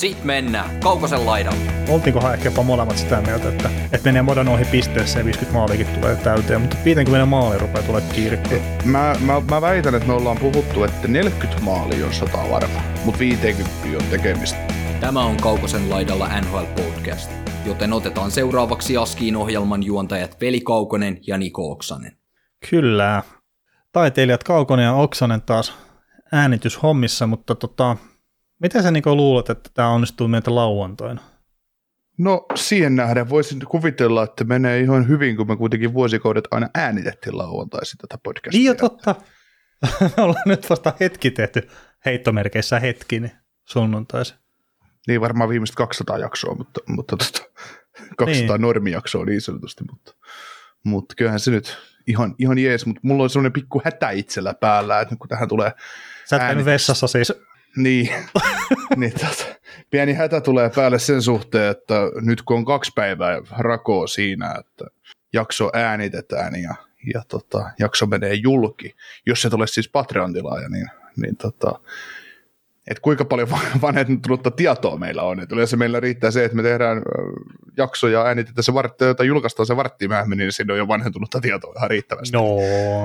[0.00, 1.58] sit mennään Kaukosen laidalle.
[1.88, 5.86] Oltiinkohan ehkä jopa molemmat sitä mieltä, että, että menee modan ohi pisteessä ja 50 maaliikin
[5.86, 8.58] tulee täyteen, mutta 50 maali rupeaa tulee kiirikkoa.
[8.84, 13.18] Mä, mä, mä väitän, että me ollaan puhuttu, että 40 maali on sata varma, mutta
[13.18, 14.58] 50 on tekemistä.
[15.00, 17.30] Tämä on Kaukosen laidalla NHL Podcast,
[17.66, 22.12] joten otetaan seuraavaksi Askiin ohjelman juontajat Veli Kaukonen ja Niko Oksanen.
[22.70, 23.22] Kyllä.
[23.92, 25.74] Taiteilijat Kaukonen ja Oksanen taas
[26.32, 27.96] äänityshommissa, mutta tota,
[28.60, 31.20] mitä sä Niko luulet, että tämä onnistuu meitä lauantaina?
[32.18, 37.38] No siihen nähden voisin kuvitella, että menee ihan hyvin, kun me kuitenkin vuosikaudet aina äänitettiin
[37.38, 38.58] lauantaisin tätä podcastia.
[38.58, 39.14] Niin jo totta.
[40.16, 41.68] Me ollaan nyt vasta hetki tehty
[42.04, 43.32] heittomerkeissä hetki, niin
[43.68, 44.36] sunnuntaisin.
[45.08, 47.50] Niin varmaan viimeiset 200 jaksoa, mutta, mutta tota,
[48.16, 48.62] 200 Niin.
[48.62, 50.12] normijaksoa niin sanotusti, mutta,
[50.84, 55.00] mutta kyllähän se nyt ihan, ihan jees, mutta mulla on sellainen pikku hätä itsellä päällä,
[55.00, 55.72] että kun tähän tulee
[56.24, 56.64] Sä et Äänitys.
[56.66, 57.32] vessassa siis.
[57.76, 58.10] Niin,
[58.96, 59.44] niin tota,
[59.90, 64.84] pieni hätä tulee päälle sen suhteen, että nyt kun on kaksi päivää rakoa siinä, että
[65.32, 66.74] jakso äänitetään ja,
[67.14, 68.94] ja tota, jakso menee julki,
[69.26, 71.80] jos se tulee siis Patreon-tilaaja, niin, niin tota,
[72.90, 75.40] että kuinka paljon va- vanhentunutta tietoa meillä on.
[75.40, 77.02] Et yleensä meillä riittää se, että me tehdään ö,
[77.76, 81.40] jakso ja äänitetään se vartti, tai julkaistaan se vartti myöhemmin, niin siinä on jo vanhentunutta
[81.40, 82.36] tietoa ihan riittävästi.
[82.36, 82.44] No,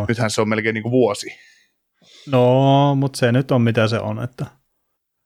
[0.08, 1.28] Nythän se on melkein niin kuin vuosi.
[2.32, 4.24] No mutta se nyt on mitä se on.
[4.24, 4.46] Että,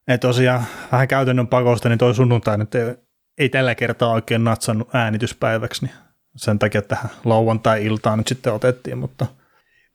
[0.08, 2.96] että tosiaan vähän käytännön pakosta, niin toi sunnuntai nyt ei,
[3.38, 5.96] ei tällä kertaa oikein natsannut äänityspäiväksi, niin
[6.36, 9.26] sen takia tähän lauantai-iltaan nyt sitten otettiin, mutta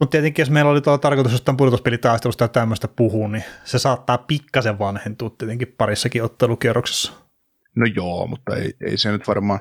[0.01, 4.19] mutta tietenkin, jos meillä oli tuolla tarkoitus jostain pudotuspelitaistelusta ja tämmöistä puhua, niin se saattaa
[4.19, 7.13] pikkasen vanhentua tietenkin parissakin ottelukierroksessa.
[7.77, 9.61] No joo, mutta ei, ei se nyt varmaan,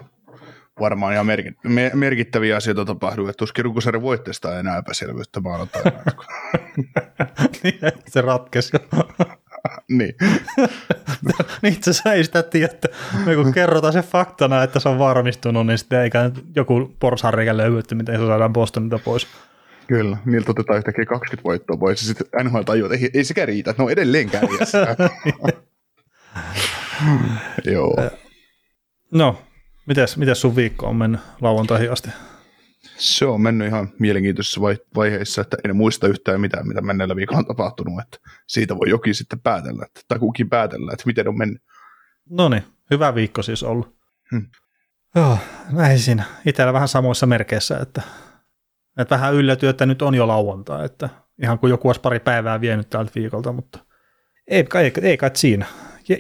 [0.80, 5.92] varmaan ihan merkit, me, merkittäviä asioita tapahdu, että tuskin Rukusarjan voitteesta ei enää epäselvyyttä maanantaina.
[7.64, 8.72] Niin, se ratkesi.
[9.98, 10.16] niin.
[11.62, 12.88] niin asiassa ei sitä tiedä, että
[13.26, 17.80] me kun kerrotaan se faktana, että se on varmistunut, niin sitten eikä joku porsanreikä löydy,
[17.80, 19.28] että miten se saadaan Bostonilta pois.
[19.88, 23.48] Kyllä, niiltä otetaan yhtäkkiä 20 voittoa pois ja sitten NHL tajuaa, että ei, ei sekään
[23.48, 24.96] riitä, että ne on edelleen kärjessä.
[27.66, 27.96] Joo.
[29.12, 29.42] No,
[29.86, 32.10] mites, mites sun viikko on mennyt lauantaihin asti?
[32.98, 37.40] Se on mennyt ihan mielenkiintoisessa vai- vaiheessa, että en muista yhtään mitään, mitä menneellä viikolla
[37.40, 38.18] on tapahtunut, että
[38.48, 41.62] siitä voi jokin sitten päätellä, että, tai kukin päätellä, että miten on mennyt.
[42.30, 43.96] No niin, hyvä viikko siis ollut.
[44.32, 44.46] Hmm.
[45.16, 45.38] Joo,
[45.72, 46.24] näin siinä.
[46.46, 48.02] Itsellä vähän samoissa merkeissä, että,
[48.98, 51.10] että vähän yllätyi, että nyt on jo lauantai, että
[51.42, 53.80] ihan kuin joku olisi pari päivää vienyt tältä viikolta, mutta
[54.48, 55.66] ei kai, ei, ei kai siinä.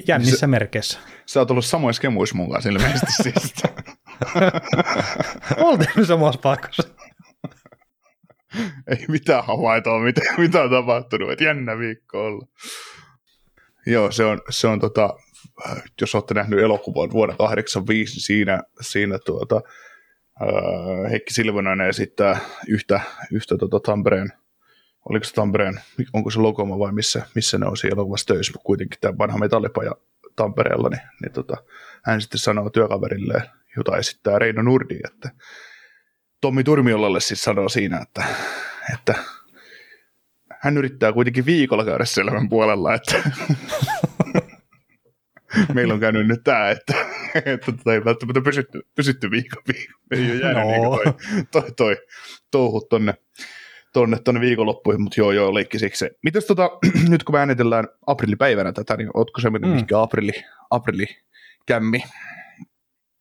[0.07, 0.99] Jännissä Se- merkeissä.
[1.25, 3.53] Sä oot ollut samoissa kemuissa mun kanssa ilmeisesti siis.
[5.57, 6.83] Oltiin samassa paikassa.
[8.87, 12.47] ei mitään havaintoa, mitä, mitä on tapahtunut, että jännä viikko olla.
[13.85, 15.13] Joo, se on, se on tota,
[16.01, 19.61] jos olette nähnyt elokuvan vuonna 85, siinä, siinä tuota,
[21.11, 23.01] Heikki Silvonen esittää yhtä,
[23.31, 24.33] yhtä tota Tampereen,
[25.09, 25.79] oliko se Tampereen,
[26.13, 29.37] onko se Lokoma vai missä, missä ne on siinä elokuvassa töissä, mutta kuitenkin tämä vanha
[29.37, 29.91] metallipaja
[30.35, 31.57] Tampereella, niin, niin tota,
[32.03, 35.29] hän sitten sanoo työkaverille, jota esittää Reino Nurdi, että
[36.41, 38.23] Tommi Turmiolalle siis sanoo siinä, että,
[38.93, 39.15] että
[40.59, 43.23] hän yrittää kuitenkin viikolla käydä selvän puolella, että
[45.73, 46.93] meillä on käynyt nyt tämä, että,
[47.45, 49.95] että tota ei välttämättä pysytty, pysytty viikon, viikon.
[50.11, 50.71] ei ole jäänyt No.
[50.71, 51.97] niin toi, toi, toi
[52.51, 53.13] touhut tonne,
[53.93, 56.09] tonne, tonne viikonloppuihin, mutta joo, joo, leikki siksi.
[56.23, 56.69] Mites tota,
[57.09, 59.73] nyt kun me äänitellään aprillipäivänä tätä, niin ootko se mennyt Mm.
[59.73, 60.01] mihinkä
[60.69, 61.07] aprilli,
[61.65, 62.03] kämmi?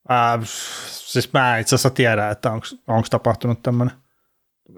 [0.08, 0.38] Ää,
[0.86, 2.52] siis mä en itse asiassa tiedä, että
[2.86, 3.96] onko tapahtunut tämmöinen.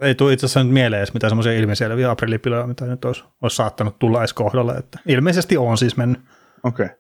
[0.01, 3.57] Ei tule itse asiassa nyt mieleen edes mitään semmoisia ilmiselviä aprillipiloja, mitä nyt olisi, olisi
[3.57, 4.73] saattanut tulla edes kohdalle.
[4.75, 6.21] Että ilmeisesti on siis mennyt.
[6.63, 6.87] Okei.
[6.87, 6.97] Okay.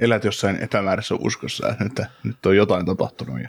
[0.00, 3.40] Elät jossain epämääräisessä uskossa, että nyt, nyt on jotain tapahtunut.
[3.40, 3.48] Ja...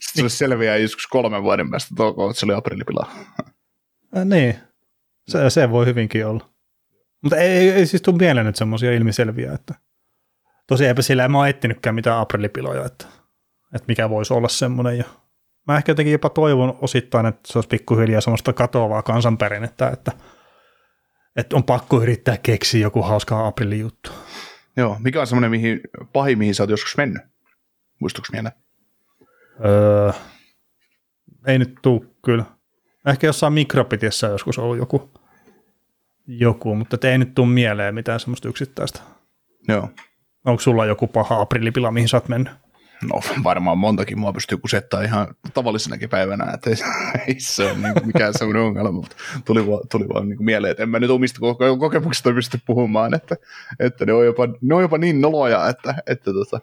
[0.00, 3.10] Se selviää joskus kolmen vuoden päästä, että olkoon, että se oli aprillipila.
[4.14, 4.58] Ää, niin,
[5.28, 6.50] se, se voi hyvinkin olla.
[7.22, 9.74] Mutta ei, ei, ei siis tule mieleen nyt semmoisia ilmiselviä, että
[10.66, 13.06] tosiaan eipä sillä en mä ole etsinytkään mitään aprillipiloja, että,
[13.74, 14.98] että mikä voisi olla semmoinen.
[14.98, 15.04] Ja
[15.66, 20.12] mä ehkä jotenkin jopa toivon osittain, että se olisi pikkuhiljaa semmoista katoavaa kansanperinnettä, että,
[21.36, 24.10] että on pakko yrittää keksiä joku hauska aprillijuttu.
[24.76, 25.80] Joo, mikä on semmoinen mihin,
[26.12, 27.22] pahin, mihin sä oot joskus mennyt?
[28.00, 28.54] Muistuuko mieleen?
[29.64, 30.12] Öö,
[31.46, 32.44] ei nyt tuu kyllä.
[33.06, 35.10] Ehkä jossain mikrobitissä joskus ollut joku,
[36.26, 39.00] joku mutta ei nyt tule mieleen mitään semmoista yksittäistä.
[39.68, 39.88] Joo.
[40.44, 42.52] Onko sulla joku paha aprillipila, mihin sä oot mennyt?
[43.02, 46.76] No varmaan montakin mua pystyy kusettaa ihan tavallisenakin päivänä, että ei,
[47.26, 50.82] ei se ole niin mikään semmoinen ongelma, mutta tuli vaan, tuli vaan niin mieleen, että
[50.82, 51.40] en mä nyt omista
[51.78, 53.36] kokemuksista pysty puhumaan, että,
[53.80, 56.60] että ne, on jopa, ne on jopa niin noloja, että, että, tota,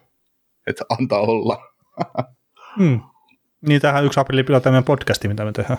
[0.67, 1.63] että antaa olla.
[2.79, 2.99] Hmm.
[3.67, 5.77] Niin tähän yksi aprillipila tämä podcasti, mitä me tehdään.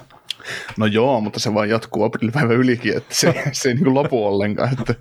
[0.76, 4.70] No joo, mutta se vaan jatkuu aprillipäivän ylikin, että se, se ei niin lopu ollenkaan.
[4.72, 4.94] Että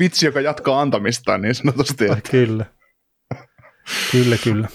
[0.00, 2.04] vitsi, joka jatkaa antamistaan niin sanotusti.
[2.04, 2.30] Että.
[2.30, 2.66] Kyllä.
[4.12, 4.68] Kyllä, kyllä.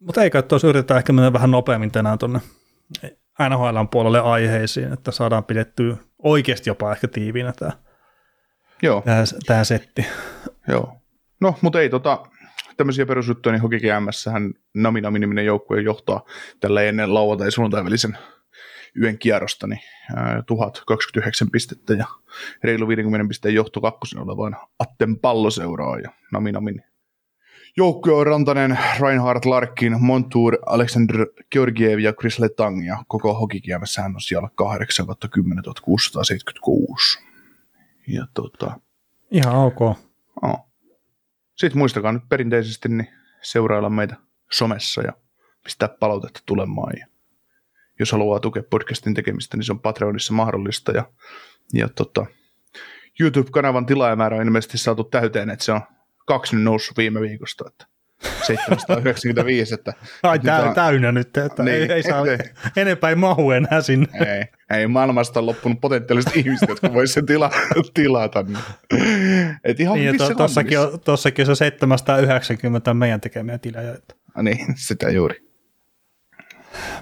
[0.00, 2.40] Mutta eikä tuossa yritetä ehkä mennä vähän nopeammin tänään tuonne
[3.48, 7.72] NHL puolelle aiheisiin, että saadaan pidettyä oikeasti jopa ehkä tiiviinä tämä,
[8.82, 9.00] Joo.
[9.00, 10.06] tämä, tämä setti.
[10.68, 10.96] Joo.
[11.40, 12.26] No, mutta ei tota,
[12.76, 16.24] tämmöisiä perusjuttuja, niin Hoki GMS hän Nami Nami niminen joukkue johtaa
[16.60, 18.18] tällä ennen lauantai sunnuntai välisen
[19.02, 19.80] yön kierrosta, niin
[20.16, 22.06] ää, 1029 pistettä ja
[22.64, 26.82] reilu 50 pisteen johto kakkosen olevan Atten palloseuraa ja Nami Namin
[27.76, 33.96] joukkue on Rantanen, Reinhard Larkin, Montour, Alexander Georgiev ja Chris Letang ja koko Hoki GMS
[33.96, 37.18] hän on siellä 8 10 676.
[38.06, 38.80] Ja tota,
[39.30, 39.80] Ihan ok.
[40.42, 40.66] Oh.
[41.56, 43.08] Sitten muistakaa nyt perinteisesti niin
[43.42, 44.16] seurailla meitä
[44.52, 45.12] somessa ja
[45.64, 46.92] pistää palautetta tulemaan.
[47.00, 47.06] Ja
[47.98, 50.92] jos haluaa tukea podcastin tekemistä, niin se on Patreonissa mahdollista.
[50.92, 51.04] Ja,
[51.72, 52.26] ja tota,
[53.20, 55.80] YouTube-kanavan tilaajamäärä on ilmeisesti saatu täyteen, että se on
[56.26, 57.64] kaksi noussut viime viikosta.
[57.68, 57.86] Että
[58.46, 59.92] 795, että...
[60.22, 60.74] Ai tä, on...
[60.74, 62.38] täynnä nyt, että niin, ei, ei saa, ei.
[62.82, 64.08] enempää ei mahu enää sinne.
[64.18, 64.44] Ei,
[64.78, 67.50] ei maailmasta on loppunut potentiaaliset ihmiset, jotka voisivat sen tila,
[67.94, 68.42] tilata.
[68.42, 69.56] Niin.
[69.64, 73.92] Et ihan niin, to, tossakin, on, tossakin on se 790 meidän tekemiä tilejä.
[73.92, 74.14] Että.
[74.36, 75.44] No niin, sitä juuri.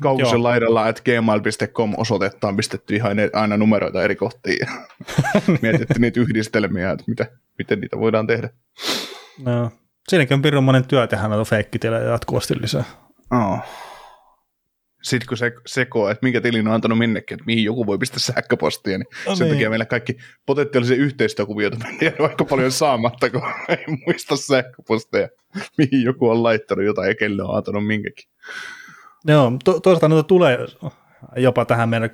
[0.00, 6.20] Kaukosen laidalla, että gmail.com osoitetta on pistetty ihan aina numeroita eri kohtiin ja mietitty niitä
[6.20, 7.26] yhdistelmiä, että mitä,
[7.58, 8.48] miten niitä voidaan tehdä.
[9.44, 9.70] No,
[10.08, 12.84] Siinäkin on pirun työ tehdä noita feikkitilejä jatkuvasti lisää.
[13.30, 13.58] Oh.
[15.02, 18.18] Sitten kun se sekoo, että minkä tilin on antanut minnekin, että mihin joku voi pistää
[18.18, 19.54] sähköpostia, niin no sen niin.
[19.56, 20.16] takia meillä kaikki
[20.46, 25.28] potentiaalisia yhteistyökuvioita menee aika paljon saamatta, kun ei muista sähköposteja,
[25.78, 28.28] mihin joku on laittanut jotain ja kelle on antanut minkäkin.
[29.24, 30.58] Joo, to- toisaalta noita tulee
[31.36, 32.10] jopa tähän meidän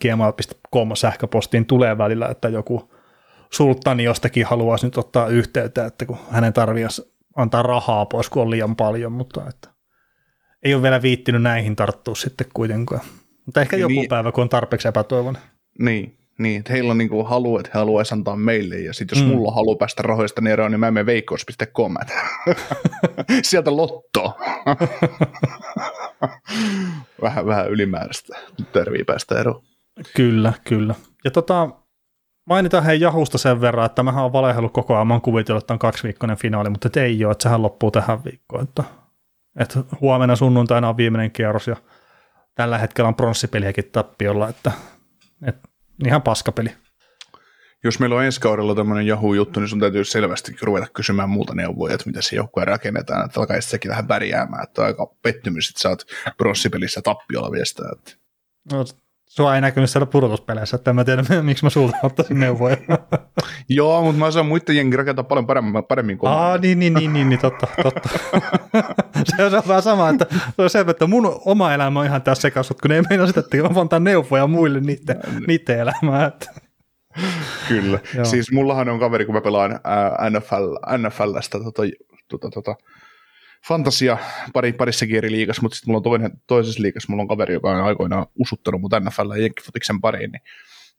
[0.00, 2.92] gmail.com sähköpostiin tulee välillä, että joku
[3.52, 8.50] sulttani jostakin haluaisi nyt ottaa yhteyttä, että kun hänen tarvitsisi antaa rahaa pois, kun on
[8.50, 9.68] liian paljon, mutta että
[10.62, 13.00] ei ole vielä viittinyt näihin tarttua sitten kuitenkaan.
[13.46, 15.42] Mutta ehkä joku niin, päivä, kun on tarpeeksi epätoivoinen.
[15.78, 19.26] Niin, niin että heillä on niinku halu, että he haluaisi antaa meille, ja sitten jos
[19.26, 19.34] mm.
[19.34, 21.94] mulla halu päästä rahoista niin eroon, niin mä menen veikkaus.com.
[23.42, 24.32] Sieltä lotto.
[27.22, 28.38] vähän, vähän ylimääräistä
[28.72, 29.62] terviä päästä eroon.
[30.16, 30.94] Kyllä, kyllä.
[31.24, 31.70] Ja tota,
[32.44, 35.72] mainitaan hei Jahusta sen verran, että mähän on valehellut koko ajan, mä oon kuvitellut, että
[35.74, 38.64] on kaksiviikkoinen finaali, mutta ei ole, että sehän loppuu tähän viikkoon.
[38.64, 38.84] Että,
[39.58, 41.76] että huomenna sunnuntaina on viimeinen kierros ja
[42.54, 44.72] tällä hetkellä on pronssipeliäkin tappiolla, että,
[45.46, 45.68] että
[46.06, 46.70] ihan paskapeli.
[47.84, 51.94] Jos meillä on ensi kaudella tämmöinen Yahoo-juttu, niin sun täytyy selvästi ruveta kysymään muuta neuvoja,
[51.94, 55.88] että miten se joukkue rakennetaan, että alkaa sekin vähän pärjäämään, että aika pettymys, että sä
[55.88, 56.04] oot
[56.36, 57.88] pronssipelissä tappiolla viestää.
[57.92, 58.12] Että...
[58.72, 58.84] No,
[59.32, 62.76] Sua ei näkynyt siellä pudotuspeleissä, että en mä tiedä, miksi mä sulta ottaisin neuvoja.
[63.68, 67.12] Joo, mutta mä saan muiden jengi rakentaa paljon paremmin, paremmin kuin Aa, niin, niin, niin,
[67.12, 68.08] niin, niin, totta, totta.
[69.36, 72.42] se on vähän sama, että se on se, että mun oma elämä on ihan tässä
[72.42, 76.26] sekaisin, kun ei meinaa sitä, että mä antaa neuvoja muille niiden, niiden elämää.
[76.26, 76.50] Että.
[77.68, 77.98] Kyllä.
[78.14, 78.24] Joo.
[78.24, 79.80] Siis mullahan on kaveri, kun mä pelaan
[80.30, 81.82] NFL, NFLstä tota,
[82.28, 82.74] tota, tota,
[83.68, 84.18] fantasia
[84.52, 87.70] pari, parissakin eri liigassa, mutta sitten mulla on toinen, toisessa liigassa, mulla on kaveri, joka
[87.70, 90.42] on aikoinaan usuttanut mut NFL ja Jenkkifotiksen pariin, niin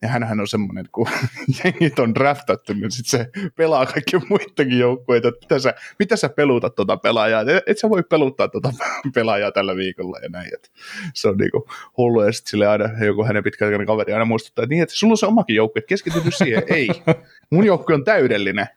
[0.04, 1.08] ja hänhän on semmoinen, että kun
[1.64, 6.30] jengit on draftattu, niin sit se pelaa kaikki muidenkin joukkueita, että mitä sä, mitä sä
[6.30, 8.74] pelutat tuota pelaajaa, et, et sä voi peluttaa tuota
[9.16, 10.70] pelaajaa tällä viikolla ja näin, että
[11.14, 11.68] se on niinku
[11.98, 15.14] hullu, ja sitten sille aina joku hänen pitkäaikainen kaveri aina muistuttaa, että niin, että sulla
[15.14, 16.90] on se omakin joukkue, että siihen, ei,
[17.52, 18.68] mun joukkue on täydellinen,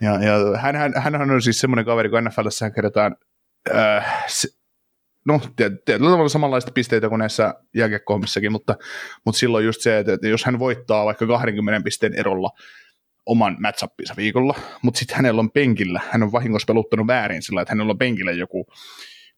[0.00, 3.16] ja, ja hän, hän, hän on siis semmoinen kaveri, kun NFLssä kerätään
[3.74, 4.48] äh, se,
[5.26, 8.76] no, tietyllä tavalla samanlaista pisteitä kuin näissä jääkiekkohommissakin, mutta,
[9.24, 12.50] mutta silloin just se, että, että jos hän voittaa vaikka 20 pisteen erolla
[13.26, 17.72] oman matchappinsa viikolla, mutta sitten hänellä on penkillä, hän on vahingossa peluttanut väärin sillä, että
[17.72, 18.66] hänellä on penkillä joku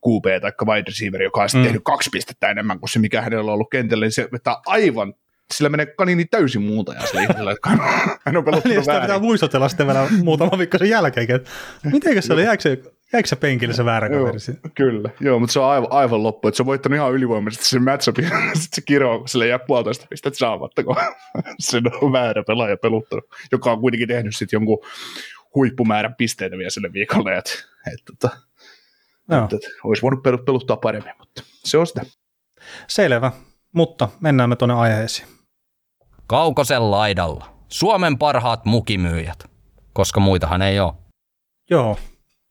[0.07, 1.63] QB tai wide receiver, joka on mm.
[1.63, 5.15] tehnyt kaksi pistettä enemmän kuin se, mikä hänellä on ollut kentällä, niin se vetää aivan
[5.55, 7.69] sillä menee kanini täysin muuta ja sillä ihmisellä, että
[8.27, 11.51] hän on pelottanut niin, sitä pitää muistutella sitten vielä muutama viikko sen jälkeen, että
[11.93, 14.39] miten se oli, jääkö se Jäikö se penkille se väärä kaveri?
[14.75, 15.11] kyllä.
[15.21, 16.49] Joo, mutta se on aivan, aivan loppu.
[16.49, 18.25] Että se on voittanut ihan ylivoimaisesti sen matchupin.
[18.55, 20.97] Sitten se kun sille jää puolitoista pistettä saamatta, kun
[21.59, 24.79] sen on väärä pelaaja peluttanut, joka on kuitenkin tehnyt sitten jonkun
[25.55, 27.39] huippumäärän pisteitä vielä sille viikolle.
[27.39, 27.53] Että,
[27.95, 28.31] että, että,
[29.29, 29.45] Joo.
[29.45, 32.03] että, että olisi voinut pel- peluttaa paremmin, mutta se on sitä.
[32.87, 33.33] Selvä,
[33.73, 35.29] mutta mennään me tuonne aiheisiin.
[36.31, 37.55] Kaukosen laidalla.
[37.69, 39.45] Suomen parhaat mukimyyjät.
[39.93, 40.95] Koska muitahan ei ole.
[41.71, 41.99] Joo,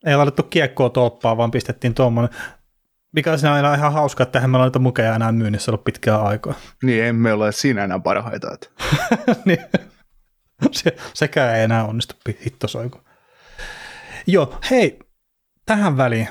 [0.06, 2.38] ei laitettu kiekkoa tolppaa, vaan pistettiin tuommoinen,
[3.12, 6.54] mikä on ihan hauska, että eihän meillä noita mukeja enää myynnissä ollut pitkään aikaa.
[6.82, 8.54] Niin emme ole siinä enää parhaita.
[8.54, 8.68] Että.
[9.44, 9.58] niin,
[10.72, 12.14] se, sekään ei enää onnistu
[12.46, 13.00] hittosoiku.
[14.26, 14.98] Joo, hei,
[15.66, 16.28] tähän väliin,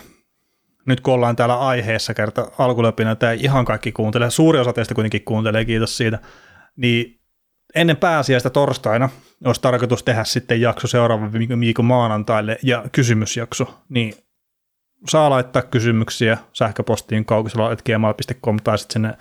[0.88, 5.26] nyt kun ollaan täällä aiheessa kerta alkuläpinä, tämä ihan kaikki kuuntelee, suuri osa teistä kuitenkin
[5.26, 6.20] kuuntelee, kiitos siitä,
[6.76, 7.19] niin
[7.76, 9.10] ennen pääsiäistä torstaina
[9.46, 14.14] olisi tarkoitus tehdä sitten jakso seuraavan viikon maanantaille ja kysymysjakso, niin
[15.08, 19.14] saa laittaa kysymyksiä sähköpostiin kaukisella.gmail.com tai sitten sinne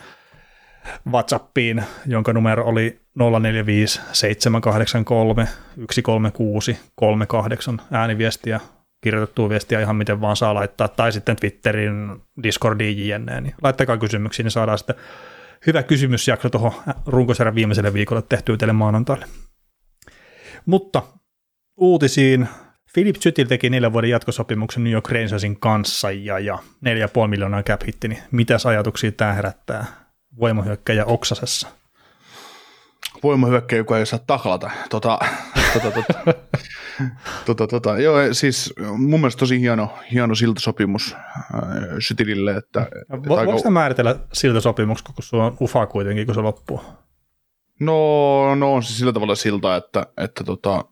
[1.11, 3.01] WhatsAppiin, jonka numero oli
[3.41, 5.47] 045 783
[5.79, 8.61] 136 38 ääniviestiä,
[9.01, 13.41] kirjoitettua viestiä ihan miten vaan saa laittaa, tai sitten Twitterin, Discordiin jne.
[13.41, 14.97] Niin laittakaa kysymyksiä, niin saadaan sitten
[15.67, 16.73] hyvä kysymysjakso tuohon
[17.07, 19.27] runkosarjan viimeiselle viikolle tehtyä teille maanantaille.
[20.67, 21.03] Mutta
[21.77, 22.49] uutisiin.
[22.93, 27.81] Philip Sytil teki neljän vuoden jatkosopimuksen New York Rangersin kanssa ja, ja 4,5 miljoonaa cap
[27.87, 29.87] hitti, niin mitäs ajatuksia tämä herättää
[30.41, 31.69] voimahyökkäjä Oksasessa?
[33.23, 34.71] Voimahyökkäjä, joka ei saa taklata.
[34.91, 35.19] Tota,
[35.73, 36.35] tota, tota,
[37.47, 37.99] tota, tota.
[37.99, 41.61] Joo, siis mun mielestä tosi hieno, hieno siltasopimus äh,
[41.99, 42.57] Sytilille.
[42.57, 46.41] Että, Vo, aika- voiko sitä määritellä siltä sopimuksi, kun sulla on ufa kuitenkin, kun se
[46.41, 46.81] loppuu?
[47.81, 50.85] No, no on se sillä tavalla silta, että, että tota,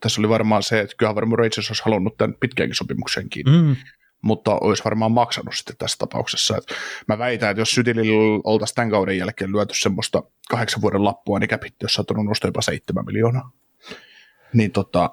[0.00, 3.76] tässä oli varmaan se, että kyllähän varmaan Rangers olisi halunnut tämän pitkäänkin sopimuksen kiinni, mm.
[4.24, 6.56] Mutta olisi varmaan maksanut sitten tässä tapauksessa.
[6.56, 6.64] Et
[7.08, 11.48] mä väitän, että jos Sytilillä oltaisiin tämän kauden jälkeen lyöty semmoista kahdeksan vuoden lappua, niin
[11.48, 13.50] käpitti, jos saattanut nostaa jopa seitsemän miljoonaa.
[14.52, 15.10] Niin tota,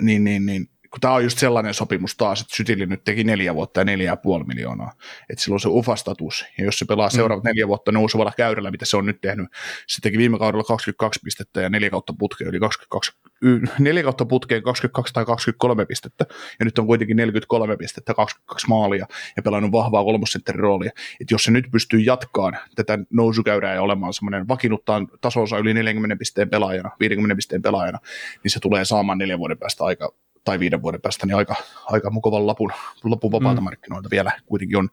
[0.00, 3.54] niin, niin, niin kun tämä on just sellainen sopimus taas, että Sytili nyt teki neljä
[3.54, 4.92] vuotta ja neljä ja puoli miljoonaa,
[5.30, 7.48] että sillä on se UFA-status, ja jos se pelaa seuraavat mm.
[7.48, 9.48] neljä vuotta nousevalla käydellä, mitä se on nyt tehnyt,
[9.86, 14.24] se teki viime kaudella 22 pistettä ja neljä kautta putkeen, yli 22, y- neljä kautta
[14.24, 16.26] putkeen 22 tai 23 pistettä,
[16.60, 20.90] ja nyt on kuitenkin 43 pistettä, 22 maalia, ja pelannut vahvaa kolmosentterin roolia,
[21.20, 26.16] että jos se nyt pystyy jatkaan tätä nousukäyrää ja olemaan semmoinen vakiinnuttaa tasonsa yli 40
[26.16, 27.98] pisteen pelaajana, 50 pisteen pelaajana,
[28.44, 30.12] niin se tulee saamaan neljän vuoden päästä aika
[30.44, 31.54] tai viiden vuoden päästä, niin aika,
[31.86, 32.72] aika mukavan lapun,
[33.04, 33.64] lapun vapaalta mm.
[33.64, 34.88] markkinoilta vielä kuitenkin on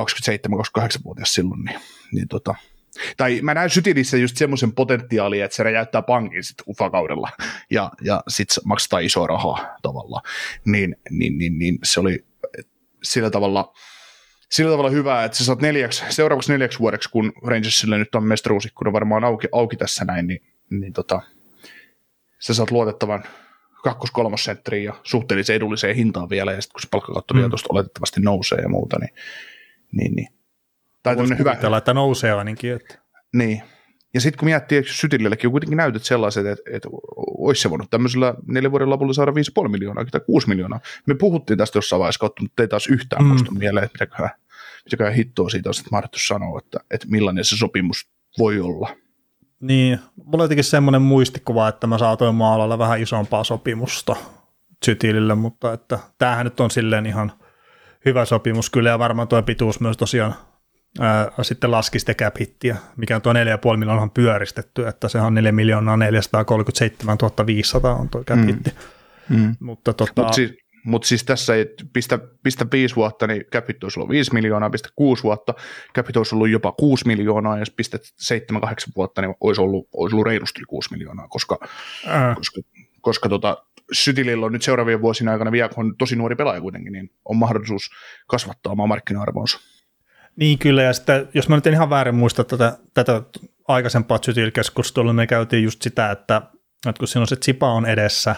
[0.00, 1.80] 27-28-vuotias silloin, niin,
[2.12, 2.54] niin tota,
[3.16, 7.30] tai mä näen Sytilissä just semmoisen potentiaalia, että se räjäyttää pankin sit UFA-kaudella
[7.70, 10.22] ja, ja sitten maksetaan isoa rahaa tavallaan,
[10.64, 12.24] niin, niin, niin, niin se oli
[13.02, 13.72] sillä tavalla,
[14.50, 18.92] sillä tavalla hyvä, että sä saat neljäksi, seuraavaksi neljäksi vuodeksi, kun Rangersille nyt on mestaruusikkuna
[18.92, 21.22] varmaan auki, auki tässä näin, niin, niin tota,
[22.38, 23.24] sä saat luotettavan
[23.90, 27.38] kakkos-kolmosentteriin ja suhteellisen edulliseen hintaan vielä, ja sitten kun se palkkakatto mm.
[27.38, 29.14] vielä tuosta oletettavasti nousee ja muuta, niin,
[29.92, 30.28] niin, niin.
[31.02, 32.72] Tai Voisi tämmöinen hyvä, kuvitella, että nousee ainakin.
[32.72, 32.98] Että.
[33.32, 33.62] niin.
[34.14, 37.90] Ja sitten kun miettii, että Sytilillekin on kuitenkin näytöt sellaiset, että, että olisi se voinut
[37.90, 40.80] tämmöisellä neljän vuoden lopulla saada 5,5 miljoonaa tai 6 miljoonaa.
[41.06, 43.28] Me puhuttiin tästä jossain vaiheessa kautta, mutta ei taas yhtään Mm.
[43.28, 44.30] muista mieleen, että mitäköhän,
[44.84, 48.96] mitäköhän hittoa siitä on sitten mahdettu sanoa, että, että millainen se sopimus voi olla.
[49.66, 54.16] Niin, mulla on jotenkin semmoinen muistikuva, että mä saatoin maalalla vähän isompaa sopimusta
[54.84, 57.32] Sytilille, mutta että tämähän nyt on silleen ihan
[58.04, 60.34] hyvä sopimus kyllä, ja varmaan tuo pituus myös tosiaan
[61.00, 63.38] ää, sitten laski sitä cap hittiä, mikä on tuo 4,5
[63.76, 68.74] miljoonaa pyöristetty, että se on 4 miljoonaa 437 500 on tuo cap hitti.
[69.28, 69.56] Mm.
[69.60, 74.00] Mutta tota, Mutta siis, mut siis tässä ei pistä, pistä 5 vuotta, niin capit olisi
[74.00, 75.54] ollut 5 miljoonaa, pistä 6 vuotta,
[75.94, 78.56] capit olisi ollut jopa 6 miljoonaa, ja jos pistät 7-8
[78.96, 81.58] vuotta, niin olisi ollut, olisi ollut reilusti 6 miljoonaa, koska,
[82.06, 82.60] ää, koska,
[83.00, 83.56] koska tota,
[83.92, 87.36] Sytilillä on nyt seuraavien vuosina aikana vielä, kun on tosi nuori pelaaja kuitenkin, niin on
[87.36, 87.90] mahdollisuus
[88.26, 89.58] kasvattaa omaa markkina-arvoonsa.
[90.36, 93.22] Niin kyllä, ja sitten jos mä nyt en ihan väärin muista tätä, tätä
[93.68, 96.42] aikaisempaa Zytil-keskustelua, me käytiin just sitä, että,
[96.88, 98.36] että kun siinä on se Zipa on edessä,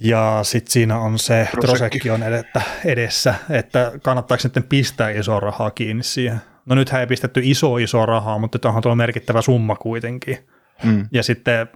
[0.00, 2.10] ja sitten siinä on se Trosekki.
[2.10, 6.40] On edettä, edessä, että kannattaako sitten pistää iso rahaa kiinni siihen.
[6.66, 10.38] No nythän ei pistetty iso iso rahaa, mutta tämä on tuo merkittävä summa kuitenkin.
[10.84, 11.08] Mm.
[11.12, 11.68] Ja sitten,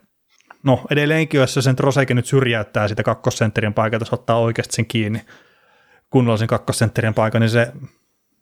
[0.63, 4.87] no edelleenkin, jos se sen Trosekin nyt syrjäyttää sitä kakkosentterin paikalta, jos ottaa oikeasti sen
[4.87, 5.21] kiinni
[6.11, 7.73] kunnollisen kakkosentterin paikan, niin se,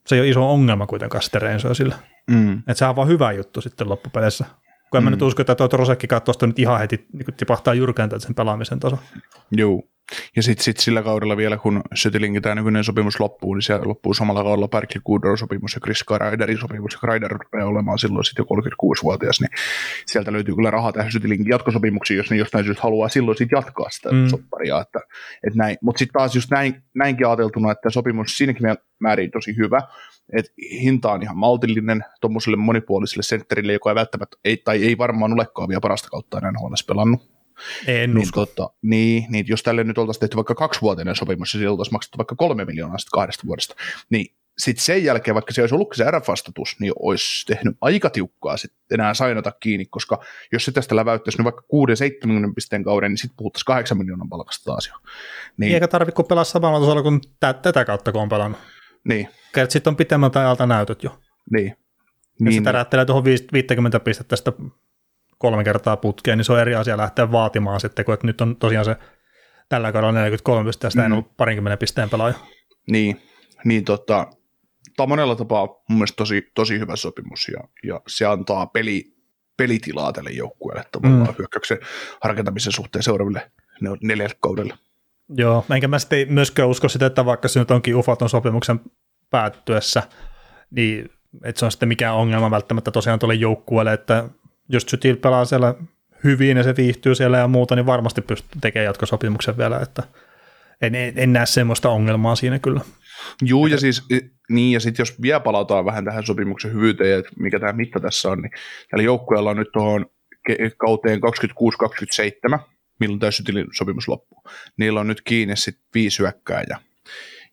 [0.07, 1.95] se ei ole iso ongelma kuitenkaan sitten Reinsoisille.
[2.31, 2.59] Mm.
[2.59, 4.45] Että sehän on vaan hyvä juttu sitten loppupeleissä.
[4.91, 8.11] Kun en mä nyt usko, että tuo Trosekkikaan tuosta nyt ihan heti niin tipahtaa jyrkään
[8.19, 8.99] sen pelaamisen taso.
[9.51, 9.83] Joo.
[10.37, 14.15] Ja sitten sit sillä kaudella vielä, kun Sötilingin tämä nykyinen sopimus loppuu, niin siellä loppuu
[14.15, 16.93] samalla kaudella Berkeley Goodrow sopimus ja Chris Kreiderin sopimus.
[16.93, 19.51] Ja Kreider rupeaa olemaan silloin sitten jo 36-vuotias, niin
[20.07, 23.91] sieltä löytyy kyllä rahaa tähän Sötilingin jatkosopimuksiin, jos ne jostain syystä haluaa silloin sitten jatkaa
[23.91, 24.29] sitä mm.
[24.29, 24.81] sopparia.
[24.81, 24.99] Että,
[25.47, 25.77] että näin.
[25.83, 28.67] Mutta sitten taas just näin, näinkin ajateltuna, että sopimus siinäkin
[28.99, 29.81] määrin tosi hyvä,
[30.37, 35.33] että hinta on ihan maltillinen tuommoiselle monipuoliselle sentterille, joka ei välttämättä, ei, tai ei varmaan
[35.33, 36.53] olekaan vielä parasta kautta enää
[36.87, 37.36] pelannut
[37.87, 38.47] en niin, usko.
[38.47, 42.37] Tota, niin, niin, jos tälle nyt oltaisiin tehty vaikka kaksivuotinen sopimus ja oltaisiin maksettu vaikka
[42.37, 43.75] kolme miljoonaa sitten kahdesta vuodesta,
[44.11, 44.27] niin
[44.59, 48.81] sitten sen jälkeen, vaikka se olisi ollut se RF-vastatus, niin olisi tehnyt aika tiukkaa sitten
[48.91, 51.67] enää sainata kiinni, koska jos se tästä läväyttäisi vaikka 6-70
[52.55, 54.95] pisteen kauden, niin sitten puhuttaisiin 8 miljoonan palkasta taas jo.
[55.57, 55.75] Niin.
[55.75, 58.61] Eikä tarvitse pelaa samalla tasolla kuin tä- tätä kautta, kun on pelannut.
[59.05, 59.29] Niin.
[59.69, 61.19] Sitten on pitemmältä ajalta näytöt jo.
[61.51, 61.77] Niin.
[62.41, 64.53] Ja niin, se tärättelee tuohon 50 pistettä tästä
[65.39, 68.57] kolme kertaa putkeen, niin se on eri asia lähteä vaatimaan sitten, kun että nyt on
[68.57, 68.97] tosiaan se
[69.69, 71.07] tällä kaudella 43 pistettä, mm.
[71.07, 72.35] en ollut parinkymmenen pisteen pelaaja.
[72.91, 73.23] Niin,
[73.65, 74.27] niin tota,
[74.97, 79.17] tämä on monella tapaa mun mielestä tosi, tosi hyvä sopimus ja, ja se antaa peli,
[79.57, 81.35] pelitilaa tälle joukkueelle tavallaan mm.
[81.39, 81.79] hyökkäyksen
[82.25, 83.51] rakentamisen suhteen seuraaville
[84.03, 84.75] neljälle kaudelle.
[85.29, 88.81] Joo, enkä mä sitten myöskään usko sitä, että vaikka se nyt onkin ufaton sopimuksen
[89.31, 90.03] päättyessä,
[90.71, 91.11] niin
[91.45, 94.29] että se on sitten mikään ongelma välttämättä tosiaan tuolle joukkueelle, että
[94.69, 95.75] jos Sytil pelaa siellä
[96.25, 100.03] hyvin ja se viihtyy siellä ja muuta, niin varmasti pystyy tekemään jatkosopimuksen vielä, että
[100.83, 102.81] en, en, en näe semmoista ongelmaa siinä kyllä.
[103.43, 104.03] Juu, ja siis
[104.49, 108.29] niin, ja sitten jos vielä palataan vähän tähän sopimuksen hyvyyteen, että mikä tämä mitta tässä
[108.29, 108.53] on, niin
[108.91, 110.07] tällä joukkueella on nyt tuohon
[110.77, 111.21] kauteen
[112.55, 112.59] 26-27,
[113.01, 114.43] milloin tämä Sytilin sopimus loppuu.
[114.77, 116.79] Niillä on nyt kiinni sitten viisi hyökkääjää.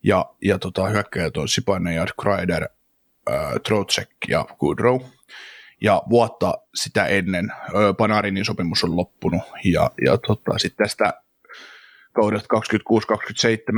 [0.04, 2.64] Ja, ja tota, hyökkäjät on Sipanen ja Kreider,
[3.30, 5.02] äh, Trocek ja Goodrow
[5.84, 7.52] ja vuotta sitä ennen
[7.98, 11.14] Panarinin sopimus on loppunut, ja, ja tota, sitten tästä
[12.14, 12.56] kaudesta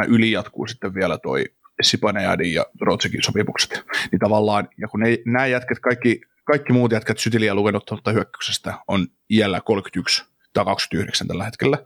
[0.06, 1.46] 26-27 yli jatkuu sitten vielä toi
[1.82, 3.84] Sipanejadin ja Rotsekin sopimukset.
[4.12, 8.74] Niin tavallaan, ja kun ne, nämä jätkät, kaikki, kaikki muut jätkät Sytiliä lukenut tuolta hyökkäyksestä
[8.88, 11.78] on iällä 31 tai 29 tällä hetkellä,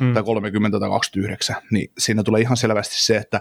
[0.00, 0.14] mm.
[0.14, 3.40] tai 30 tai 29, niin siinä tulee ihan selvästi se, että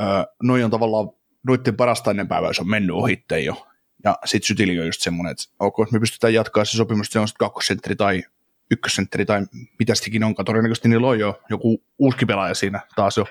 [0.00, 0.04] ö,
[0.42, 1.10] noi on tavallaan,
[1.46, 3.67] noiden parasta ennen päiväys on mennyt ohitteen jo,
[4.04, 7.28] ja sitten Sytili on just semmoinen, että ok, me pystytään jatkaa se sopimus, se on
[7.28, 8.22] sitten kakkosentteri tai
[8.70, 9.46] ykkösentteri tai
[9.78, 10.46] mitä sittenkin onkaan.
[10.46, 13.26] Todennäköisesti niillä on jo joku uusi pelaaja siinä taas jo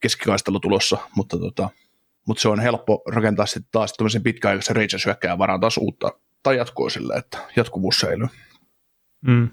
[0.00, 1.70] keskikaistelu tulossa, mutta, tota,
[2.26, 5.06] mutta se on helppo rakentaa sitten taas tämmöisen pitkäaikaisen Rangers
[5.38, 8.28] varaan taas uutta tai jatkoa sille, että jatkuvuus säilyy.
[9.26, 9.48] Mm.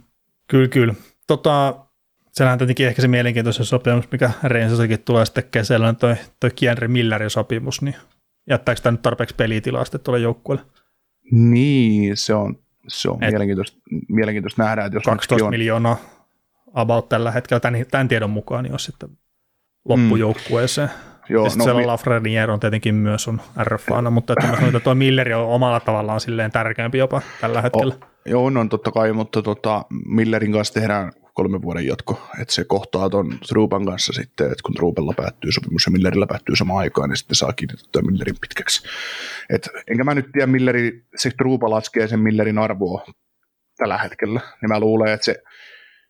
[0.47, 0.93] Kyllä, kyllä.
[1.27, 1.85] Tota,
[2.31, 7.29] sehän tietenkin ehkä se mielenkiintoisen sopimus, mikä Rangersikin tulee sitten kesällä, toi, toi Kienri Millerin
[7.29, 7.95] sopimus, niin
[8.49, 10.65] jättääkö tämä nyt tarpeeksi pelitilaa sitten tuolle joukkueelle?
[11.31, 12.55] Niin, se on,
[12.87, 13.77] se on mielenkiintoista,
[14.09, 14.85] mielenkiintoista nähdä.
[14.85, 15.51] Että jos 12 on...
[15.51, 15.97] miljoonaa
[16.73, 19.09] about tällä hetkellä tämän, tämän tiedon mukaan, niin olisi sitten
[19.85, 20.87] loppujoukkueeseen.
[20.87, 21.11] Mm.
[21.29, 24.65] Joo, ja sitten no, siellä mi- Lafreniere on tietenkin myös on RFAna, mutta että sanoin,
[24.65, 27.95] että tuo Milleri on omalla tavallaan silleen tärkeämpi jopa tällä hetkellä.
[28.01, 32.53] Oh, joo, on, on totta kai, mutta tota, Millerin kanssa tehdään kolmen vuoden jatko, että
[32.53, 36.77] se kohtaa tuon Truupan kanssa sitten, että kun Truupella päättyy sopimus ja Millerillä päättyy sama
[36.77, 38.87] aikaan, niin sitten saa kiinnitettyä Millerin pitkäksi.
[39.49, 43.05] Et, enkä mä nyt tiedä, Milleri, se Truupa laskee sen Millerin arvoa
[43.77, 45.43] tällä hetkellä, niin mä luulen, että se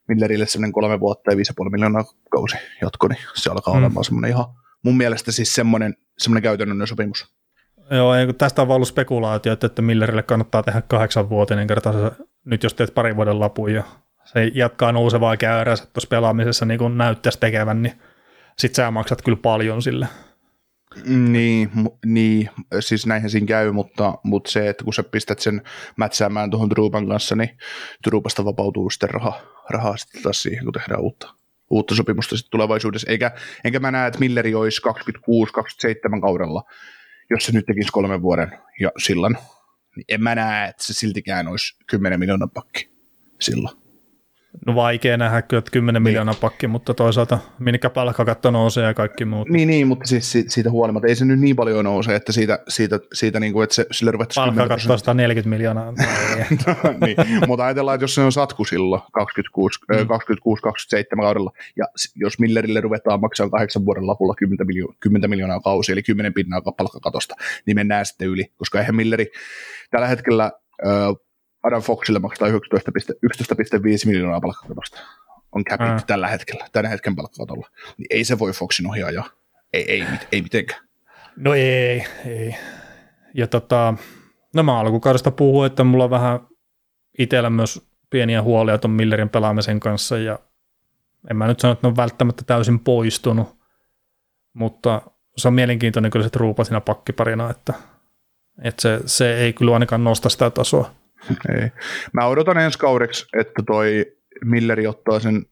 [0.07, 3.83] Millerille semmoinen kolme vuotta ja 5,5 miljoonaa kausi jatko, niin se alkaa mm.
[3.83, 4.45] olemaan semmoinen ihan
[4.83, 7.35] mun mielestä siis semmoinen, semmoinen käytännön sopimus.
[7.91, 12.11] Joo, ja tästä on ollut spekulaatio, että Millerille kannattaa tehdä kahdeksan vuotinen kerta
[12.45, 13.83] nyt jos teet parin vuoden lapun ja
[14.33, 18.01] se jatkaa nousevaa käyränsä tuossa pelaamisessa niin kuin näyttäisi tekevän, niin
[18.57, 20.07] sit sä maksat kyllä paljon sille.
[21.05, 21.71] Niin,
[22.05, 25.61] niin, siis näinhän siinä käy, mutta, mutta se, että kun sä pistät sen
[25.97, 27.57] mätsäämään tuohon Truupan kanssa, niin
[28.03, 31.33] Truupasta vapautuu sitten rahaa, rahaa sitten taas siihen, kun tehdään uutta,
[31.69, 33.11] uutta sopimusta sitten tulevaisuudessa.
[33.11, 33.31] Eikä,
[33.63, 34.81] enkä mä näe, että Milleri olisi
[36.17, 36.63] 26-27 kaudella,
[37.29, 39.37] jos se nyt tekisi kolmen vuoden ja sillan.
[39.95, 42.91] Niin en mä näe, että se siltikään olisi 10 miljoonan pakki
[43.39, 43.80] silloin.
[44.65, 46.03] No vaikea nähdä kyllä, että 10 niin.
[46.03, 49.49] miljoonaa pakki, mutta toisaalta minkä palkkakatto nousee ja kaikki muut.
[49.49, 52.99] Niin, niin mutta siis siitä huolimatta ei se nyt niin paljon nouse, että siitä, siitä,
[53.13, 55.85] siitä niin kuin, että se, sille ruvettaisiin Palkkakatto 140 miljoonaa.
[56.67, 59.95] no, niin, mutta ajatellaan, että jos se on satku silloin 26, mm.
[59.95, 61.85] 26-27 kaudella, ja
[62.15, 66.61] jos Millerille ruvetaan maksaa kahdeksan vuoden lapulla 10, miljo- 10 miljoonaa kausi, eli 10 pinnaa
[66.61, 67.35] palkkakatosta,
[67.65, 69.31] niin mennään sitten yli, koska eihän Milleri
[69.91, 70.51] tällä hetkellä
[71.63, 72.55] Adam Foxille maksaa 11,5
[74.05, 74.99] miljoonaa palkkakatosta.
[75.51, 76.05] On capit mm.
[76.07, 77.67] tällä hetkellä, tänä hetken palkkakatolla.
[77.97, 79.29] Niin ei se voi Foxin ohi ajaa.
[79.73, 80.87] Ei, ei, ei mitenkään.
[81.35, 82.55] No ei, ei.
[83.33, 83.93] Ja tota,
[84.55, 86.39] no mä alkukaudesta puhun, että mulla on vähän
[87.17, 90.39] itsellä myös pieniä huolia tuon Millerin pelaamisen kanssa ja
[91.29, 93.57] En mä nyt sano, että ne on välttämättä täysin poistunut,
[94.53, 95.01] mutta
[95.37, 97.73] se on mielenkiintoinen kyllä se Truupa siinä pakkiparina, että,
[98.63, 100.91] että se, se ei kyllä ainakaan nosta sitä tasoa.
[101.55, 101.69] Ei.
[102.13, 104.05] Mä odotan ensi kaudeksi, että toi
[104.45, 105.45] Milleri ottaa sen,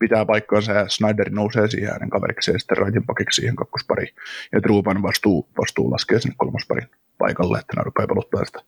[0.00, 4.14] pitää paikkaansa ja Snyder nousee siihen hänen kaverikseen ja sitten Raitin pakiksi siihen kakkospariin.
[4.52, 8.60] Ja Truupan vastuu, vastuu laskee sinne kolmosparin paikalle, että ne rupeaa peluttaa sitä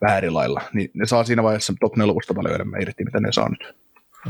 [0.00, 0.62] vähän eri lailla.
[0.72, 3.76] Niin ne saa siinä vaiheessa top 4 paljon enemmän irti, mitä ne saa nyt.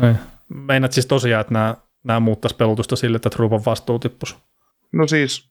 [0.02, 0.14] Ei.
[0.48, 4.36] Meinaat siis tosiaan, että nämä, nämä muuttaisi pelutusta sille, että Truupan vastuu tippuisi?
[4.92, 5.50] No siis,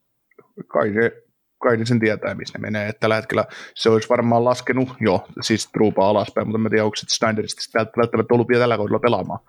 [0.67, 1.24] kai se,
[1.61, 2.89] kai ne sen tietää, missä ne menee.
[2.89, 6.95] Että tällä hetkellä se olisi varmaan laskenut jo, siis Truupa alaspäin, mutta en tiedä, onko
[6.95, 9.39] sitten Snyderista sitä välttämättä ollut vielä tällä kaudella pelaamaan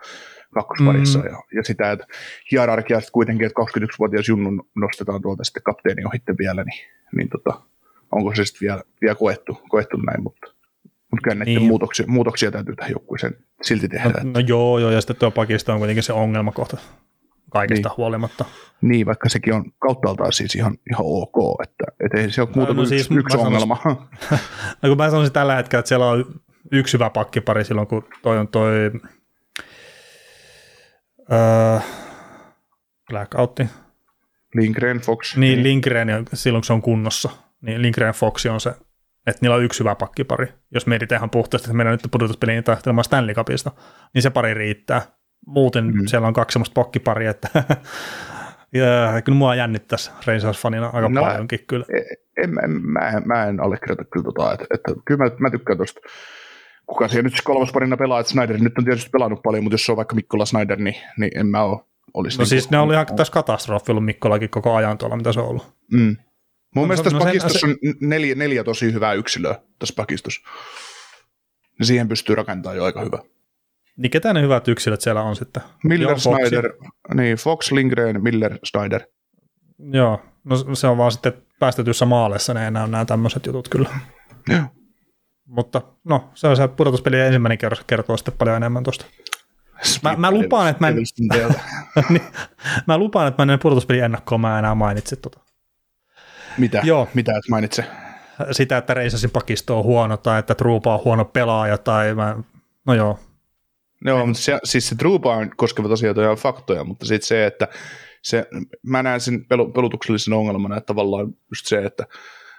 [0.55, 1.19] kakkosparissa.
[1.19, 1.25] Mm.
[1.25, 2.07] Ja, ja, sitä, että
[2.53, 6.81] hierarkia kuitenkin, että 21-vuotias Junnun nostetaan tuolta sitten kapteeni ohitte vielä, niin,
[7.16, 7.61] niin tota,
[8.12, 10.47] onko se sitten vielä, vielä koettu, koettu näin, mutta,
[10.83, 11.69] mutta kyllä näiden niin.
[11.69, 14.09] muutoksia, muutoksia täytyy tähän joukkueeseen silti tehdä.
[14.09, 16.77] No, no joo, joo, ja sitten tuo pakista on kuitenkin se ongelmakohta
[17.57, 17.97] kaikesta niin.
[17.97, 18.45] huolimatta.
[18.83, 22.73] Niin, vaikka sekin on kauttaaltaan siis ihan, ihan ok, että, että ei se ole muuta
[22.73, 23.77] no, no, siis, yksi ongelma.
[23.83, 24.09] Sanoisin,
[24.83, 26.25] no kun mä sanoisin tällä hetkellä, että siellä on
[26.73, 28.90] yksi hyvä pakkipari silloin, kun toi on toi
[31.33, 31.79] öö,
[33.09, 33.66] Blackoutti.
[34.55, 35.37] Lindgren, Fox.
[35.37, 37.31] Niin, Lindgren silloin, kun se on kunnossa.
[37.62, 38.71] Niin Lindgren Fox on se,
[39.27, 40.53] että niillä on yksi hyvä pakkipari.
[40.71, 43.73] Jos mietitään ihan puhtaasti, että meidän nyt pudotuspeliin taistelemaan Stanley Cupista,
[44.14, 45.03] niin se pari riittää
[45.47, 46.07] muuten mm.
[46.07, 47.49] siellä on kaksi semmoista pokkiparia, että
[48.75, 51.87] ja, kyllä mua jännittäisi Rangers-fanina aika no, paljonkin kyllä.
[51.89, 52.05] En,
[52.45, 55.77] en, en, mä, en, mä en allekirjoita kyllä tota, että, että kyllä mä, mä tykkään
[55.77, 56.01] tuosta
[56.87, 59.93] kuka siellä nyt kolmosparina pelaa, että Snyder nyt on tietysti pelannut paljon, mutta jos se
[59.93, 61.81] on vaikka Mikkola Snyder, niin, niin en mä ole
[62.15, 62.39] olisi.
[62.39, 65.41] No niin siis ne oli ihan tässä katastrofi ollut Mikkolakin koko ajan tuolla, mitä se
[65.41, 65.75] on ollut.
[65.93, 66.17] Mm.
[66.75, 70.41] Mun no, mielestä tässä no, pakistossa on neljä, neljä tosi hyvää yksilöä tässä pakistossa.
[71.79, 73.19] Ja siihen pystyy rakentamaan jo aika hyvä.
[73.97, 75.63] Niin ketä ne hyvät yksilöt siellä on sitten?
[75.85, 76.73] Miller, Snyder,
[77.15, 79.01] niin Fox, Lindgren, Miller, Snyder.
[79.79, 83.89] Joo, no se on vaan sitten päästetyissä maaleissa ne enää nämä tämmöiset jutut kyllä.
[84.49, 84.63] Joo.
[85.47, 89.07] Mutta no, se on se pudotuspeli ensimmäinen kerros kertoo sitten paljon enemmän tuosta.
[90.03, 90.97] Mä, mä, lupaan, että mä en,
[92.11, 92.23] niin,
[92.87, 95.41] mä lupaan, että mä en pudotuspeli ennakkoon mä enää mainitse tota.
[96.59, 96.81] Mitä?
[96.85, 97.09] Joo.
[97.15, 97.85] Mitä et mainitse?
[98.51, 102.37] Sitä, että Reisasin pakisto on huono tai että Truupa on huono pelaaja tai mä,
[102.87, 103.19] no joo,
[104.07, 107.69] Joo, mutta se, siis se Truupaan koskevat asiat on faktoja, mutta sitten se, että
[108.23, 108.47] se,
[108.83, 112.07] mä näen sen pel- pelutuksellisen ongelmana, että tavallaan just se, että,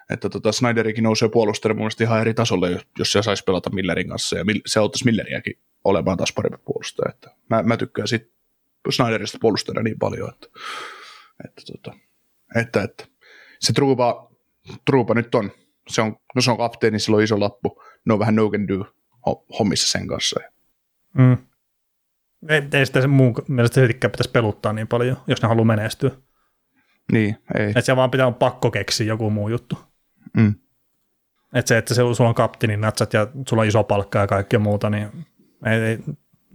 [0.10, 4.10] että tota Snyderikin nousee puolustajana mun mielestä ihan eri tasolle, jos se saisi pelata Millerin
[4.10, 7.10] kanssa, ja se auttaisi Milleriäkin olemaan taas parempi puolustaja.
[7.10, 8.32] Että mä, mä tykkään sit
[8.90, 10.48] Snyderista puolustajana niin paljon, että,
[11.46, 11.98] että, tota,
[12.56, 13.06] että, että
[13.60, 14.32] se Truupa,
[14.86, 15.52] Truupa nyt on,
[15.88, 18.68] se on, no se on kapteeni, sillä on iso lappu, ne on vähän no can
[18.68, 18.86] do
[19.60, 20.40] hommissa sen kanssa.
[21.18, 21.38] Mm.
[22.50, 26.12] Ei, ei sitä se muun mielestä siltikään pitäisi peluttaa niin paljon, jos ne haluaa menestyä.
[27.12, 27.68] Niin, ei.
[27.68, 29.78] Että se vaan pitää pakko keksiä joku muu juttu.
[30.38, 30.56] Mm.
[31.54, 34.60] Että se, että se, sulla on kapteenin natsat ja sulla on iso palkka ja kaikkea
[34.60, 35.10] muuta, niin
[35.66, 36.00] ei, ei,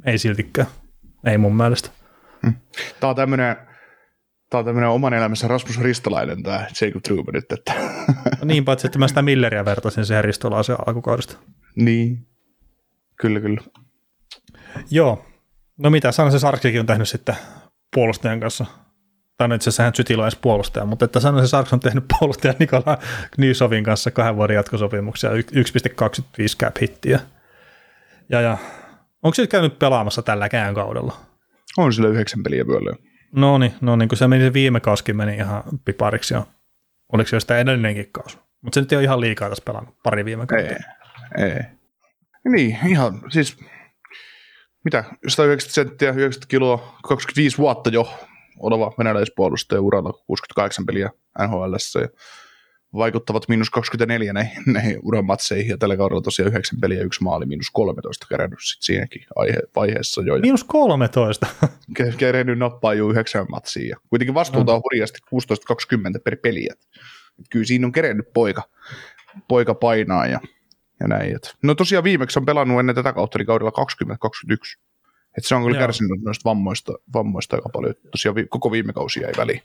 [0.07, 0.69] ei siltikään.
[1.25, 1.91] Ei mun mielestä.
[2.43, 2.55] Mm.
[3.01, 3.57] Tämä on tämmöinen
[4.53, 7.53] Tämä on tämmöinen oman elämässä Rasmus Ristolainen, tämä Jacob Truman nyt.
[7.53, 7.73] Että.
[8.41, 11.37] No niin, paitsi että mä sitä Milleriä vertaisin siihen Ristolaiseen alkukaudesta.
[11.77, 12.27] Niin,
[13.21, 13.61] kyllä, kyllä.
[14.91, 15.27] Joo.
[15.79, 17.37] No mitä, Sanna se Sarksikin on tehnyt sitten
[17.95, 18.67] puolustajan kanssa.
[19.39, 22.05] Tai no itse asiassa hän Sytilo edes puolustaja, mutta että Sanna se Sarks on tehnyt
[22.19, 22.99] puolustajan Nikola
[23.31, 25.37] Knysovin kanssa kahden vuoden jatkosopimuksia, 1,25
[26.61, 27.21] cap hittiä.
[28.29, 28.59] Ja, ja
[29.23, 31.17] onko se käynyt pelaamassa tälläkään kaudella?
[31.79, 32.97] On sillä yhdeksän peliä vyöllä.
[33.33, 36.47] No niin, no niin, kun se meni se viime kauskin meni ihan pipariksi ja
[37.13, 38.39] oliko se jo sitä edellinenkin kausi.
[38.63, 40.75] Mutta se nyt ei ole ihan liikaa tässä pelannut, pari viime kautta.
[41.39, 41.61] Ei, ei.
[42.49, 43.57] Niin, ihan siis
[44.85, 48.15] mitä, 190 senttiä, 90 kiloa, 25 vuotta jo
[48.59, 52.09] oleva venäläispuolustaja uralla, 68 peliä NHL ja
[52.95, 57.47] vaikuttavat miinus 24 näihin, näihin uran matseihin, ja tällä kaudella tosiaan 9 peliä, yksi maali,
[57.47, 60.39] miinus 13 kerännyt sitten siinäkin aihe, vaiheessa jo.
[60.39, 61.47] Miinus 13?
[62.19, 65.19] Kerennyt nappaa jo 9 matsia, ja kuitenkin vastuuta on hurjasti
[66.19, 66.75] 16-20 per peliä.
[67.51, 68.63] Kyllä siinä on kerennyt poika,
[69.49, 70.41] poika painaa, ja
[71.01, 71.37] ja näin.
[71.37, 71.55] Et.
[71.63, 74.79] No tosiaan viimeksi on pelannut ennen tätä kautta niin kaudella 2021.
[75.39, 75.83] Et se on kyllä Joo.
[75.83, 77.95] kärsinyt noista vammoista, vammoista aika paljon.
[78.11, 79.63] Tosiaan vi- koko viime kausi jäi väliin.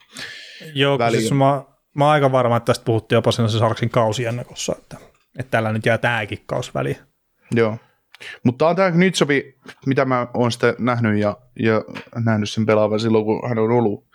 [0.73, 1.21] Joo, väliin.
[1.21, 1.63] siis mä,
[1.95, 4.97] mä oon aika varma, että tästä puhuttiin jopa sen Sarksin kausi ennakossa, että,
[5.39, 6.97] että tällä nyt jää tämäkin kausi väliin.
[7.51, 7.77] Joo.
[8.43, 11.83] Mutta on tämä Knitsovi, mitä mä oon sitä nähnyt ja, ja
[12.25, 14.07] nähnyt sen pelaavan silloin, kun hän on ollut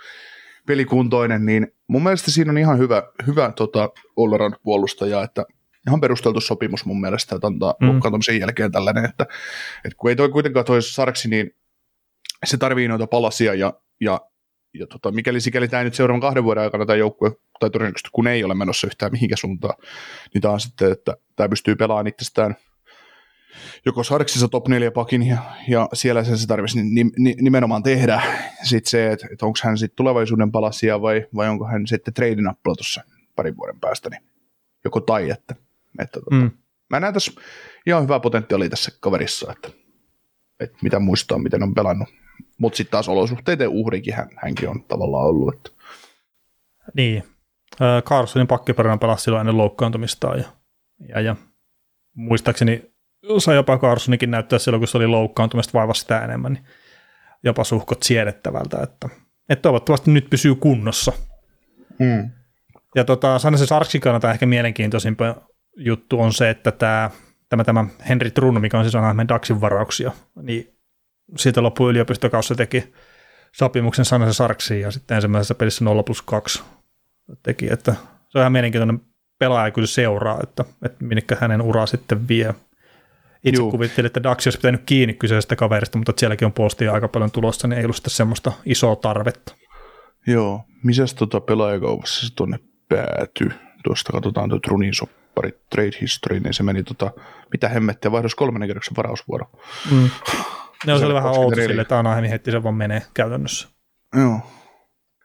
[0.66, 5.44] pelikuntoinen, niin mun mielestä siinä on ihan hyvä, hyvä tota, all puolustaja, että
[5.86, 7.88] ihan perusteltu sopimus mun mielestä, että antaa mm.
[7.88, 9.26] loukkaantumisen jälkeen tällainen, että,
[9.84, 11.50] että kun ei toi kuitenkaan toi Sarksi, niin
[12.44, 14.20] se tarvii noita palasia ja, ja,
[14.74, 18.26] ja tota, mikäli sikäli tämä nyt seuraavan kahden vuoden aikana tämä joukkue, tai todennäköisesti kun
[18.26, 19.74] ei ole menossa yhtään mihinkä suuntaan,
[20.34, 22.56] niin tämä on sitten, että tämä pystyy pelaamaan itsestään
[23.86, 28.22] joko Sarksissa top 4 pakin ja, ja siellä sen se tarvitsisi ni, ni, nimenomaan tehdä.
[28.62, 32.74] Sitten se, että, että onko hän sitten tulevaisuuden palasia vai, vai onko hän sitten treidinappula
[32.74, 33.02] tuossa
[33.36, 34.22] parin vuoden päästä, niin
[34.84, 35.54] joko tai, että,
[35.98, 36.50] että tota, mm.
[36.90, 37.32] mä näen tässä
[37.86, 39.68] ihan hyvää potentiaalia tässä kaverissa, että,
[40.60, 42.08] että mitä muistaa, miten on pelannut.
[42.58, 45.54] Mutta sitten taas olosuhteiden uhrikin hän, hänkin on tavallaan ollut.
[45.54, 45.70] Että.
[46.94, 47.24] Niin.
[48.04, 50.44] Carsonin pakkiperänä pelasi silloin ennen loukkaantumistaan ja,
[51.08, 51.36] ja, ja
[52.16, 52.92] muistaakseni
[53.38, 56.64] sai jopa Carsonikin näyttää silloin, kun se oli loukkaantumista vaivasi sitä enemmän, niin
[57.44, 59.08] jopa suhkot siedettävältä, että,
[59.48, 61.12] että toivottavasti nyt pysyy kunnossa.
[61.98, 62.30] Mm.
[62.94, 65.16] Ja tota, Sanesen Sarksin kannalta ehkä mielenkiintoisin
[65.76, 67.10] juttu on se, että tämä,
[67.48, 70.74] tämä, tämä Henri Trunno, mikä on siis Anaheim Daxin varauksia, niin
[71.36, 72.92] siitä loppu yliopistokaussa teki
[73.52, 76.62] sopimuksen Sanesen Sarksiin ja sitten ensimmäisessä pelissä 0 plus 2
[77.42, 77.94] teki, että
[78.28, 79.00] se on ihan mielenkiintoinen
[79.38, 82.54] pelaaja kyllä seuraa, että, että minnekä hänen uraa sitten vie.
[83.44, 83.70] Itse Juu.
[83.70, 87.68] kuvittelin, että Dax olisi pitänyt kiinni kyseisestä kaverista, mutta sielläkin on postia aika paljon tulossa,
[87.68, 89.54] niin ei ollut sitten semmoista isoa tarvetta.
[90.26, 92.58] Joo, misäs tota pelaajakaupassa se tuonne
[92.88, 93.48] päätyi?
[93.84, 94.94] Tuosta katsotaan tuo Trunin
[95.32, 97.10] soppari Trade History, niin se meni tota,
[97.52, 99.50] mitä hemmettiä, vaihdos kolmannen kerroksen varausvuoro.
[99.90, 100.10] Mm.
[100.86, 103.68] No, se oli vähän outo sille, että Anaheim heti se vaan menee käytännössä.
[104.16, 104.40] Joo.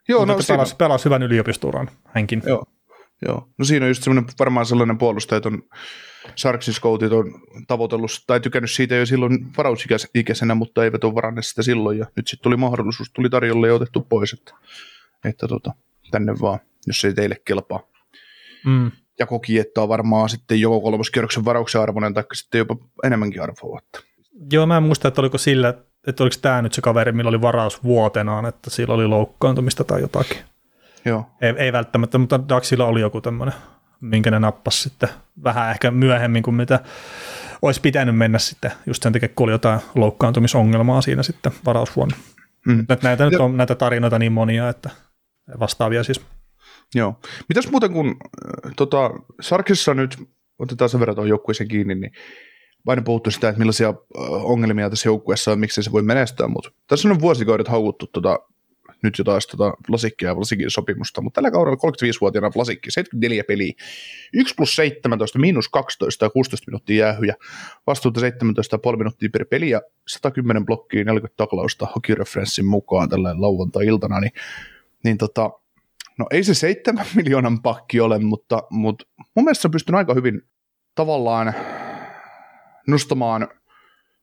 [0.07, 0.77] Joo, Mutta no, pelasi, siinä...
[0.77, 2.43] pelasi hyvän yliopisturan hänkin.
[2.45, 2.63] Joo.
[3.27, 3.49] Joo.
[3.57, 5.63] No siinä on just semmoinen varmaan sellainen puolustaja, että on
[6.35, 7.33] Sarksin scoutit on
[7.67, 11.97] tavoitellut tai tykännyt siitä jo silloin varausikäisenä, mutta eivät ole varanneet sitä silloin.
[11.97, 14.53] Ja nyt sitten tuli mahdollisuus, tuli tarjolle ja otettu pois, että,
[15.25, 15.71] että tota,
[16.11, 17.79] tänne vaan, jos ei teille kelpaa.
[18.65, 18.91] Mm.
[19.19, 23.79] Ja koki, että on varmaan sitten joko kolmoskierroksen varauksen arvoinen tai sitten jopa enemmänkin arvoa.
[24.51, 25.73] Joo, mä en muista, että oliko sillä,
[26.07, 30.01] että oliko tämä nyt se kaveri, millä oli varaus vuotenaan, että sillä oli loukkaantumista tai
[30.01, 30.37] jotakin.
[31.05, 31.25] Joo.
[31.41, 33.53] Ei, ei välttämättä, mutta Daxilla oli joku tämmöinen
[34.01, 35.09] minkä ne nappasi sitten
[35.43, 36.79] vähän ehkä myöhemmin kuin mitä
[37.61, 42.15] olisi pitänyt mennä sitten, just sen takia, kun oli jotain loukkaantumisongelmaa siinä sitten varausvuonna.
[42.65, 42.85] Mm.
[43.03, 44.89] Näitä nyt on näitä tarinoita niin monia, että
[45.59, 46.21] vastaavia siis.
[46.95, 47.19] Joo.
[47.49, 50.17] Mitäs muuten kun äh, tota, Sarkissa nyt,
[50.59, 52.11] otetaan sen verran tuohon joukkueeseen kiinni, niin
[52.87, 53.95] aina puhuttu sitä, että millaisia äh,
[54.45, 58.39] ongelmia tässä joukkueessa on, miksi se voi menestyä, mutta tässä on vuosikaudet haukuttu tota
[59.03, 63.73] nyt jo taas tota Vlasikkia ja Vlasikin sopimusta, mutta tällä kaudella 35-vuotiaana Vlasikki, 74 peliä,
[64.33, 67.35] 1 plus 17, miinus 12 ja 16 minuuttia jäähyjä,
[67.87, 74.31] vastuuta 17,5 minuuttia per peli ja 110 blokkia, 40 taklausta hokireferenssin mukaan tällä lauantai-iltana, niin,
[75.03, 75.49] niin tota,
[76.17, 80.13] no ei se 7 miljoonan pakki ole, mutta, mutta mun mielestä se on pystynyt aika
[80.13, 80.41] hyvin
[80.95, 81.53] tavallaan
[82.87, 83.47] nostamaan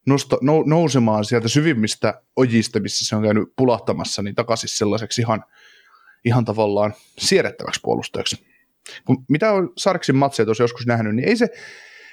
[0.06, 5.44] nosta, nou, nousemaan sieltä syvimmistä ojista, missä se on käynyt pulahtamassa, niin takaisin sellaiseksi ihan,
[6.24, 8.46] ihan tavallaan siedettäväksi puolustajaksi.
[9.04, 11.48] Kun mitä on Sarksin matseja tuossa joskus nähnyt, niin ei se,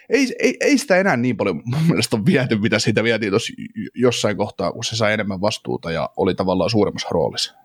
[0.09, 3.53] ei, ei, ei sitä enää niin paljon mun mielestä ole viety, mitä siitä vietiin tuossa
[3.95, 7.55] jossain kohtaa, kun se sai enemmän vastuuta ja oli tavallaan suuremmassa roolissa.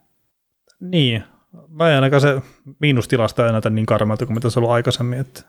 [0.80, 1.24] Niin,
[1.68, 2.42] mä en ainakaan se
[2.80, 5.42] miinustilasta ei näytä niin karmelta kuin mitä se on ollut aikaisemmin, että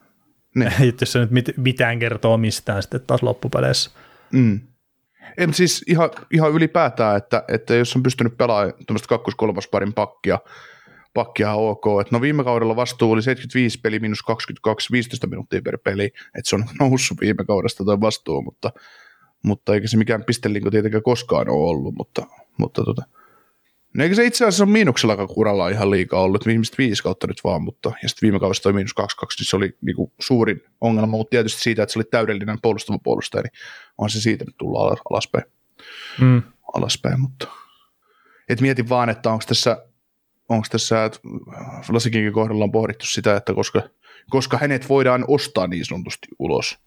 [0.55, 0.71] niin.
[1.01, 3.91] jos se nyt mit, mitään kertoo mistään sitten taas loppupeleissä.
[4.31, 4.59] Mm.
[5.37, 10.39] En siis ihan, ihan ylipäätään, että, että jos on pystynyt pelaamaan tämmöistä kakkos-kolmosparin pakkia,
[11.13, 11.85] pakkia ok.
[12.01, 16.49] Et no viime kaudella vastuu oli 75 peli minus 22, 15 minuuttia per peli, että
[16.49, 18.71] se on noussut viime kaudesta tuo vastuu, mutta,
[19.43, 23.01] mutta eikä se mikään pistelinko tietenkään koskaan ole ollut, mutta, mutta tota,
[23.97, 27.41] No eikö se itse asiassa ole miinuksella kuralla ihan liikaa ollut, viimeiset viisi kautta nyt
[27.43, 31.17] vaan, mutta ja sitten viime kaudessa toi miinus 22, niin se oli niinku suurin ongelma,
[31.17, 33.51] mutta tietysti siitä, että se oli täydellinen puolustava puolustaja, niin
[33.97, 35.43] on se siitä nyt tullut alaspäin.
[36.21, 36.41] Mm.
[36.73, 37.47] alaspäin mutta
[38.49, 39.85] et mietin vaan, että onko tässä,
[40.49, 41.19] onko tässä että
[41.91, 43.81] Vlasikinkin kohdalla on pohdittu sitä, että koska,
[44.29, 46.77] koska hänet voidaan ostaa niin sanotusti ulos,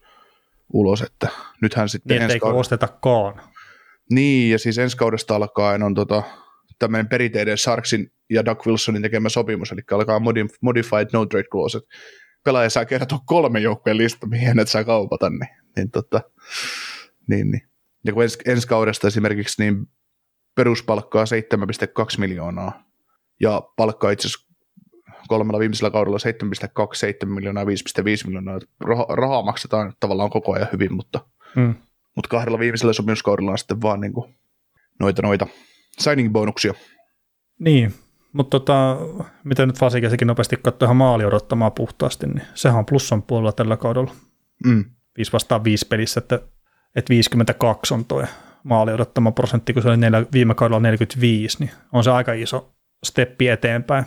[0.72, 1.28] ulos että
[1.62, 3.40] nythän sitten niin, ensi kaudesta, ostetakaan.
[4.10, 6.22] Niin, ja siis ensi kaudesta alkaen on tota,
[6.80, 10.20] tämmöinen perinteinen Sarksin ja Doug Wilsonin tekemä sopimus, eli alkaa
[10.60, 11.90] modified no trade clause, että
[12.44, 16.20] pelaaja saa kertoa kolme joukkueen lista, mihin hänet saa kaupata, niin, niin, tota,
[17.28, 17.62] niin, niin.
[18.04, 19.86] Ja kun ens, ensi kaudesta esimerkiksi niin
[20.54, 22.84] peruspalkkaa 7,2 miljoonaa,
[23.40, 24.50] ja palkkaa itse asiassa
[25.28, 26.18] kolmella viimeisellä kaudella
[26.88, 27.70] 7,2, 7 miljoonaa, 5,5
[28.26, 28.58] miljoonaa.
[28.80, 31.20] Rahaa, rahaa maksetaan tavallaan koko ajan hyvin, mutta,
[31.56, 31.74] mm.
[32.16, 34.34] mutta kahdella viimeisellä sopimuskaudella on sitten vaan niin kuin
[35.00, 35.46] noita, noita
[36.00, 36.74] signing-bonuksia.
[37.58, 37.94] Niin,
[38.32, 38.96] mutta tota,
[39.44, 43.76] mitä nyt Fasikäsikin nopeasti katsoi ihan maali odottamaan puhtaasti, niin sehän on plussan puolella tällä
[43.76, 44.14] kaudella.
[44.66, 44.84] Mm.
[45.16, 46.40] 5 vastaan 5 pelissä, että,
[46.96, 48.24] että 52 on toi
[48.62, 52.74] maali odottama prosentti, kun se oli neljä, viime kaudella 45, niin on se aika iso
[53.04, 54.04] steppi eteenpäin.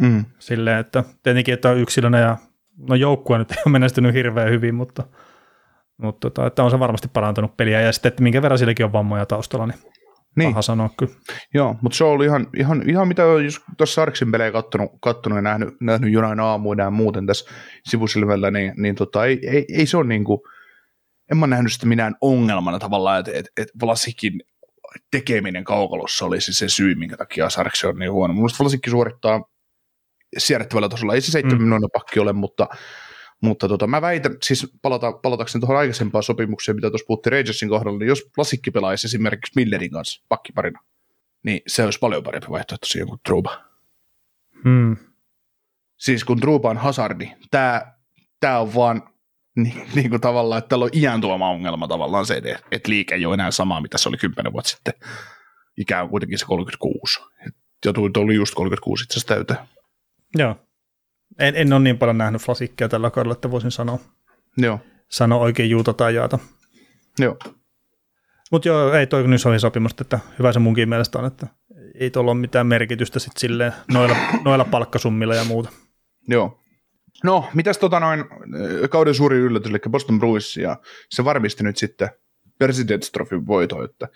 [0.00, 0.24] Mm.
[0.38, 2.36] Silleen, että tietenkin, että on yksilönä ja
[2.88, 5.04] no joukkue nyt ei ole menestynyt hirveän hyvin, mutta,
[5.96, 8.92] mutta tota, että on se varmasti parantanut peliä ja sitten, että minkä verran silläkin on
[8.92, 9.78] vammoja taustalla, niin,
[10.36, 10.50] niin.
[10.50, 11.12] paha sanoa kyllä.
[11.54, 15.42] Joo, mutta se oli ihan, ihan, ihan mitä just tuossa Arksin pelejä kattonut, kattonut ja
[15.42, 17.50] nähnyt, nähnyt jonain aamuina ja muuten tässä
[17.84, 20.40] sivusilmällä, niin, niin tota, ei, ei, ei, se ole niin kuin,
[21.30, 24.32] en mä nähnyt sitä minään ongelmana tavallaan, että et, et Vlasikin
[25.10, 28.34] tekeminen kaukalossa olisi se syy, minkä takia Sarksi on niin huono.
[28.34, 29.44] Mielestäni Vlasikki suorittaa
[30.38, 31.14] siedettävällä tasolla.
[31.14, 31.88] Ei se seitsemän mm.
[31.92, 32.68] pakki ole, mutta,
[33.42, 37.98] mutta tota, mä väitän, siis palata, palatakseni tuohon aikaisempaan sopimukseen, mitä tuossa puhuttiin Rangersin kohdalla,
[37.98, 40.80] niin jos Vlasikki pelaisi esimerkiksi Millerin kanssa pakkiparina,
[41.42, 43.64] niin se olisi paljon parempi vaihtoehto siihen kuin Truba.
[44.64, 44.96] Hmm.
[45.96, 47.92] Siis kun Truba on hazardi, tämä
[48.40, 49.02] tää on vaan
[49.56, 53.26] niin, niin kuin tavallaan, että täällä on iän tuoma ongelma tavallaan se, että liike ei
[53.26, 54.94] ole enää sama, mitä se oli kymmenen vuotta sitten.
[55.76, 57.20] Ikään kuitenkin se 36.
[57.84, 59.58] Ja tuli just 36 itse asiassa täyteen.
[60.34, 60.56] Joo.
[61.38, 63.98] En, en ole niin paljon nähnyt Flasikkia tällä kaudella, että voisin sanoa,
[64.56, 64.80] Joo.
[65.08, 66.38] sanoa oikein juuta tai jaata.
[67.18, 67.38] Joo.
[68.50, 71.46] Mutta joo, ei toi nyt sopimusta, että hyvä se munkin mielestä on, että
[71.94, 75.70] ei tuolla ole mitään merkitystä sit silleen noilla, noilla palkkasummilla ja muuta.
[76.28, 76.58] Joo.
[77.24, 78.24] No, mitäs tota noin
[78.90, 80.76] kauden suuri yllätys, eli Boston Bruins, ja
[81.10, 82.10] se varmisti nyt sitten
[82.64, 84.08] President's Trophy voito, että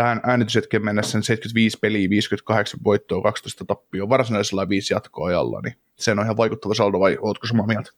[0.00, 6.20] tähän äänityshetkeen mennessä 75 peliä, 58 voittoa, 12 tappioa, varsinaisella viisi jatkoajalla, niin se on
[6.24, 7.90] ihan vaikuttava saldo, vai ootko samaa mieltä?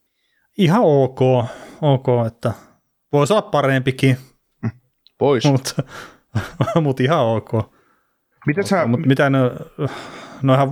[0.59, 1.21] Ihan ok,
[1.83, 2.53] ok että
[3.13, 4.17] voisi olla parempikin.
[5.19, 5.45] Pois.
[5.45, 5.83] Mutta
[6.83, 7.51] mut ihan ok.
[8.47, 8.87] Miten sä...
[8.87, 9.39] Mut mitä ne,
[10.43, 10.69] no ihan,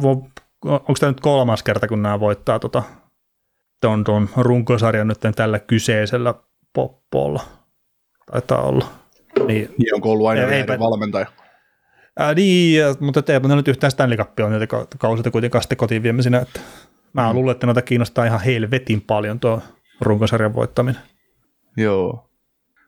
[0.64, 2.82] onko tämä nyt kolmas kerta, kun nämä voittaa tota,
[3.80, 6.34] ton, ton runkosarjan nyt tällä kyseisellä
[6.72, 7.42] poppolla?
[8.32, 8.86] Taitaa olla.
[9.46, 11.26] Niin, niin onko ollut aina eipä, valmentaja?
[12.18, 14.52] Ää, niin, mutta ei nyt yhtään Stanley Cupia on
[14.98, 16.38] kausilta kuitenkaan sitten kotiin viemeisinä.
[16.38, 16.60] Että
[17.12, 17.34] mä mm.
[17.34, 19.62] luulen, että noita kiinnostaa ihan helvetin paljon tuo
[20.00, 21.02] runkosarjan voittaminen.
[21.76, 22.30] Joo.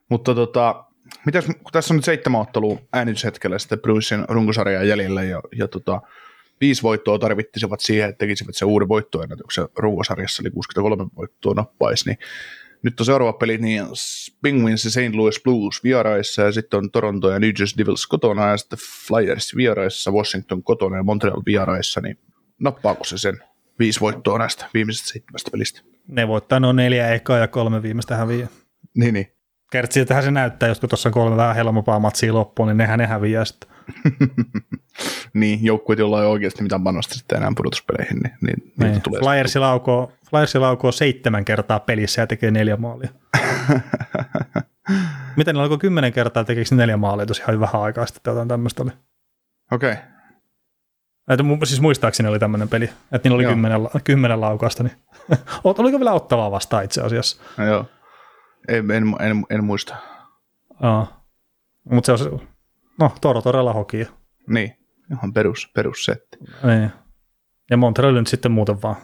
[0.09, 0.85] Mutta tota,
[1.26, 6.00] mitäs, kun tässä on nyt seitsemän ottelua äänityshetkellä sitten Brucein runkosarjaa jäljellä ja, ja tota,
[6.61, 12.18] viisi voittoa tarvittisivat siihen, että tekisivät se uuden voittoennätyksen runkosarjassa, eli 63 voittoa nappaisi, niin
[12.83, 13.83] nyt on seuraava peli, niin
[14.42, 15.14] Penguins ja St.
[15.14, 19.57] Louis Blues vieraissa, ja sitten on Toronto ja New Jersey Devils kotona, ja sitten Flyers
[19.57, 22.18] vieraissa, Washington kotona ja Montreal vieraissa, niin
[22.61, 23.38] nappaako se sen
[23.79, 25.81] viisi voittoa näistä viimeisistä seitsemästä pelistä?
[26.09, 28.49] Ne voittaa noin neljä ekaa ja kolme viimeistä häviää.
[28.95, 29.27] Niin, niin.
[29.73, 33.07] Kertsiltähän se näyttää, jos kun tuossa on kolme vähän helpompaa matsia loppuun, niin nehän ne
[33.07, 33.71] häviää sitten.
[35.35, 39.03] niin, joukkueet, joilla ei oikeasti mitään panosta sitten enää pudotuspeleihin, niin, niin, niin.
[39.03, 43.11] tulee Flyersi laukoo, Flyersi laukoo seitsemän kertaa pelissä ja tekee neljä maalia.
[45.37, 48.83] Miten ne alkoi kymmenen kertaa tekeekö neljä maalia tosi ihan vähän aikaa sitten, jotain tämmöistä
[48.83, 48.90] oli.
[49.73, 49.92] Okei.
[49.92, 50.05] Okay.
[51.31, 54.97] Että siis muistaakseni oli tämmöinen peli, että niillä oli kymmenen, kymmenen laukasta, niin
[55.64, 57.42] oliko vielä ottavaa vastaan itse asiassa?
[57.57, 57.87] No, joo,
[58.68, 59.97] en, en, en, en muista.
[61.90, 62.49] Mutta se on,
[63.03, 64.07] no Toro todella hokia.
[64.49, 64.77] Niin,
[65.12, 66.38] ihan perus, perussetti.
[66.65, 66.91] Niin.
[67.71, 68.97] Ja Montreal nyt sitten muuten vaan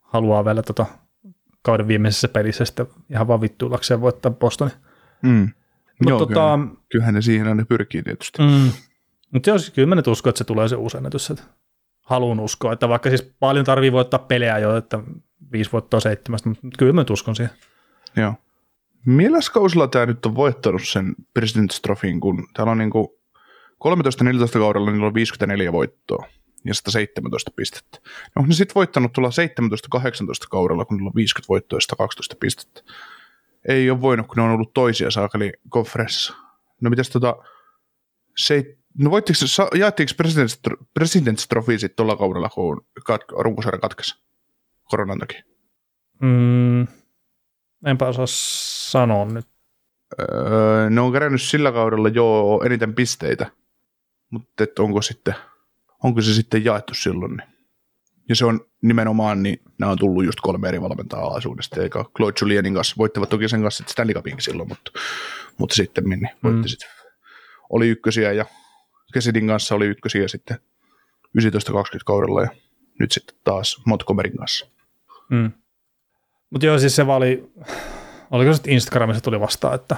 [0.00, 0.86] haluaa vielä tota
[1.62, 4.70] kauden viimeisessä pelissä sitten ihan vaan vittuillakseen voittaa Bostoni.
[5.22, 5.48] Mm.
[6.04, 8.42] Mut Joo, tota, kyllä, kyllähän ne siihen aina pyrkii tietysti.
[8.42, 8.72] Mm.
[9.32, 11.32] Mutta jos kyllä mä nyt uskon, että se tulee se uusi ennätys.
[12.00, 15.00] Haluan uskoa, että vaikka siis paljon tarvii voittaa pelejä jo, että
[15.52, 17.54] viisi voittoa seitsemästä, mutta kyllä mä nyt uskon siihen.
[18.16, 18.34] Joo.
[19.06, 23.17] Milläs kausilla tämä nyt on voittanut sen President's Trophyin, kun täällä on niinku
[23.84, 26.26] 13-14 kaudella niillä on 54 voittoa
[26.64, 27.98] ja 117 pistettä.
[28.36, 29.30] No ne sitten voittanut tuolla
[29.98, 30.02] 17-18
[30.50, 32.82] kaudella, kun niillä on 50 voittoa ja 112 pistettä.
[33.68, 36.34] Ei ole voinut, kun ne on ollut toisia saakeli konferenssissa.
[36.80, 37.36] No mitäs tota,
[38.36, 39.38] se, no voittiko,
[39.78, 44.14] jaettiinko President's, President's Trophy sitten tuolla kaudella, kun kat, runkosarja katkesi
[44.84, 45.42] koronan takia?
[46.22, 46.86] Mm,
[47.86, 48.26] enpä osaa
[48.90, 49.46] sanoa nyt.
[50.20, 53.50] Öö, ne on kerännyt sillä kaudella jo eniten pisteitä,
[54.30, 55.34] mutta onko sitten,
[56.04, 57.36] onko se sitten jaettu silloin?
[57.36, 57.48] Niin.
[58.28, 62.34] Ja se on nimenomaan, niin nämä on tullut just kolme eri valmentajaa alaisuudesta, eikä Claude
[62.40, 64.90] Julienin kanssa, voittivat toki sen kanssa Stanley Cupinkin silloin, mutta,
[65.58, 66.68] mutta sitten niin voitti mm.
[66.68, 66.88] sitten.
[67.70, 68.44] Oli ykkösiä ja
[69.14, 70.58] Kesidin kanssa oli ykkösiä sitten
[71.38, 71.40] 19-20
[72.06, 72.48] kaudella ja
[73.00, 74.66] nyt sitten taas Montgomeryn kanssa.
[75.30, 75.52] Mm.
[76.50, 77.52] Mutta joo, siis se vali,
[78.30, 79.96] oliko sitten Instagramissa tuli vastaan, että,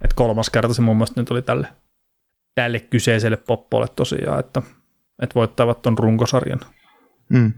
[0.00, 1.68] että kolmas kerta se mun mielestä nyt oli tälle,
[2.54, 4.62] tälle kyseiselle poppolle tosiaan, että,
[5.22, 6.60] että voittavat ton runkosarjan.
[7.28, 7.52] Mm.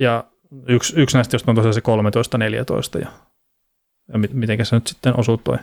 [0.00, 0.24] Ja
[0.68, 1.80] yksi, yksi näistä just on tosiaan se
[2.98, 3.12] 13-14 ja,
[4.12, 5.58] ja miten se nyt sitten osuu toi,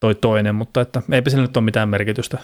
[0.00, 2.38] toi toinen, mutta että eipä sillä nyt ole mitään merkitystä.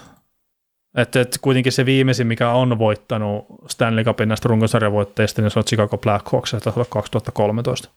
[0.97, 5.65] Että et kuitenkin se viimeisin, mikä on voittanut Stanley Cupin näistä runkosarjavoitteista, niin se on
[5.65, 7.89] Chicago Blackhawks, olla 2013.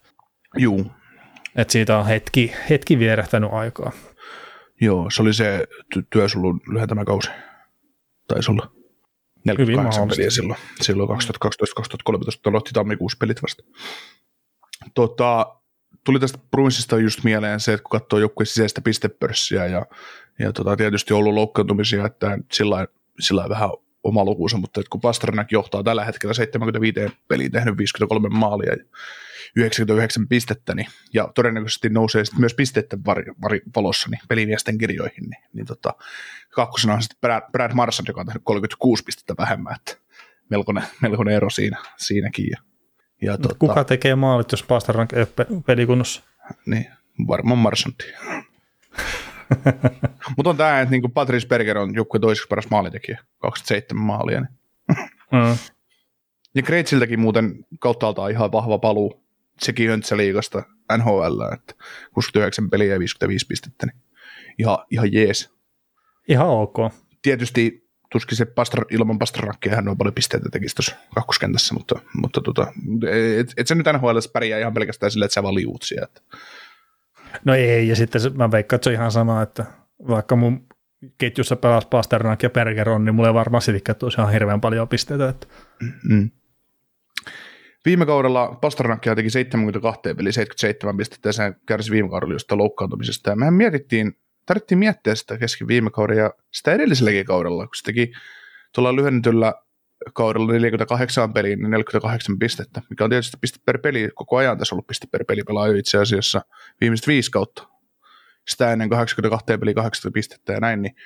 [0.56, 0.86] Juu,
[1.56, 3.92] Et siitä on hetki, hetki vierähtänyt aikaa.
[4.80, 5.64] joo, se oli se
[5.94, 7.30] ty- työsulun lyhentämä kausi.
[8.28, 8.70] Taisi olla.
[9.44, 10.16] 48 mahdollista.
[10.16, 11.12] peliä silloin, silloin 2012-2013,
[12.46, 13.62] aloitti tammikuussa pelit vasta.
[14.94, 15.56] Tota,
[16.04, 19.86] tuli tästä Bruinsista just mieleen se, että kun katsoo joukkueen sisäistä pistepörssiä ja,
[20.38, 22.86] ja tota, tietysti on ollut loukkaantumisia, että sillä
[23.20, 23.70] sillä vähän
[24.04, 28.84] oma lukuunsa, mutta että kun Pasternak johtaa tällä hetkellä 75 peliin tehnyt 53 maalia ja
[29.56, 35.30] 99 pistettä, niin, ja todennäköisesti nousee sitten myös pisteiden vari, vari, valossa niin pelimiesten kirjoihin,
[35.30, 35.94] niin, niin tota,
[36.50, 39.96] kakkosena on sitten Brad, Brad Marchand, joka on tehnyt 36 pistettä vähemmän, että
[40.50, 42.46] melkoinen, melkoinen ero siinä, siinäkin.
[42.50, 42.58] Ja,
[43.22, 46.22] ja tota, Kuka tekee maalit, jos Pasternak ei ole pe- pelikunnossa?
[46.66, 46.86] niin,
[47.28, 48.04] varmaan Marsanti.
[50.36, 54.40] Mutta on tämä, että niinku Patrice Berger on joukkueen toiseksi paras maalitekijä, 27 maalia.
[54.40, 54.56] Niin.
[55.32, 55.56] Mm.
[56.54, 59.25] Ja Kreitsiltäkin muuten kauttaaltaan ihan vahva paluu
[59.62, 60.62] sekin Höntsä-liigasta
[60.98, 61.74] NHL, että
[62.14, 63.96] 69 peliä ja 55 pistettä, niin
[64.58, 65.50] ihan, ihan jees.
[66.28, 66.76] Ihan ok.
[67.22, 72.40] Tietysti tuskin se pastra, ilman Pasternakkia hän on paljon pisteitä tekisi tuossa kakkoskentässä, mutta, mutta
[72.40, 72.66] tota,
[73.38, 76.20] et, et se nyt NHL pärjää ihan pelkästään sillä, että sä vaan liuut sieltä.
[77.44, 79.64] No ei, ja sitten mä veikkaan, että se on ihan sama, että
[80.08, 80.66] vaikka mun
[81.18, 85.28] ketjussa pelas Pasternak ja Bergeron, niin mulla ei varmaan siltikään tulisi ihan hirveän paljon pisteitä.
[85.28, 85.46] Että
[86.08, 86.30] Mm.
[87.86, 93.30] Viime kaudella Pasternakkia teki 72 peli 77 pistettä ja se kärsi viime kaudella jostain loukkaantumisesta.
[93.30, 97.82] Ja mehän mietittiin, tarvittiin miettiä sitä kesken viime kauden ja sitä edelliselläkin kaudella, kun se
[97.82, 98.12] teki
[98.74, 99.54] tuolla lyhennetyllä
[100.12, 104.74] kaudella 48 peliin, niin 48 pistettä, mikä on tietysti piste per peli, koko ajan tässä
[104.74, 106.42] ollut piste per peli pelaaja itse asiassa
[106.80, 107.68] viimeiset viisi kautta.
[108.48, 110.96] Sitä ennen 82 peliä 80 pistettä ja näin, niin,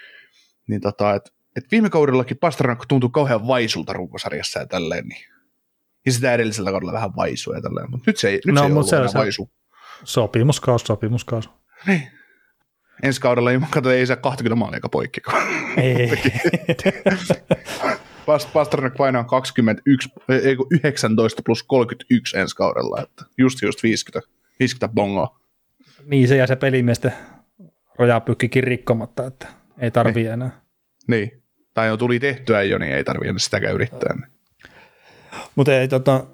[0.66, 5.39] niin tota, et, et viime kaudellakin Pasternak tuntui kauhean vaisulta runkosarjassa ja tälleen, niin
[6.06, 8.66] ja sitä edellisellä kaudella vähän vaisua ja tälleen, mutta nyt se ei, nyt No, se
[8.66, 9.50] ei ollut se- enää se- vaisu.
[10.04, 11.50] sopimuskaus, sopimuskaus.
[11.86, 12.08] Niin.
[13.02, 15.20] Ensi kaudella ei, kato, ei saa 20 maalia poikki.
[15.76, 16.10] Ei.
[18.26, 20.08] Past- Pasternak painaa 21,
[20.44, 24.28] ei kun 19 plus 31 ensi kaudella, että just just 50,
[24.60, 25.40] 50 bongoa.
[26.04, 27.12] niin se ja se pelimiesten
[27.98, 29.48] rojapykkikin rikkomatta, että
[29.78, 30.60] ei tarvii enää.
[31.06, 31.42] Niin.
[31.74, 34.14] Tai jo tuli tehtyä jo, niin ei tarvitse sitäkään yrittää.
[34.14, 34.26] Niin.
[35.56, 36.24] Mutta ei tota,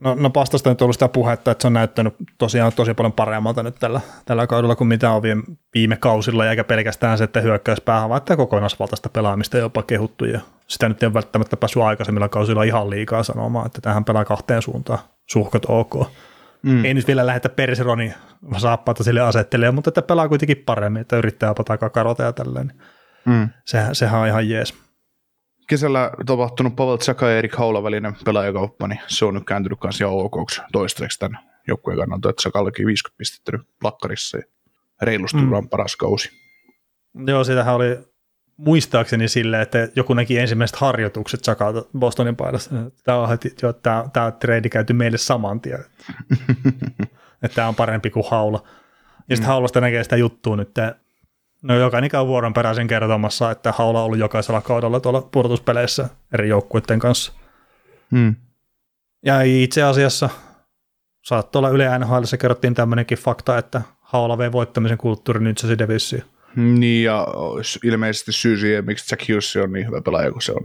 [0.00, 3.62] no, no Pastasta nyt ollut sitä puhetta, että se on näyttänyt tosiaan tosi paljon paremmalta
[3.62, 5.42] nyt tällä, tällä kaudella kuin mitä on viime,
[5.74, 10.88] viime kausilla, eikä pelkästään se, että hyökkäyspäähän, vaan että kokonaisvaltaista pelaamista jopa kehuttu, ja sitä
[10.88, 14.98] nyt ei ole välttämättä päässyt aikaisemmilla kausilla ihan liikaa sanomaan, että tähän pelaa kahteen suuntaan,
[15.26, 15.94] suhkot ok.
[16.62, 16.84] Mm.
[16.84, 18.14] Ei nyt vielä lähetä Perseroni
[18.56, 22.72] saappaata sille asettelee, mutta että pelaa kuitenkin paremmin, että yrittää jopa kakarota ja tälleen.
[23.24, 23.48] Mm.
[23.64, 24.74] Sehän, sehän on ihan jees.
[25.70, 30.04] Kesällä tapahtunut Pavel Tsaka ja Erik Haula välinen pelaajakauppa, niin se on nyt kääntynyt kanssa
[30.04, 34.44] ihan okoksi toistaiseksi tämän joukkueen kannalta, että Tsakallakin 50 pistettä nyt plakkarissa ja
[35.02, 35.68] reilusti Mm.
[35.68, 36.30] paras kausi.
[37.26, 37.98] Joo, sitähän oli
[38.56, 42.70] muistaakseni silleen, että joku näki ensimmäiset harjoitukset Sakalta Bostonin paidassa.
[43.04, 45.84] Tämä on jo, tämä, tämä treidi käyty meille saman tien.
[47.42, 48.62] että tämä on parempi kuin haula.
[49.28, 49.52] Ja sitten mm.
[49.52, 50.96] haulasta näkee sitä juttua nyt, että
[51.62, 56.48] no jokainen käy vuoron peräisen kertomassa, että haula on ollut jokaisella kaudella tuolla pudotuspeleissä eri
[56.48, 57.32] joukkueiden kanssa.
[58.10, 58.36] Mm.
[59.24, 60.30] Ja itse asiassa
[61.24, 66.24] saattoi olla Yle NHL, kerrottiin tämmöinenkin fakta, että haula vei voittamisen kulttuurin nyt se Divissiin.
[66.56, 67.26] Niin, ja
[67.84, 70.62] ilmeisesti syy siihen, miksi Jack Hughes on niin hyvä pelaaja kuin se on.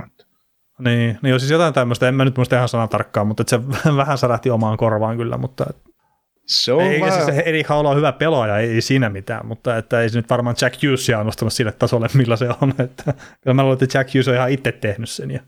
[0.80, 3.68] Niin, niin jos siis jotain tämmöistä, en mä nyt muista ihan sanan tarkkaan, mutta se
[3.98, 5.78] vähän särähti omaan korvaan kyllä, mutta et,
[6.46, 7.26] Se on ei, vähän...
[7.26, 10.30] siis Erik Haula on hyvä pelaaja, ei, ei siinä mitään, mutta että ei se nyt
[10.30, 14.10] varmaan Jack Hughesia nostanut sille tasolle, millä se on, että kyllä mä luulen, että Jack
[14.10, 15.40] Hughes on ihan itse tehnyt sen ja,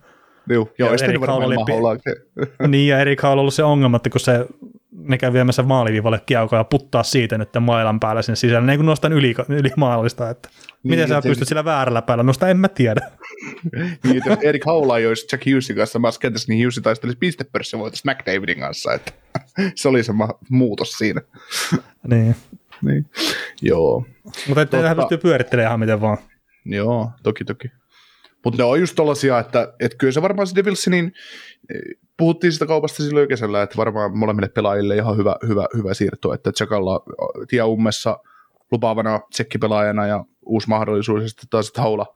[0.49, 3.39] Joo, joo Ja ja sitten Erik varmaan Haula oli pi- niin ja Erik Haula on
[3.39, 4.45] ollut se ongelma, että kun se
[4.91, 8.85] ne käy viemässä maaliviivalle kiaukoa ja puttaa siitä nyt mailan päällä sinne sisälle, niin kun
[8.85, 10.49] nostan yli, yli maalista, että
[10.83, 13.01] miten Niin, sä että- pystyt sillä väärällä päällä, nosta en mä tiedä.
[14.03, 17.17] niin, että jos Erik Haula ei olisi Jack Hughesin kanssa samassa kentässä, niin Hughes taistelisi
[17.17, 18.93] pistepörssiä voitaisiin McDavidin kanssa.
[18.93, 19.11] Että
[19.75, 21.21] se oli se ma- muutos siinä.
[22.07, 22.35] niin.
[22.81, 23.05] Niin.
[23.61, 24.05] Joo,
[24.47, 24.95] Mutta että Totta.
[24.95, 26.17] pystyy pyörittelemään ihan miten vaan.
[26.65, 27.67] joo, toki toki.
[28.45, 31.13] Mutta ne on just tollasia, että, että kyllä se varmaan se Devilsi, niin
[31.73, 36.33] eh, puhuttiin sitä kaupasta silloin kesällä, että varmaan molemmille pelaajille ihan hyvä, hyvä, hyvä siirto,
[36.33, 37.03] että Jakalla
[37.47, 38.19] tie ummessa
[38.71, 42.15] lupaavana tsekkipelaajana ja uusi mahdollisuus, ja sitten taas Haula,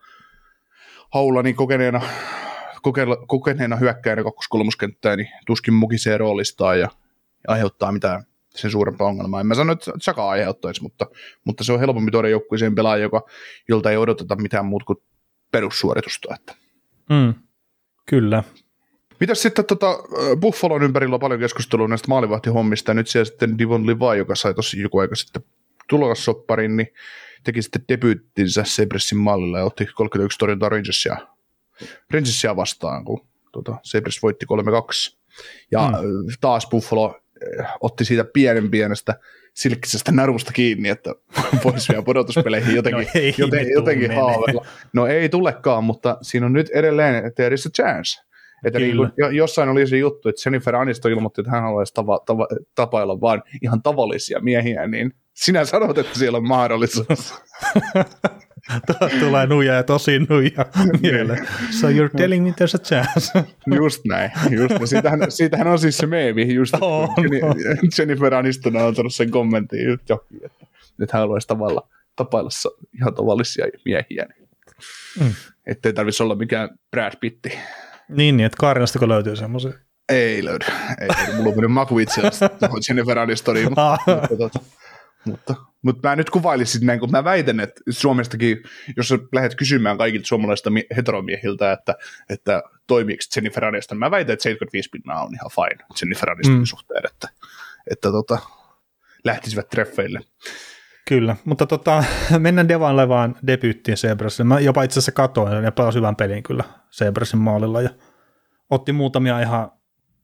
[1.14, 2.02] Haula niin kokeneena,
[3.28, 6.90] kokeneena hyökkäjänä kakkoskolmuskenttää, niin tuskin mukisee roolistaan ja
[7.48, 8.24] aiheuttaa mitään
[8.56, 9.40] sen suurempaa ongelmaa.
[9.40, 11.08] En mä sano, että Saka aiheuttaisi, mutta,
[11.46, 13.26] mutta se on helpompi tuoda joukkueeseen pelaaja, joka,
[13.70, 14.98] jolta ei odoteta mitään muuta kuin
[15.52, 16.36] perussuoritusta.
[16.36, 16.56] Että.
[17.10, 17.34] Mm.
[18.06, 18.44] Kyllä.
[19.20, 19.98] Mitäs sitten tota,
[20.40, 24.54] Buffalon ympärillä on paljon keskustelua näistä maalivahtihommista, ja nyt siellä sitten Divon Levi, joka sai
[24.54, 25.44] tosi joku aika sitten
[25.90, 26.88] tulokassopparin, niin
[27.44, 31.18] teki sitten debyyttinsä Sabresin mallilla ja otti 31 torjuntaa Rangersia,
[32.12, 34.46] Rangersia vastaan, kun tota, Sabres voitti
[35.12, 35.18] 3-2.
[35.72, 36.34] Ja mm.
[36.42, 37.21] taas Buffalo
[37.82, 39.16] otti siitä pienen pienestä
[39.54, 41.16] silkkisestä narusta kiinni, että
[41.64, 44.66] voisi vielä pudotuspeleihin jotenkin, No ei joten, jotenkin tuu haaveilla.
[44.94, 48.22] No ei tulekaan, mutta siinä on nyt edelleen, there is a chance.
[48.66, 51.94] Että niin kuin, jo- jossain oli se juttu, että Jennifer Aniston ilmoitti, että hän haluaisi
[51.94, 57.34] tava, tava, tapailla vain ihan tavallisia miehiä, niin sinä sanot, että siellä on mahdollisuus.
[59.20, 60.66] Tulee nuija ja tosi nuija
[61.02, 61.48] mieleen.
[61.72, 63.40] So you're telling me there's a chance.
[63.76, 64.32] Just näin.
[64.50, 64.88] Just, näin.
[64.88, 69.86] siitähän, siitähän on siis se meemi, just, On, Jenni- Jennifer Aniston on antanut sen kommentin
[69.86, 70.66] just johonkin, että,
[71.04, 72.50] että hän haluaisi tavalla tapailla
[72.96, 74.26] ihan tavallisia miehiä.
[74.38, 74.50] Niin.
[75.20, 75.34] Mm.
[75.68, 77.50] Että ei tarvitsisi olla mikään Brad Pitti.
[78.10, 79.72] niin, niin, että Kaarinastako löytyy semmoisia.
[80.10, 80.66] Ei löydy.
[81.02, 81.34] Ei löydy.
[81.38, 82.50] Mulla on mennyt maku itse asiassa
[82.90, 83.98] Jennifer Anistoniin, mutta,
[84.30, 84.60] mutta,
[85.26, 88.64] mutta, mutta mä nyt kuvailisin näin, kun mä väitän, että Suomestakin,
[88.98, 91.96] jos sä lähdet kysymään kaikilta suomalaisilta mi- heteromiehiltä, että,
[92.30, 96.66] että toimiiko Jennifer Aniston, mä väitän, että 75 pinnaa on ihan fine Jennifer Anistonin Mm.
[96.66, 97.28] suhteen, että,
[97.92, 98.38] että tota,
[99.24, 100.20] lähtisivät treffeille.
[101.08, 102.04] Kyllä, mutta tota,
[102.40, 104.48] mennään Devan Levaan debyyttiin Sebrasille.
[104.48, 107.90] Mä jopa itse asiassa katoin ja pelasi hyvän pelin kyllä Sebrasin maalilla ja
[108.70, 109.72] otti muutamia ihan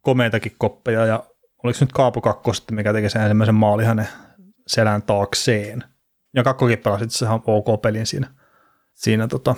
[0.02, 1.24] komeitakin koppeja ja
[1.64, 4.08] oliko nyt Kaapo Kakko sitten, mikä teki sen ensimmäisen maali hänen
[4.68, 5.84] selän taakseen.
[6.36, 8.28] Ja Kakkokin pelasi itse ihan ok pelin siinä,
[8.94, 9.56] siinä tota,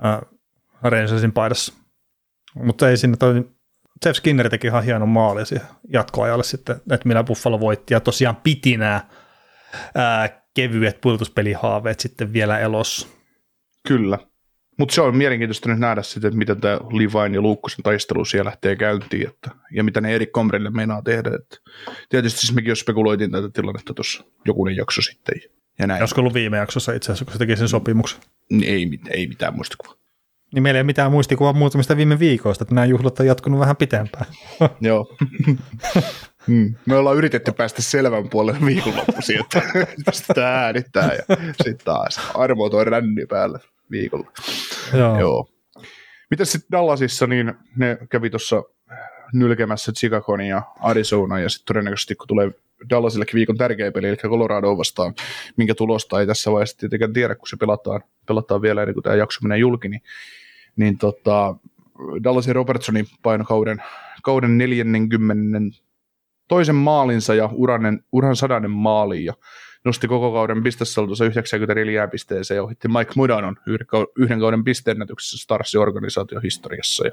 [0.00, 0.22] ää,
[0.82, 1.72] Rangersin paidassa.
[2.54, 3.50] Mutta ei siinä toi,
[4.04, 5.42] Jeff Skinner teki ihan hienon maali
[5.88, 9.04] jatkoajalle sitten, että millä Buffalo voitti ja tosiaan piti nämä
[9.94, 13.08] ää, kevyet pudotuspelihaaveet sitten vielä elossa.
[13.88, 14.18] Kyllä.
[14.78, 18.48] Mutta se on mielenkiintoista nyt nähdä sitten, että miten tämä Levain ja Luukkosen taistelu siellä
[18.48, 21.30] lähtee käyntiin, että, ja mitä ne eri Kombrille meinaa tehdä.
[21.34, 21.56] Että,
[22.08, 25.40] tietysti siis mekin jo spekuloitiin tätä tilannetta tuossa jokunen jakso sitten,
[25.78, 26.02] ja näin.
[26.02, 28.20] Olisiko ollut viime jaksossa itse asiassa, kun se teki sen sopimuksen.
[28.50, 30.02] Niin Ei, ei mitään muistikuvaa.
[30.54, 33.76] Niin meillä ei ole mitään muistikuvaa muutamista viime viikoista, että nämä juhlat on jatkunut vähän
[33.76, 34.26] pitempään.
[34.80, 35.16] Joo.
[36.46, 36.74] Hmm.
[36.86, 39.62] Me ollaan yritetty päästä selvän puolelle viikonloppuisin, että
[40.10, 43.58] pistetään äänittää ja sitten taas armo toi ränni päälle
[43.92, 44.32] viikolla.
[44.98, 45.20] Joo.
[45.20, 45.48] Joo.
[46.30, 48.62] Mitäs sitten Dallasissa, niin ne kävi tuossa
[49.32, 52.50] nylkemässä Chicagon ja Arizona ja sitten todennäköisesti kun tulee
[52.90, 55.14] Dallasillekin viikon tärkeä peli, eli Colorado vastaan,
[55.56, 59.16] minkä tulosta ei tässä vaiheessa tietenkään tiedä, kun se pelataan, pelataan vielä ennen kuin tämä
[59.16, 60.02] jakso menee julki, niin,
[60.76, 61.54] niin tota,
[62.24, 63.82] Dallasin Robertsonin painokauden
[64.22, 65.78] kauden 40
[66.48, 69.34] toisen maalinsa ja uranen, uran sadannen maaliin ja
[69.84, 75.36] nosti koko kauden pistesaltonsa 94 pisteeseen ja ohitti Mike Mudanon yhden kau- yhden kauden pisteennätyksessä
[75.38, 77.06] Starsin organisaation historiassa.
[77.06, 77.12] Ja,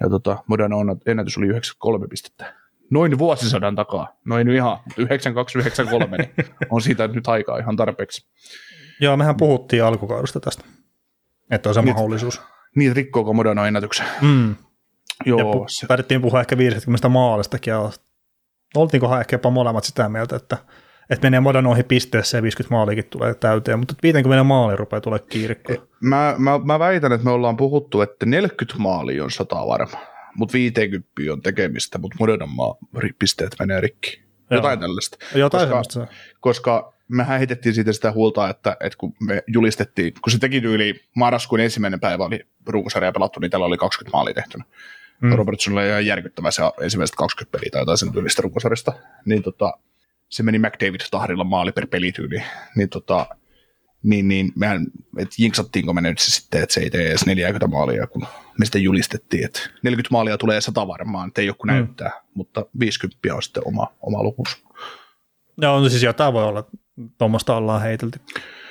[0.00, 2.54] ja tota, Mudanon ennätys oli 93 pistettä.
[2.90, 4.20] Noin vuosisadan takaa.
[4.24, 6.30] Noin ihan, mutta 9293 niin
[6.70, 8.26] on siitä nyt aikaa ihan tarpeeksi.
[9.00, 10.64] Joo, mehän puhuttiin alkukaudesta tästä,
[11.50, 11.94] että on se Niin.
[11.94, 12.40] mahdollisuus.
[12.76, 14.06] Niin, rikkooko Mudano ennätyksen?
[14.22, 14.48] Mm.
[14.50, 14.56] Ja
[15.26, 17.90] Joo, pu- se, päätettiin puhua ehkä 50 maalistakin, ja
[18.76, 20.56] oltiinkohan ehkä jopa molemmat sitä mieltä, että,
[21.10, 25.18] että menee modan ohi pisteessä ja 50 maalikin tulee täyteen, mutta 50 maali rupeaa tulee
[25.18, 25.76] kiirikkoa.
[26.00, 29.98] mä, mä, mä väitän, että me ollaan puhuttu, että 40 maalia on sata varma,
[30.36, 32.76] mutta 50 on tekemistä, mutta Mudanon maa,
[33.18, 34.22] pisteet menee rikki.
[34.50, 34.80] Jotain Joo.
[34.80, 35.16] tällaista.
[35.34, 36.06] Jotain koska-
[36.40, 41.00] koska mehän heitettiin siitä sitä huolta, että, että kun me julistettiin, kun se teki yli
[41.16, 44.64] marraskuun ensimmäinen päivä oli ruukasarja pelattu, niin tällä oli 20 maalia tehtynä.
[45.20, 45.32] Mm.
[45.32, 48.92] Robertsonilla oli ihan järkyttävä se ensimmäiset 20 peliä tai jotain sen tyylistä ruukasarjasta,
[49.24, 49.78] niin tota,
[50.30, 52.42] se meni McDavid-tahdilla maali per pelityyli,
[52.76, 53.26] niin tota,
[54.02, 54.86] niin, niin mehän,
[55.18, 58.26] että jinksattiinko me nyt se sitten, että se ei tee edes 40 maalia, kun
[58.58, 61.72] me sitten julistettiin, että 40 maalia tulee 100 varmaan, että ei joku Mm.
[61.72, 64.56] näyttää, mutta 50 on sitten oma, oma lukunsa.
[65.58, 66.64] Joo, no siis jotain voi olla,
[67.18, 68.20] tuommoista ollaan heitelty.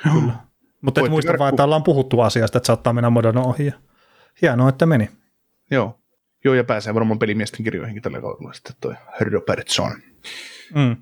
[0.02, 0.32] Kyllä.
[0.80, 3.66] Mutta et muista vaan, että ollaan puhuttu asiasta, että saattaa mennä Modano ohi.
[3.66, 3.72] Ja
[4.42, 5.10] hienoa, että meni.
[5.70, 6.00] Joo.
[6.44, 9.92] Joo, ja pääsee varmaan pelimiesten kirjoihinkin tällä kaudella sitten toi Robertson.
[10.74, 10.96] Mm.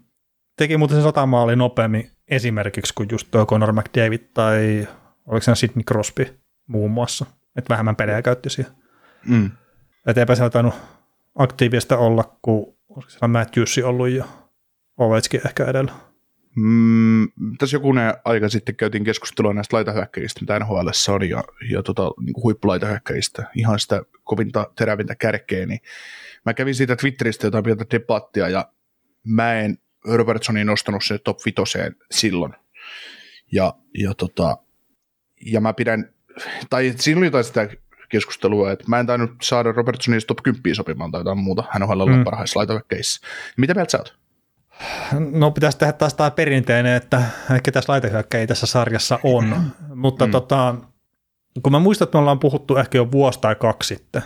[0.59, 4.89] Teki muuten sen sata maali nopeammin esimerkiksi kuin just tuo Conor McDavid tai
[5.27, 7.27] oliko se Sidney Crosby muun muassa.
[7.57, 8.73] Että vähemmän pelejä käytti siihen.
[9.27, 9.51] Mm.
[10.07, 10.75] Että eipä siellä tainnut
[11.35, 14.25] aktiivista olla, kun olisiko siellä Matthewsi ollut ja
[14.97, 15.93] Ovechkin ehkä edellä.
[16.57, 17.29] Mm,
[17.59, 22.33] tässä jokunen aika sitten käytiin keskustelua näistä laitahyökkäjistä, mitä NHL on, ja, ja tota, niin
[22.33, 25.81] kuin huippulaitahyökkäjistä, ihan sitä kovinta terävintä kärkeä, niin
[26.47, 28.73] mä kävin siitä Twitteristä jotain pientä debattia, ja
[29.25, 32.53] mä en Robertsonin nostanut se top vitoseen silloin.
[33.53, 34.57] Ja, ja, tota,
[35.47, 36.13] ja mä pidän
[36.71, 37.69] tai siinä oli jotain sitä
[38.09, 41.65] keskustelua, että mä en tainnut saada Robertsonin top 10 sopimaan tai jotain muuta.
[41.71, 42.25] Hän on olla mm.
[42.25, 43.27] parhaissa laitahyökkäissä.
[43.57, 44.19] Mitä mieltä sä oot?
[45.31, 47.23] No pitäisi tehdä taas tämä perinteinen, että
[47.63, 49.63] ketäs laitehyökkäjiä tässä sarjassa on.
[49.95, 50.33] Mutta mm.
[50.33, 50.75] tota,
[51.63, 54.23] kun mä muistan, että me ollaan puhuttu ehkä jo vuosi tai kaksi sitten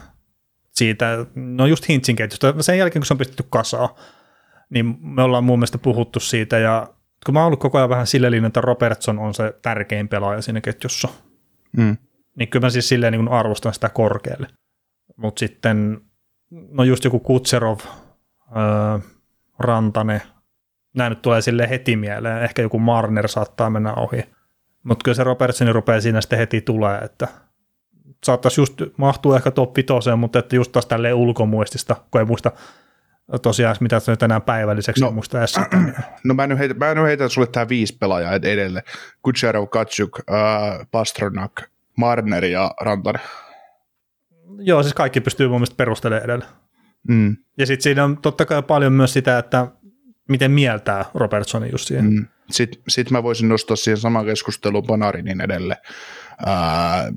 [0.73, 3.89] siitä, no just Hintsin ketjusta, sen jälkeen kun se on pistetty kasaan,
[4.73, 6.89] niin me ollaan mun mielestä puhuttu siitä ja
[7.27, 10.61] kun mä oon ollut koko ajan vähän sille että Robertson on se tärkein pelaaja siinä
[10.61, 11.09] ketjussa,
[11.77, 11.97] mm.
[12.39, 14.47] niin kyllä mä siis silleen niin arvostan sitä korkealle.
[15.17, 16.01] Mutta sitten,
[16.51, 17.79] no just joku Kutserov,
[18.57, 18.99] öö,
[19.59, 20.23] Rantane,
[20.95, 24.25] nämä nyt tulee sille heti mieleen, ehkä joku Marner saattaa mennä ohi.
[24.83, 27.29] Mutta kyllä se Robertson rupeaa siinä sitten heti tulee, että
[28.25, 32.53] saattaisi just mahtua ehkä top 5, mutta että just taas tälleen ulkomuistista, kun ei muista
[33.43, 35.15] tosiaan mitä se nyt enää päivälliseksi, no,
[35.47, 35.77] sitä.
[35.77, 35.95] Niin.
[36.25, 38.83] No mä en heitä, mä sulle tämä viisi pelaajaa edelle.
[39.23, 41.53] Kutserov, Katsuk, äh, Pasternak,
[41.97, 43.23] Marner ja Rantanen.
[44.59, 46.45] Joo, siis kaikki pystyy mun mielestä perustelemaan edelle.
[47.09, 47.37] Mm.
[47.59, 49.67] Ja sitten siinä on totta kai paljon myös sitä, että
[50.29, 52.05] miten mieltää Robertsonin just siihen.
[52.05, 52.27] Mm.
[52.51, 55.77] Sitten sit mä voisin nostaa siihen saman keskustelun Panarinin edelle.
[56.47, 57.13] Ää,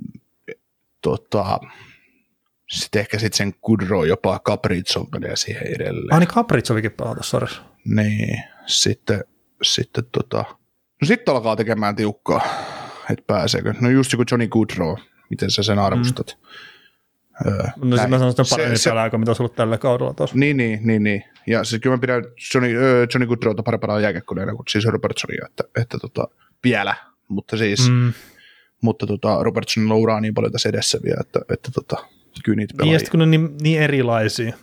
[1.01, 1.59] tota,
[2.69, 6.13] sitten ehkä sitten sen Kudro jopa Caprizzon menee siihen edelleen.
[6.13, 7.61] Ah niin Caprizzovikin pelata sarjassa.
[7.85, 9.23] Niin, sitten,
[9.61, 10.45] sitten tota,
[11.01, 12.41] no sitten alkaa tekemään tiukkaa,
[13.11, 13.73] että pääseekö.
[13.81, 14.97] No just joku Johnny Goodrow,
[15.29, 16.37] miten sä sen arvostat.
[16.41, 16.45] Mm.
[17.47, 20.13] Öö, no siis mä sanon, että on paremmin se, pelaaja kuin mitä sulla tällä kaudella
[20.13, 20.35] tuossa.
[20.35, 21.23] Niin, niin, niin, niin.
[21.47, 25.63] Ja siis kyllä mä pidän Johnny, öö, Johnny Goodrowta parempana jääkäkkoneena kuin siis Robertsonia, että,
[25.81, 26.27] että tota,
[26.63, 26.95] vielä.
[27.27, 28.13] Mutta siis, mm.
[28.81, 32.07] mutta tota, Robertson uraa niin paljon tässä edessä vielä, että, että tota,
[32.43, 32.97] kyllä niitä pelaajia.
[32.97, 34.53] Niin, kun ne on niin, niin erilaisia.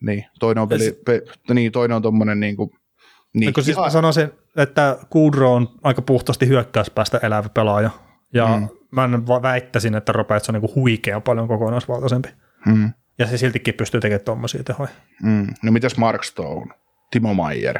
[0.00, 1.22] Niin, toinen on, peli, pe,
[1.54, 2.70] niin, toinen on tommonen niin kuin,
[3.34, 3.52] niin.
[3.56, 7.90] No, siis mä sanoisin, että Kudro on aika puhtaasti hyökkäyspäästä elävä pelaaja.
[8.34, 8.68] Ja mm.
[8.90, 9.08] mä
[9.42, 12.28] väittäisin, että Robertson on niin huikea paljon kokonaisvaltaisempi.
[12.66, 12.92] Mm.
[13.18, 14.90] Ja se siltikin pystyy tekemään tuommoisia tehoja.
[15.22, 15.46] Mm.
[15.62, 16.74] No mitäs Mark Stone,
[17.10, 17.78] Timo Maier?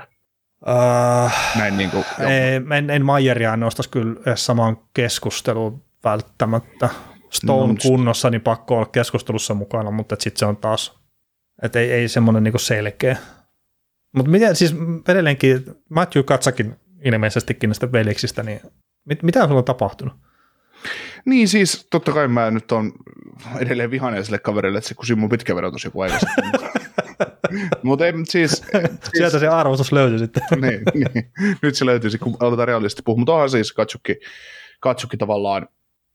[0.68, 6.88] Uh, Näin niin kuin, ei, en, en Maieria nostaisi kyllä edes samaan keskusteluun välttämättä.
[7.30, 10.98] Stone no, kunnossa, niin pakko olla keskustelussa mukana, mutta sitten se on taas,
[11.62, 13.16] että ei, ei semmoinen niin selkeä.
[14.16, 14.74] Mutta miten siis
[15.08, 18.60] edelleenkin, Matthew Katsakin ilmeisestikin näistä veliksistä, niin
[19.04, 20.14] mit, mitä sulla on tapahtunut?
[21.24, 22.92] Niin siis, totta kai mä nyt on
[23.58, 26.52] edelleen vihainen sille kaverille, että se kusi mun pitkä verotus joku aikaisemmin.
[27.82, 28.64] Mutta ei, siis, siis...
[29.16, 30.42] Sieltä se arvostus löytyi sitten.
[30.60, 33.18] niin, niin, nyt se löytyisi, kun aletaan realistisesti puhua.
[33.18, 34.16] Mutta onhan siis katsukki,
[34.80, 35.68] katsukki tavallaan,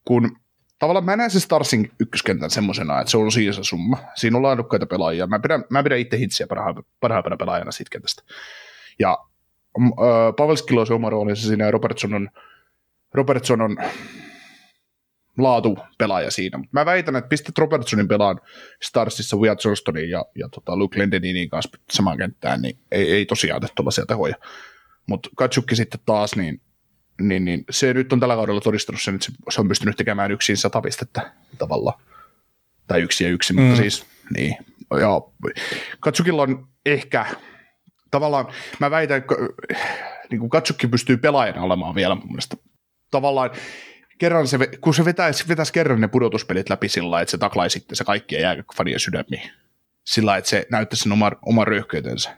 [0.07, 0.37] kun
[0.81, 3.97] tavallaan mä näen se Starsin ykköskentän semmoisena, että se on siinä se summa.
[4.15, 5.27] Siinä on laadukkaita pelaajia.
[5.27, 6.47] Mä pidän, mä pidän itse hitsiä
[6.99, 8.23] parhaimpana pelaajana siitä kentästä.
[8.99, 9.17] Ja
[9.81, 12.29] äh, Pavelskilla on se oma roolinsa siinä ja Robertson on,
[13.13, 13.77] Robertson on
[15.37, 16.57] laatu pelaaja siinä.
[16.57, 18.39] Mutta mä väitän, että pistät Robertsonin pelaan
[18.83, 23.61] Starsissa Wyatt Johnstonin ja, ja tota Luke Lendeninin kanssa samaan kenttään, niin ei, ei tosiaan
[23.61, 24.35] tee tuollaisia tehoja.
[25.07, 26.61] Mutta Katsukki sitten taas, niin
[27.21, 30.57] niin, niin se nyt on tällä kaudella todistanut sen, että se on pystynyt tekemään yksin
[30.57, 32.01] sata pistettä tavallaan.
[32.87, 33.61] Tai yksi ja yksi, mm.
[33.61, 34.05] mutta siis
[34.35, 34.57] niin.
[34.99, 35.21] Ja
[35.99, 37.25] Katsukilla on ehkä
[38.11, 38.47] tavallaan,
[38.79, 39.35] mä väitän, että
[40.31, 42.57] niin kuin Katsukki pystyy pelaajana olemaan vielä mun mielestä.
[43.11, 43.49] Tavallaan
[44.17, 47.95] kerran se, kun se vetäisi, vetäisi kerran ne pudotuspelit läpi sillä että se taklaisi sitten
[47.95, 49.51] se kaikkien jääkäfanien sydämiin.
[50.05, 52.37] Sillä että se näyttäisi sen oman, oman röyhkeytensä.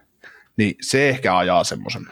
[0.58, 2.06] Niin se ehkä ajaa semmoisen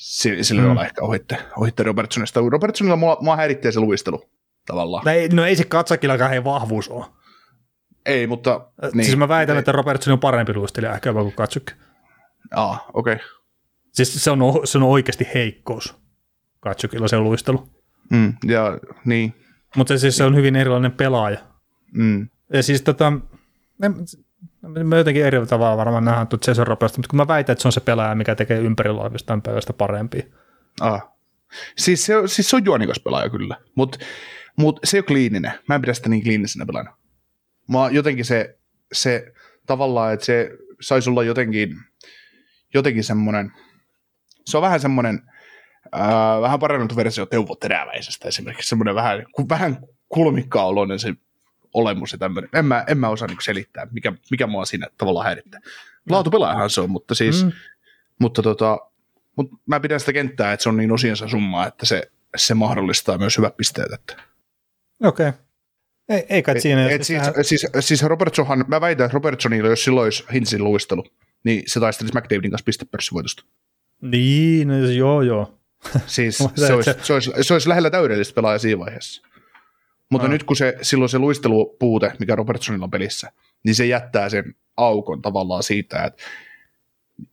[0.00, 0.78] sillä mm.
[0.78, 2.40] ehkä ohitte, ohitte Robertsonista.
[2.40, 4.22] Robertsonilla mua, mua häiritsee se luistelu
[4.66, 5.04] tavallaan.
[5.04, 7.04] No ei, no ei se katsakillakaan ei vahvuus ole.
[8.06, 8.60] Ei, mutta...
[8.80, 9.58] Siis niin, siis mä väitän, ei.
[9.58, 11.72] että Robertson on parempi luistelija ehkä jopa kuin Katsukki.
[12.56, 13.14] Aa, okei.
[13.14, 13.26] Okay.
[13.92, 15.96] Siis se on, se on oikeasti heikkous
[16.60, 17.68] Katsukilla se luistelu.
[18.10, 19.34] Mm, ja niin.
[19.76, 21.38] Mutta siis se on hyvin erilainen pelaaja.
[21.94, 22.28] Mm.
[22.52, 23.12] Ja siis tota,
[24.62, 27.68] me jotenkin eri tavalla varmaan nähdään tuot Cesar Roberts, mutta kun mä väitän, että se
[27.68, 30.22] on se pelaaja, mikä tekee ympärilaivista pelaajasta parempia.
[30.80, 31.08] Ah.
[31.76, 33.98] Siis se, siis se on juonikas pelaaja kyllä, mutta
[34.56, 35.52] mut se ei ole kliininen.
[35.68, 36.96] Mä en pidä sitä niin kliinisenä pelaajana.
[37.68, 38.58] Mä jotenkin se,
[38.92, 39.32] se
[39.66, 40.50] tavallaan, että se
[40.80, 41.76] saisi olla jotenkin,
[42.74, 43.52] jotenkin semmoinen,
[44.46, 45.22] se on vähän semmoinen,
[45.92, 51.14] ää, vähän parannettu versio Teuvo Teräväisestä esimerkiksi, semmoinen vähän, vähän kulmikkaa oloinen se
[51.74, 52.50] olemus ja tämmöinen.
[52.54, 55.60] En mä, en mä osaa niin selittää, mikä, mikä mua siinä tavallaan häirittää.
[56.10, 57.52] Laatupelaajahan se on, mutta siis, mm.
[58.18, 58.78] mutta tota,
[59.36, 63.18] mutta mä pidän sitä kenttää, että se on niin osiensa summaa, että se, se mahdollistaa
[63.18, 63.92] myös hyvät pisteet.
[65.02, 65.28] Okei.
[65.28, 65.32] Okay.
[66.08, 66.86] Ei, ei kai siinä.
[66.86, 67.44] Et, et siis, tähän...
[67.44, 71.04] siis, siis Robertsonhan, mä väitän, että Robertsonilla, jos silloin olisi Hinsin luistelu,
[71.44, 73.44] niin se taistelisi McDavidin kanssa pistepörssivoitosta.
[74.00, 75.58] Niin, no, joo joo.
[76.06, 79.22] Siis se, olisi, se, olisi, se olisi lähellä täydellistä pelaaja siinä vaiheessa.
[80.10, 80.30] Mutta Ah.
[80.32, 83.32] nyt kun se, silloin se luistelupuute, mikä Robertsonilla on pelissä,
[83.64, 86.22] niin se jättää sen aukon tavallaan siitä, että,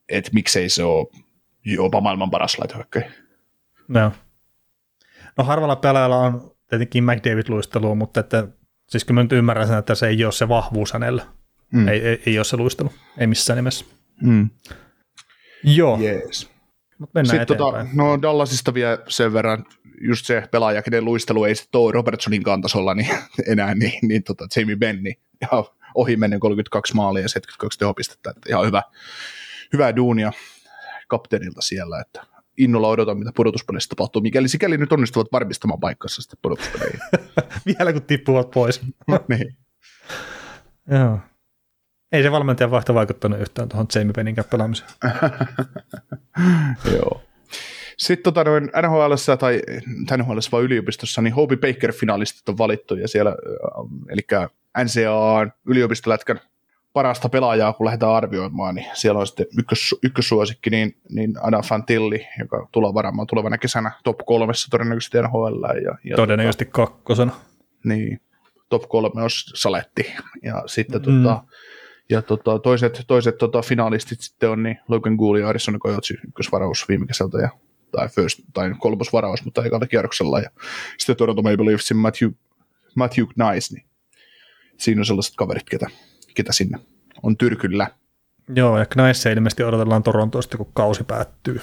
[0.10, 1.08] että miksei se ole
[1.66, 3.12] jopa maailman paras laitohyökkäjä.
[3.88, 4.12] No.
[5.38, 8.48] no harvalla pelaajalla on tietenkin McDavid-luistelua, mutta että,
[8.90, 11.26] siis kyllä mä nyt ymmärrän sen, että se ei ole se vahvuus hänellä.
[11.74, 11.88] Mm.
[11.88, 13.86] Ei, ei, ei ole se luistelu, ei missään nimessä.
[14.22, 14.50] Mm.
[15.64, 16.50] Joo, Yes.
[16.98, 19.66] mutta mennään Sitten tota, no Dallasista vielä sen verran,
[20.02, 23.10] just se pelaaja, kenen luistelu ei sitten ole Robertsonin kantasolla niin,
[23.52, 25.14] enää, niin, niin tota, Jamie Benni.
[25.42, 25.48] Ja
[25.96, 28.30] ohi menen 32 maalia ja 72 tehopistettä.
[28.30, 28.84] Että ihan hyvä,
[29.74, 30.32] hyvää duunia
[31.08, 32.24] kapteenilta siellä, että
[32.58, 37.00] innolla odotan, mitä pudotuspeleissä tapahtuu, mikäli sikäli nyt onnistuvat varmistamaan paikkansa sitten pudotuspeleihin.
[37.78, 38.82] Vielä kun tippuvat pois.
[39.28, 39.58] niin.
[41.00, 41.20] Joo.
[42.12, 44.90] Ei se valmentajan vaihto vaikuttanut yhtään tuohon Jamie Pennin pelaamiseen.
[46.92, 47.27] Joo.
[47.98, 49.62] Sitten tota noin NHL tai
[50.18, 53.36] NHL vai yliopistossa, niin Hopi Baker-finalistit on valittu ja siellä, äh,
[54.10, 54.22] eli
[54.84, 56.40] NCAA yliopistolätkän
[56.94, 62.28] parasta pelaajaa, kun lähdetään arvioimaan, niin siellä on sitten ykkös, ykkössuosikki, niin, niin Adam Fantilli,
[62.40, 65.64] joka tulee varmaan tulevana kesänä top kolmessa todennäköisesti NHL.
[65.84, 67.32] Ja, ja Todennäköisesti kakkosena.
[67.32, 67.44] Tota,
[67.84, 68.22] niin,
[68.70, 70.14] top kolme on Saletti.
[70.44, 71.24] Ja sitten Mm.
[71.24, 71.44] tota,
[72.10, 76.88] ja tota, toiset, toiset tota, finalistit sitten on niin Logan Gould ja Arizona Coyotes ykkösvaraus
[76.90, 77.50] viime kesältä ja
[77.92, 80.40] tai, first, tai kolmosvaraus, mutta ekalla kierroksella.
[80.40, 80.50] Ja
[80.98, 82.32] sitten Toronto Maple Leafsin Matthew,
[82.96, 83.86] Matthew Nice, niin
[84.78, 85.88] siinä on sellaiset kaverit, ketä,
[86.36, 86.80] ketä sinne
[87.24, 87.88] on tyrkyllä.
[88.56, 91.62] Joo, ja Knice ilmeisesti odotellaan Torontosta, kun kausi päättyy.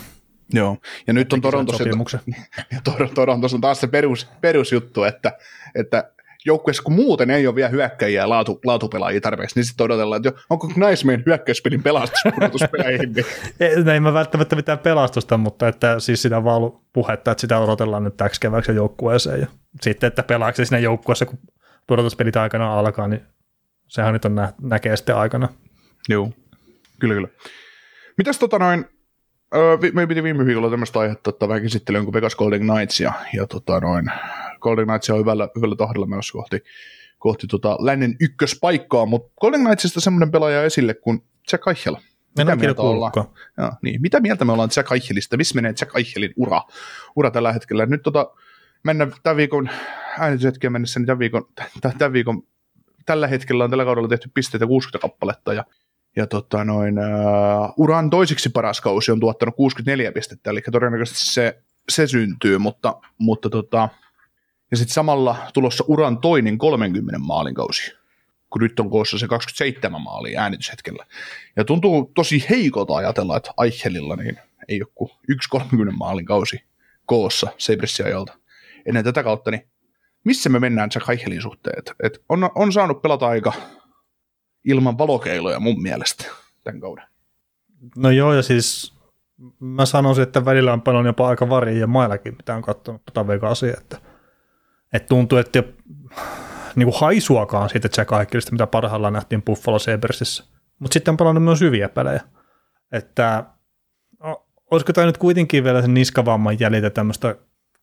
[0.53, 1.85] Joo, ja nyt on Torontossa,
[2.73, 5.39] ja Tor- Torontossa on taas se perus, perusjuttu, että,
[5.75, 6.13] että
[6.47, 10.29] joukkueessa kun muuten ei ole vielä hyökkäjiä ja laatu, laatupelaajia tarpeeksi, niin sitten odotellaan, että
[10.29, 13.27] jo, onko Nice meidän hyökkäyspelin pelastuspudotuspeleihin, niin
[13.61, 17.41] Ei, ei mä välttämättä mitään pelastusta, mutta että siis sitä on vaan ollut puhetta, että
[17.41, 19.41] sitä odotellaan nyt täksi kevääksi joukkueeseen.
[19.41, 19.47] Ja
[19.81, 21.39] sitten, että pelaako se siinä joukkueessa, kun
[21.87, 23.23] pudotuspelit aikana alkaa, niin
[23.89, 25.49] sehän nyt on nä- näkee sitten aikana.
[26.09, 26.31] Joo,
[27.01, 27.29] kyllä kyllä.
[28.19, 28.85] Mitäs tota noin,
[29.55, 33.13] öö, me piti viime viikolla tämmöistä aihetta ottaa vähän käsittelyyn kuin Vegas Golden Knights ja,
[33.33, 34.11] ja tota noin,
[34.65, 36.63] Golden Knights on hyvällä, hyvällä tahdilla menossa kohti,
[37.19, 41.97] kohti tota lännen ykköspaikkaa, mutta Golden Knightsista semmoinen pelaaja esille kuin Jack Eichel.
[42.39, 43.13] Mitä mieltä ollaan?
[43.59, 44.03] Joo, niin.
[44.03, 45.37] Mitä mieltä me ollaan Jack Eichelistä?
[45.37, 46.63] Missä menee Jack Eichelin ura,
[47.17, 47.87] ura tällä hetkellä?
[47.87, 48.31] Nyt tota,
[48.85, 49.71] mennä tämän viikon
[50.19, 51.45] äänityshetkeen mennessä, niin tämän viikon,
[51.99, 52.43] tämän viikon,
[53.07, 55.65] tällä hetkellä on tällä kaudella tehty pisteitä 60 kappaletta ja,
[56.17, 61.63] ja tota noin, uh, uran toisiksi paras kausi on tuottanut 64 pistettä, eli todennäköisesti se,
[61.89, 63.89] se syntyy, mutta, mutta tota,
[64.71, 67.93] ja sitten samalla tulossa uran toinen 30 maalin kausi,
[68.51, 71.07] kun nyt on koossa se 27 maalia äänityshetkellä.
[71.57, 74.39] Ja tuntuu tosi heikolta ajatella, että Eichelilla niin
[74.69, 76.65] ei ole kuin yksi 30 maalin kausi
[77.07, 78.39] koossa Sabresin ajalta.
[78.87, 79.67] Ennen tätä kautta, niin
[80.25, 81.79] missä me mennään Jack Eichelin suhteen?
[81.79, 83.53] Et, et on, on saanut pelata aika
[84.65, 86.25] ilman valokeiloja mun mielestä
[86.65, 87.05] tämän kauden.
[87.97, 88.95] No joo, ja siis
[89.61, 93.27] mä sanoisin, että välillä on paljon jopa aika varia ja maillakin, mitä on katsonut tota
[93.27, 93.99] Vegasia, että,
[94.95, 95.63] että tuntuu, että
[96.75, 100.45] niin kuin haisuakaan siitä Jack Eichelistä, mitä parhaillaan nähtiin Buffalo Sabersissä.
[100.79, 102.21] Mutta sitten on pelannut myös hyviä pelejä.
[102.93, 103.45] Että
[104.71, 107.37] olisiko tämä nyt kuitenkin vielä sen niskavamman jäljiltä tämmöistä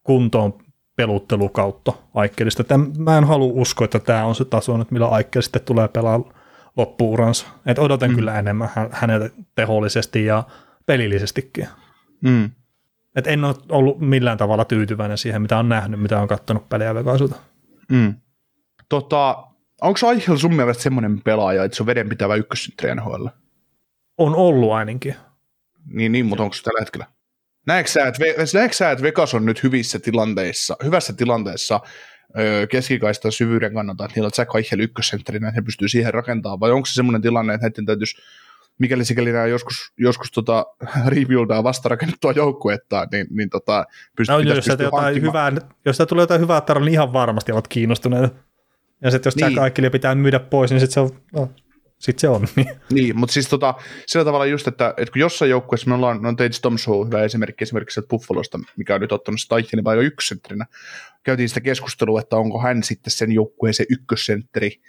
[0.04, 0.54] kuntoon
[0.96, 2.64] peluttelukautta Aikkelista.
[2.98, 6.24] Mä en halua uskoa, että tämä on se taso nyt, millä Aikkel sitten tulee pelaa
[6.78, 7.48] loppuuransa.
[7.66, 8.16] Et odotan mm.
[8.16, 10.44] kyllä enemmän hä- häneltä tehollisesti ja
[10.86, 11.68] pelillisestikin.
[12.22, 12.52] Mm.
[13.16, 16.96] Et en ole ollut millään tavalla tyytyväinen siihen, mitä on nähnyt, mitä on katsonut pelejä
[16.96, 17.36] Vegasilta.
[17.92, 18.14] Mm.
[18.90, 19.48] Tota,
[19.82, 23.26] onko Eichel sun mielestä semmoinen pelaaja, että se on vedenpitävä ykkössentteri NHL?
[24.18, 25.16] On ollut ainakin.
[25.86, 27.06] Niin, niin mutta onko se tällä hetkellä?
[27.68, 31.80] Näetkö sä, että, Ve- näetkö sä, että Vegas on nyt hyvissä tilanteissa, hyvässä tilanteessa
[32.70, 36.72] keskikaistan syvyyden kannalta, että niillä on Jack Eichel ykkössentterinä, että he pystyy siihen rakentamaan, vai
[36.72, 38.22] onko se semmoinen tilanne, että heidän täytyisi,
[38.82, 40.66] mikäli sikäli nämä joskus, joskus tota,
[41.16, 43.86] rebuildaa vastarakennettua joukkuetta, niin, niin tota,
[44.18, 45.52] pystyy, No, jos, jotain hyvää,
[45.86, 48.36] jos tulee jotain hyvää tarjolla, niin ihan varmasti ovat kiinnostuneita.
[49.04, 49.64] Ja sitten jos Jack Niin.
[49.64, 51.50] Eichelin pitää myydä pois, niin sitten se on, no,
[52.00, 52.48] sit se on.
[52.90, 53.18] Niin.
[53.20, 53.74] Mutta siis tota,
[54.06, 57.24] sillä tavalla just, että, että kun jossain joukkueessa me ollaan, no Tage Thompson on hyvä
[57.24, 60.66] esimerkki esimerkiksi sieltä Buffalosta, mikä on nyt ottanut sitä Eichelin vaikka ykkössentterinä,
[61.24, 64.82] käytiin sitä keskustelua, että onko hän sitten sen joukkueen se ykkössentteri,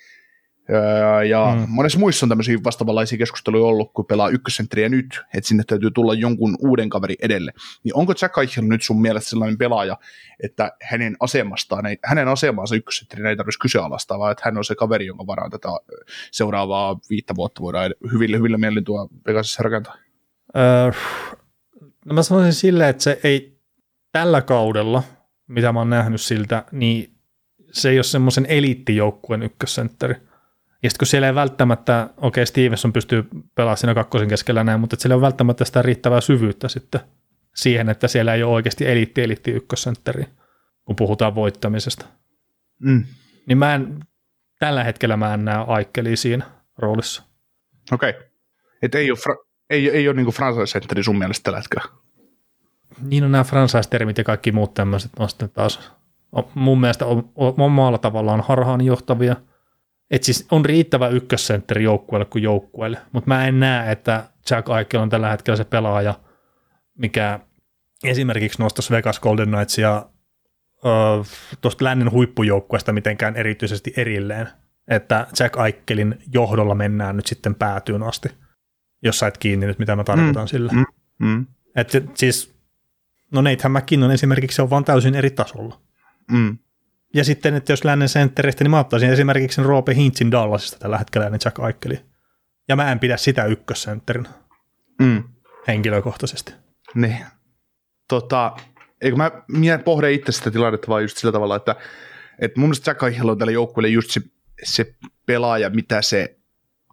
[1.28, 1.66] ja Mm.
[1.68, 6.14] monessa muissa on tämmöisiä vastaavanlaisia keskusteluja ollut, kun pelaa ykkössentriä nyt, että sinne täytyy tulla
[6.14, 7.52] jonkun uuden kaveri edelle.
[7.84, 9.96] Niin onko Jack Eichel nyt sun mielestä sellainen pelaaja,
[10.42, 14.74] että hänen asemastaan, ei, hänen asemaansa ykkössentterinä ei tarvitsisi kyseenalaistaa, vaan että hän on se
[14.74, 15.68] kaveri, jonka varaan tätä
[16.30, 19.94] seuraavaa viittä vuotta voidaan hyvillä, hyvillä mielin tuo Vegasissa rakentaa?
[20.56, 20.90] Öö,
[22.06, 23.58] no mä sanoisin silleen, että se ei
[24.12, 25.02] tällä kaudella,
[25.48, 27.14] mitä mä oon nähnyt siltä, niin
[27.72, 30.14] se ei ole semmoisen eliittijoukkueen ykkössentteri.
[30.83, 34.80] Ja sitten kun siellä ei välttämättä, okei okay, Stevenson pystyy pelaamaan siinä kakkosen keskellä näin,
[34.80, 37.01] mutta siellä on välttämättä sitä riittävää syvyyttä sitten
[37.55, 40.24] siihen, että siellä ei ole oikeasti eliitti eliitti ykkössentteri,
[40.85, 42.07] kun puhutaan voittamisesta.
[42.78, 43.05] Mm.
[43.47, 44.01] Niin mä en,
[44.59, 46.45] tällä hetkellä mä en näe Aikkelia siinä
[46.78, 47.22] roolissa.
[47.93, 48.11] Okei.
[48.11, 48.22] Okay.
[48.83, 51.85] Että ei ole, fra- ei, ei ole niinku franchise-sentteri sun mielestä tällä hetkellä.
[53.03, 55.93] Niin on nämä franchise-termit ja kaikki muut tämmöiset on sitten taas
[56.33, 57.05] on, mun mielestä
[57.37, 59.37] omalla tavallaan harhaanjohtavia.
[60.12, 65.00] Että siis on riittävä ykkössentteri joukkueelle kuin joukkueelle, mutta mä en näe, että Jack Eichel
[65.00, 66.14] on tällä hetkellä se pelaaja,
[66.98, 67.40] mikä
[68.04, 70.06] esimerkiksi nostaisi Vegas Golden Knightsia
[71.60, 74.48] tuosta lännen huippujoukkueesta mitenkään erityisesti erilleen,
[74.88, 78.28] että Jack Aikkelin johdolla mennään nyt sitten päätyyn asti,
[79.02, 80.48] jos sait kiinni nyt, mitä mä tarkoitan mm.
[80.48, 80.72] sillä.
[80.72, 80.84] Mm.
[81.18, 81.46] Mm.
[81.76, 82.54] Että siis,
[83.32, 85.80] no Nathan McKinnon esimerkiksi on vaan täysin eri tasolla.
[86.30, 86.58] Mm.
[87.14, 90.98] Ja sitten, että jos lännen sentteristä, niin mä ottaisin esimerkiksi sen Roope Hintzin Dallasista tällä
[90.98, 92.00] hetkellä ennen Jack Aikeli.
[92.68, 94.28] Ja mä en pidä sitä ykkössentterin
[95.00, 95.24] mm.
[95.68, 96.52] henkilökohtaisesti.
[96.94, 97.26] Niin.
[98.08, 98.56] Tota,
[99.00, 101.76] eikö mä, minä pohde itse sitä tilannetta vaan just sillä tavalla, että,
[102.38, 104.20] että mun mielestä Jack Eichel on tälle joukkueelle just se,
[104.62, 104.94] se
[105.26, 106.36] pelaaja, mitä se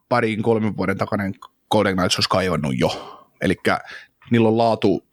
[0.09, 1.34] parin kolmen vuoden takainen
[1.72, 3.22] Golden Knights olisi kaivannut jo.
[3.41, 3.55] Eli
[4.32, 5.07] niillä on laatu,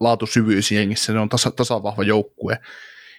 [0.00, 2.58] laatu syvyys jengissä, ne on tasa, tasavahva joukkue.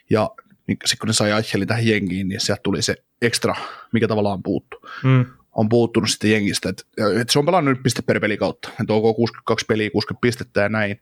[0.09, 0.29] Ja
[0.70, 3.55] niin sitten kun ne sai Eichelin tähän jengiin, niin sieltä tuli se ekstra,
[3.93, 4.88] mikä tavallaan puuttu.
[5.03, 5.26] Mm.
[5.51, 6.84] On puuttunut sitten jengistä, että,
[7.22, 8.70] että se on pelannut nyt piste per peli kautta.
[8.70, 11.01] Että onko 62 peliä, 60 pistettä ja näin.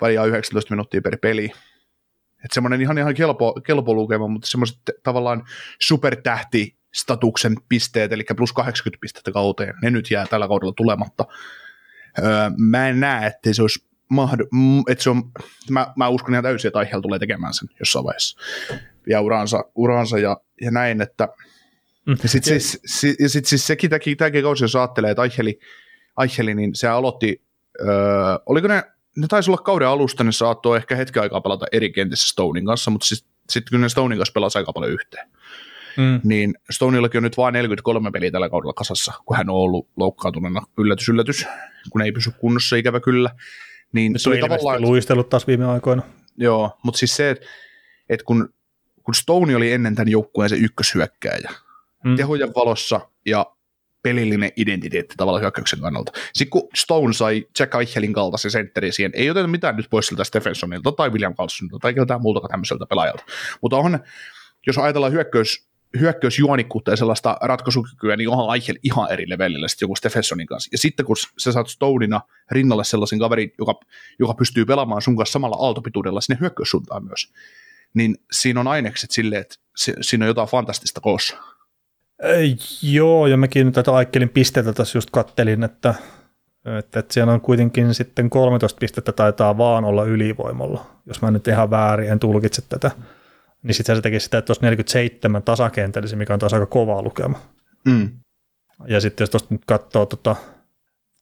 [0.00, 1.44] Vajaa 19 minuuttia per peli.
[2.44, 5.44] Että semmoinen ihan, ihan kelpo, kelpo lukema, mutta semmoiset tavallaan
[5.80, 11.24] supertähti statuksen pisteet, eli plus 80 pistettä kauteen, ne nyt jää tällä kaudella tulematta.
[12.18, 14.48] Öö, mä en näe, että se olisi mahd-
[14.88, 15.22] että se on,
[15.70, 18.38] mä, mä uskon ihan täysin, että Aiheella tulee tekemään sen jossain vaiheessa.
[19.06, 21.28] Ja uransa, uransa ja, ja näin, että
[22.06, 22.16] mm.
[22.22, 25.58] ja sitten siis, si, ja sit siis sekin tämäkin, tämäkin kausi, jos ajattelee, että Aiheli,
[26.16, 27.42] Aiheli niin se aloitti,
[27.80, 27.88] öö,
[28.46, 28.82] oliko ne,
[29.16, 32.90] ne taisi olla kauden alusta, ne saattoi ehkä hetken aikaa pelata eri kentissä Stonein kanssa,
[32.90, 35.28] mutta sitten sit kun ne Stonein kanssa pelasi aika paljon yhteen.
[35.96, 36.20] Mm.
[36.24, 40.62] Niin Stoneillakin on nyt vain 43 peliä tällä kaudella kasassa, kun hän on ollut loukkaantuneena.
[40.78, 41.46] Yllätys, yllätys,
[41.90, 43.30] kun ei pysy kunnossa ikävä kyllä.
[43.92, 44.82] Niin se on tavallaan...
[44.82, 46.02] luistellut taas viime aikoina.
[46.36, 47.46] Joo, mutta siis se, että
[48.08, 48.54] et kun,
[49.02, 51.50] kun Stone oli ennen tämän joukkueen se ykköshyökkääjä,
[52.04, 52.16] mm.
[52.16, 53.46] tehojen valossa ja
[54.02, 56.12] pelillinen identiteetti tavallaan hyökkäyksen kannalta.
[56.32, 60.24] Sitten kun Stone sai Jack Eichelin kaltaisen sentteri siihen, ei oteta mitään nyt pois siltä
[60.24, 63.24] Stephensonilta tai William Carlsonilta tai keltään muulta tämmöiseltä pelaajalta.
[63.62, 63.98] Mutta on,
[64.66, 65.68] jos ajatellaan hyökkäys,
[66.00, 70.68] hyökkäysjuonikkuutta ja sellaista ratkaisukykyä, niin onhan Eichel ihan eri levelillä sitten joku Stephensonin kanssa.
[70.72, 72.20] Ja sitten kun sä saat Stoneina
[72.50, 73.80] rinnalle sellaisen kaverin, joka,
[74.18, 77.32] joka pystyy pelaamaan sun kanssa samalla aaltopituudella sinne hyökkäyssuuntaan myös,
[77.94, 81.36] niin siinä on ainekset silleen, että se, siinä on jotain fantastista koossa.
[82.22, 85.94] Ei, joo, ja mäkin tätä Aikkelin pisteitä tässä just kattelin, että,
[86.78, 91.48] että, että siellä on kuitenkin sitten 13 pistettä taitaa vaan olla ylivoimalla, jos mä nyt
[91.48, 92.90] ihan väärin en tulkitse tätä
[93.66, 97.40] niin sitten se teki sitä, että tuossa 47 tasakentällisi, mikä on taas aika kova lukema.
[97.84, 98.10] Mm.
[98.86, 100.36] Ja sitten jos tuosta nyt katsoo tota,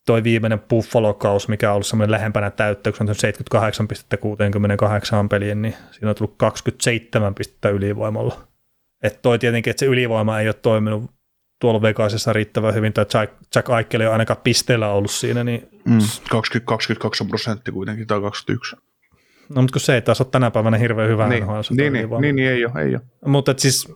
[0.07, 5.29] toi viimeinen Buffalo-kaus, mikä on ollut semmoinen lähempänä täyttä, kun se on 78 pistettä 68
[5.29, 8.49] peliin, niin siinä on tullut 27 pistettä ylivoimalla.
[9.03, 11.11] Että toi tietenkin, että se ylivoima ei ole toiminut
[11.61, 15.45] tuolla Vegasissa riittävän hyvin, tai Jack, Jack Eichel ei ole ainakaan pisteellä ollut siinä.
[15.45, 15.69] Niin...
[15.85, 15.99] Mm,
[16.31, 18.77] 20, 22 prosenttia kuitenkin, tai 21.
[19.49, 21.61] No, mutta kun se ei taas ole tänä päivänä hirveän hyvä niin, NHL.
[21.71, 23.03] Niin, niin, niin, niin, ei ole, ei ole.
[23.27, 23.93] Mutta siis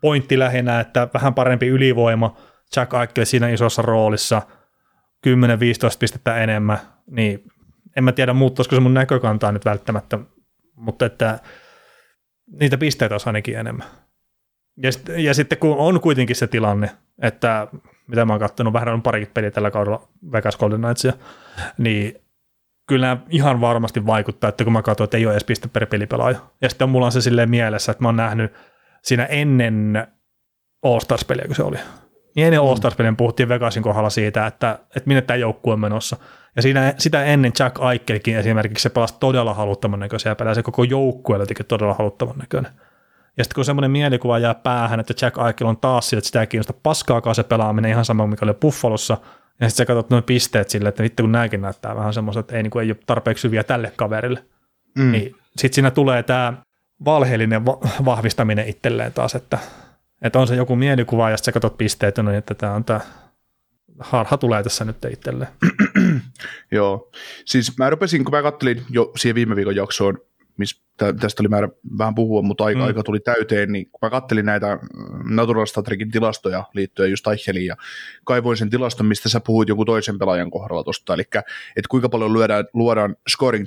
[0.00, 2.36] pointti lähinnä, että vähän parempi ylivoima,
[2.76, 4.42] Jack Eichel siinä isossa roolissa,
[5.26, 5.30] 10-15
[5.98, 6.78] pistettä enemmän,
[7.10, 7.44] niin
[7.96, 10.18] en mä tiedä muuttuisiko se mun näkökantaa nyt välttämättä,
[10.76, 11.38] mutta että
[12.60, 13.86] niitä pisteitä olisi ainakin enemmän.
[14.76, 16.90] Ja, sit, ja sitten kun on kuitenkin se tilanne,
[17.22, 17.68] että
[18.06, 21.12] mitä mä oon katsonut, vähän on parikin peliä tällä kaudella Vegas Golden Knightsia,
[21.78, 22.14] niin
[22.88, 26.38] kyllä ihan varmasti vaikuttaa, että kun mä katsoin, että ei ole edes piste per pelipelaaja.
[26.60, 28.52] Ja sitten mulla on se silleen mielessä, että mä oon nähnyt
[29.02, 30.06] siinä ennen
[30.82, 31.76] All-Stars-peliä, kun se oli.
[32.36, 32.68] Niin ennen mm.
[32.68, 36.16] All-Stars-peliä puhuttiin Vegasin kohdalla siitä, että, että minne tämä joukkue on menossa.
[36.56, 40.84] Ja siinä, sitä ennen Jack Aikkelkin esimerkiksi se pelasi todella haluttavan näköisiä pelejä, se koko
[40.84, 42.72] joukkue teki todella haluttavan näköinen.
[43.36, 46.40] Ja sitten kun semmoinen mielikuva jää päähän, että Jack Aikel on taas sillä, että sitä
[46.40, 49.16] ei kiinnosta paskaakaan se pelaaminen ihan sama, mikä oli Buffalossa–
[49.62, 52.56] ja sitten sä katsot noin pisteet sille, että vittu kun nämäkin näyttää vähän semmoista, että
[52.56, 54.44] ei, niin kuin, ei ole tarpeeksi hyviä tälle kaverille.
[54.98, 55.12] Mm.
[55.12, 56.52] Niin sitten siinä tulee tämä
[57.04, 59.58] valheellinen va- vahvistaminen itselleen taas, että,
[60.22, 62.84] että on se joku mielikuva ja sitten sä katsot pisteet, no niin, että tämä on
[62.84, 63.00] tämä
[63.98, 65.50] harha tulee tässä nyt itselleen.
[66.70, 67.10] Joo,
[67.44, 70.18] siis mä rupesin, kun mä kattelin jo siihen viime viikon jaksoon
[70.56, 70.82] missä
[71.20, 72.86] tästä oli määrä vähän puhua, mutta aika, mm.
[72.86, 74.78] aika tuli täyteen, niin kun mä kattelin näitä
[75.30, 77.76] Natural Strategin tilastoja liittyen just Eicheliin ja
[78.24, 82.32] kaivoin sen tilaston, mistä sä puhuit joku toisen pelaajan kohdalla tuosta, eli että kuinka paljon
[82.32, 83.66] luodaan, luodaan scoring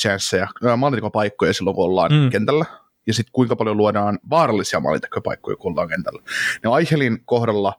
[0.00, 2.30] chanceja, maalintekopaikkoja silloin, kun ollaan mm.
[2.30, 2.64] kentällä,
[3.06, 6.22] ja sitten kuinka paljon luodaan vaarallisia maalintekopaikkoja, kun ollaan kentällä.
[6.64, 7.74] Ne Eichelin kohdalla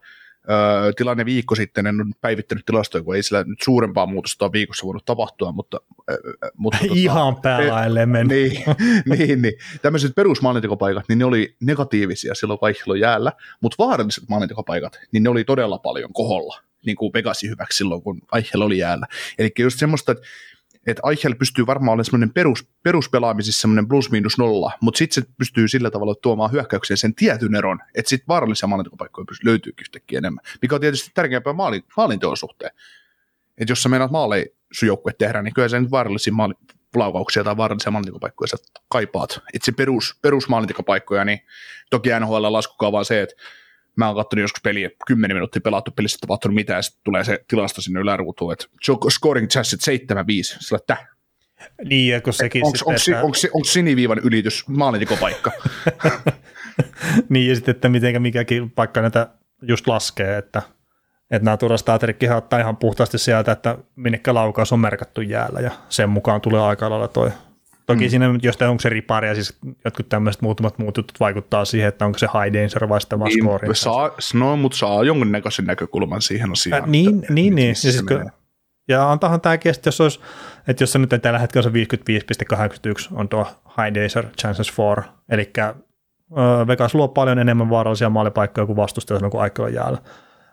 [0.49, 4.51] Öö, tilanne viikko sitten, en ole päivittänyt tilastoja, kun ei sillä nyt suurempaa muutosta ole
[4.51, 5.81] viikossa voinut tapahtua, mutta...
[6.57, 8.33] Mutta tota, Ihan päällä meni.
[8.33, 8.63] Niin,
[9.17, 9.53] niin, niin.
[9.81, 13.31] Tämmöiset perusmaalintekopaikat, niin ne oli negatiivisia silloin kaikilla jäällä,
[13.61, 18.21] mutta vaaralliset maalintekopaikat, niin ne oli todella paljon koholla, niin kuin Pegasi hyväksi silloin, kun
[18.35, 19.07] Eichel oli jäällä.
[19.39, 20.23] Eli just semmoista, että
[20.87, 25.29] että Eichel pystyy varmaan olemaan semmoinen perus, peruspelaamisessa semmoinen plus miinus nolla, mutta sitten se
[25.37, 30.45] pystyy sillä tavalla tuomaan hyökkäykseen sen tietyn eron, että sitten vaarallisia maalintekopaikkoja löytyykin yhtäkkiä enemmän,
[30.61, 32.71] mikä on tietysti tärkeämpää maali, maalinteon suhteen.
[33.57, 36.53] Että jos sä meinaat maaleja sun joukkue tehdä, niin kyllä sä nyt vaarallisia maali,
[36.95, 38.57] laukauksia tai vaarallisia maalintekopaikkoja sä
[38.89, 39.41] kaipaat.
[39.53, 41.39] Että se perus, perusmaalintekopaikkoja, niin
[41.89, 43.35] toki NHL laskukaa vaan se, että
[43.97, 47.39] mä oon katsonut joskus peliä, 10 minuuttia pelattu pelissä tapahtunut mitään, ja sitten tulee se
[47.47, 48.65] tilasto sinne yläruutuun, että
[49.09, 49.93] scoring chances 7-5,
[50.59, 50.97] sillä että
[51.85, 53.25] niin, ja kun sekin onko, sitten, onko, että...
[53.25, 55.51] onko, onko siniviivan ylitys maalintekopaikka?
[57.29, 59.27] niin, ja sitten, että miten mikäkin paikka näitä
[59.61, 60.61] just laskee, että,
[61.31, 66.09] että nämä turastaterikkihan ottaa ihan puhtaasti sieltä, että minnekä laukaus on merkattu jäällä, ja sen
[66.09, 67.31] mukaan tulee aika lailla toi
[67.85, 68.09] Toki mm.
[68.09, 72.05] siinä jostain onko se ripari ja siis jotkut tämmöiset muutamat muut jutut vaikuttaa siihen, että
[72.05, 73.75] onko se high danger vai sitten niin.
[73.75, 76.83] Saa, no, mutta saa jonkinnäköisen näkökulman siihen asiaan.
[76.83, 77.69] Äh, niin, että, niin, niin.
[77.69, 78.31] Ja, siis, kun,
[78.87, 80.19] ja antahan tämäkin, että jos, olisi,
[80.67, 85.51] että jos se nyt tällä hetkellä se 55,81 on tuo high danger chances for, eli
[86.67, 89.97] Vegas luo paljon enemmän vaarallisia maalipaikkoja kuin vastustajat kuin aikalla jäällä.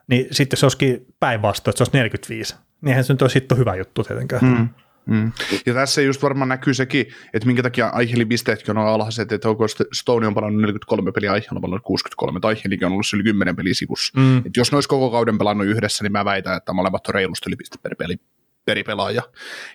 [0.06, 3.54] Niin sitten se olisikin päinvastoin, että se olisi 45, niin eihän se nyt olisi hitto
[3.54, 4.44] hyvä juttu tietenkään.
[4.44, 4.68] Mm.
[5.10, 5.32] Mm.
[5.66, 9.66] Ja tässä just varmaan näkyy sekin, että minkä takia Aichelin pisteetkin on alhaiset, että onko
[9.92, 13.56] Stone on palannut 43 peliä, Aichel on palannut 63, tai Aichelikin on ollut yli 10
[13.56, 14.20] peliä sivussa.
[14.20, 14.38] Mm.
[14.38, 17.50] Et jos ne olisi koko kauden pelannut yhdessä, niin mä väitän, että molemmat on reilusti
[17.50, 18.16] yli piste per peli
[18.64, 19.22] per pelaaja.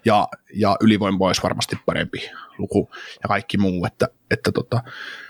[0.05, 2.89] Ja, ja ylivoima olisi varmasti parempi luku
[3.23, 3.85] ja kaikki muu.
[3.85, 4.83] Että, että tota,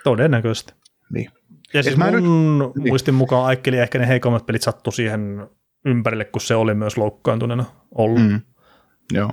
[0.03, 0.73] Todennäköisesti.
[1.13, 1.31] Niin.
[1.73, 2.23] Ja siis mun nyt,
[2.75, 2.89] niin.
[2.89, 5.47] muistin mukaan Aikkeli ehkä ne heikommat pelit sattu siihen
[5.85, 8.21] ympärille, kun se oli myös loukkaantuneena ollut.
[8.21, 8.41] Mm.
[9.13, 9.29] Joo.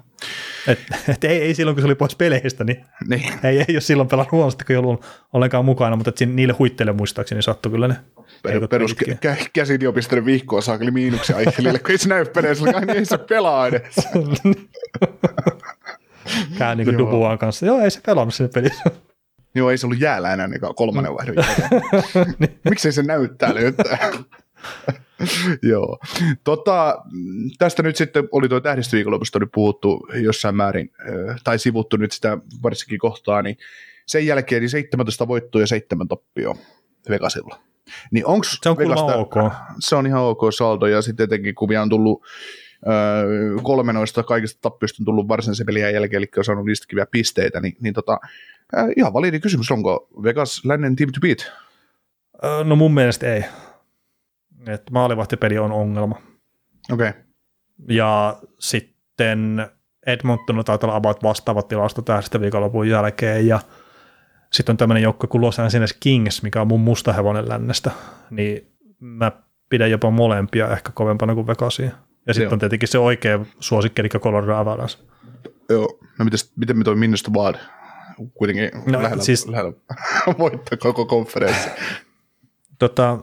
[0.66, 3.32] Et, et ei, ei, silloin, kun se oli pois peleistä, niin, niin.
[3.44, 6.92] Ei, ei ole silloin pelannut huonosti, kun ei ollut ollenkaan mukana, mutta siinä, niille huitteille
[6.92, 7.94] muistaakseni sattui kyllä ne.
[8.42, 13.04] Per, perus kä- käsidiopistojen vihkoa saakeli miinuksia Aichelille, kun ei se näy peleissä, niin ei
[13.04, 13.94] se pelaa edes.
[16.58, 17.66] Kää niin kuin Dubuan kanssa.
[17.66, 18.84] Joo, ei se pelannut sinne pelissä.
[19.54, 21.36] Joo, ei se ollut jäällä enää niin kolmannen vaihdon
[22.38, 22.58] niin.
[22.64, 23.74] Miksei se näyttää nyt?
[25.72, 25.98] Joo.
[26.44, 27.04] Tota,
[27.58, 30.90] tästä nyt sitten oli tuo tähdistöviikonlopusta nyt puhuttu jossain määrin,
[31.44, 33.56] tai sivuttu nyt sitä varsinkin kohtaa, niin
[34.06, 36.56] sen jälkeen niin 17 voittoa ja 7 tappioa
[37.08, 37.58] Vegasilla.
[38.10, 39.34] Niin onks se on Vegasta, ok.
[39.80, 42.24] Se on ihan ok saldo, ja sitten etenkin kun on tullut
[42.86, 47.08] öö, kolme noista kaikista tappioista on tullut varsinaisen pelin jälkeen, eli on saanut niistäkin vielä
[47.10, 48.18] pisteitä, niin, niin tota,
[48.96, 51.52] ihan validi kysymys, onko Vegas lännen team to beat?
[52.64, 53.44] No mun mielestä ei
[54.66, 56.16] että maalivahtipeli on ongelma.
[56.92, 57.08] Okei.
[57.08, 57.22] Okay.
[57.88, 59.66] Ja sitten
[60.06, 63.60] Edmonton taitaa olla about vastaavat tilasto tästä viikonlopun jälkeen, ja
[64.52, 67.90] sitten on tämmöinen joukko kuin Los Angeles Kings, mikä on mun musta hevonen lännestä,
[68.30, 69.32] niin mä
[69.68, 71.90] pidän jopa molempia ehkä kovempana kuin Vegasia.
[72.26, 74.98] Ja sitten on tietenkin se oikea suosikki, eli Colorado Avalanche.
[75.68, 77.56] Joo, no mites, miten me toi Minnesota Wild?
[78.34, 79.72] Kuitenkin no, lähellä, siis, lähellä
[80.38, 81.70] voittaa koko konferenssi
[82.88, 83.18] tota,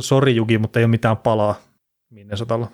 [0.00, 1.54] sori Juki, mutta ei ole mitään palaa
[2.10, 2.68] Minnesotalla.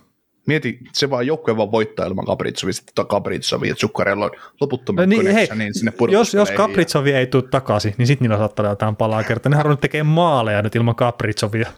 [0.47, 4.30] Mieti, se vaan joukkue vaan voittaa ilman Kapritsovi, sitten Kapritsovi, että Sukkarella on
[4.61, 7.18] loputtomat no niin, hei, niin sinne Jos, jos Kapritsovi ja...
[7.18, 9.51] ei tule takaisin, niin sitten niillä saattaa jotain palaa kertaa.
[9.51, 11.72] Nehän on tekee maaleja nyt ilman Kapritsovia.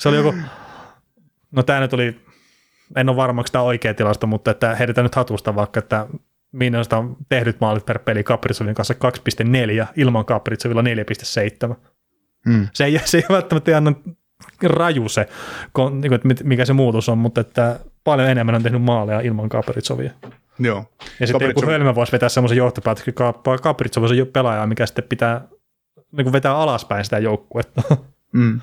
[0.00, 0.34] Se oli joku,
[1.50, 2.20] no tämä nyt oli,
[2.96, 6.06] en ole varma, onko tämä oikea tilasta, mutta että heitetään nyt hatusta vaikka, että
[6.52, 10.82] Minnesota on tehnyt maalit per peli Kapritsovin kanssa 2,4, ilman Kapritsovilla
[11.68, 11.91] 4,7.
[12.46, 12.68] Mm.
[12.72, 13.96] Se, ei, se ei välttämättä ihan
[14.62, 15.28] raju se,
[15.90, 20.10] niin että mikä se muutos on, mutta että paljon enemmän on tehnyt maaleja ilman Kapritsovia.
[20.58, 20.84] Joo.
[21.20, 25.48] Ja sitten joku Hölmö voisi vetää semmoisen johtopäätöksen, että Kapritsov on pelaaja, mikä sitten pitää
[26.12, 27.82] niin kuin vetää alaspäin sitä joukkuetta.
[28.34, 28.60] Mm.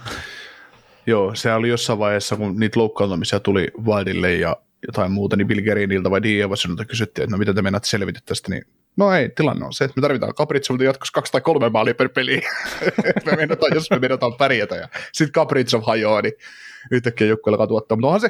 [1.05, 4.57] Joo, se oli jossain vaiheessa, kun niitä loukkaantumisia tuli Wildille ja
[4.87, 6.25] jotain muuta, niin Bill Gerinilta vai D.
[6.25, 8.65] Evansonilta kysyttiin, että no mitä te mennät selvitä tästä, niin
[8.99, 12.09] No ei, tilanne on se, että me tarvitaan Capricciolta jatkossa kaksi tai kolme maalia per
[12.09, 12.41] peli.
[13.25, 14.75] me meinataan, jos me meinataan pärjätä.
[14.75, 16.33] Ja sitten Capricciol hajoaa, niin
[16.91, 17.95] yhtäkkiä joukkueella tuottaa.
[17.95, 18.29] Mutta onhan se,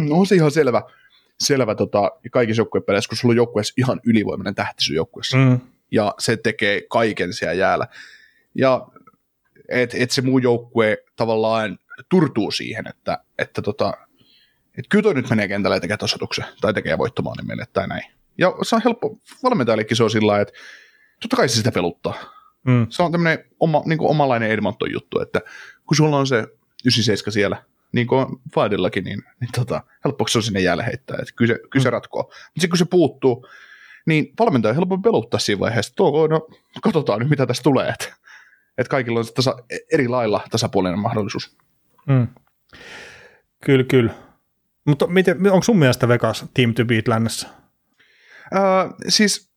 [0.10, 0.82] onhan se ihan selvä,
[1.40, 5.36] selvä tota, kaikissa joukkuepeleissä, kun sulla on joukkueessa ihan ylivoimainen tähti sun joukkueessa.
[5.36, 5.60] Mm.
[5.90, 7.86] Ja se tekee kaiken siellä jäällä.
[8.54, 8.86] Ja
[9.68, 11.78] että et se muu joukkue tavallaan
[12.10, 13.92] turtuu siihen, että, että tota,
[14.78, 18.19] et kyllä toi nyt menee kentälle ja tekee tasoituksen tai tekee voittomaalin meille tai näin.
[18.40, 20.54] Ja se on helppo, valmentajallekin se on sillä lailla, että
[21.22, 22.14] totta kai se sitä peluttaa.
[22.66, 22.86] Mm.
[22.90, 25.40] Se on tämmöinen oma, niin omalainen Edmonton juttu, että
[25.86, 26.46] kun sulla on se
[26.84, 27.62] 97 siellä,
[27.92, 31.60] niin kuin Fadillakin, niin, niin tota, helppoksi se on sinne jäälle heittää, että kyllä se,
[31.70, 32.22] kyllä se ratkoo.
[32.22, 33.46] Mutta sitten kun se puuttuu,
[34.06, 36.48] niin valmentaja on helpompi peluttaa siinä vaiheessa, että tuo, no,
[36.82, 38.16] katsotaan nyt mitä tästä tulee, että,
[38.78, 39.56] että kaikilla on tasa,
[39.92, 41.56] eri lailla tasapuolinen mahdollisuus.
[42.06, 42.28] Mm.
[43.64, 44.14] Kyllä, kyllä.
[44.84, 47.48] Mutta miten, onko sun mielestä Vegas Team to Beat lännessä?
[48.54, 48.60] Öö,
[49.08, 49.50] siis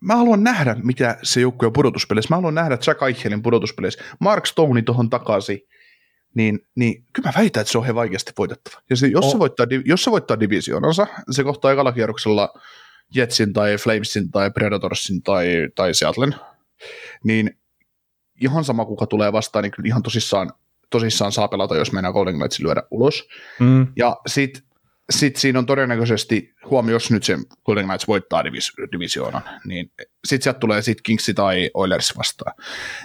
[0.00, 2.28] mä haluan nähdä, mitä se joukkue on pudotuspeleissä.
[2.30, 4.04] Mä haluan nähdä Jack Eichelin pudotuspeleissä.
[4.20, 5.60] Mark Stone tuohon takaisin,
[6.34, 8.82] niin, niin kyllä mä väitän, että se on he vaikeasti voitettava.
[8.90, 9.32] Ja se, jos, Oh.
[9.32, 12.54] se voittaa, jos se voittaa divisioonansa, se kohtaa ekalla kierroksella
[13.14, 16.34] Jetsin tai Flamesin tai Predatorsin tai, tai Seattlen,
[17.24, 17.58] niin
[18.40, 20.52] ihan sama kuka tulee vastaan, niin kyllä ihan tosissaan,
[20.90, 23.28] tosissaan saa pelata, jos mennään Golden Knightsin lyödä ulos.
[23.60, 23.86] Mm.
[23.96, 24.62] Ja sitten
[25.10, 29.92] sit siinä on todennäköisesti, huomio, jos nyt se Golden Knights voittaa divis, divisioonan, niin
[30.24, 32.54] sitten sieltä tulee sit Kingsi tai Oilers vastaan.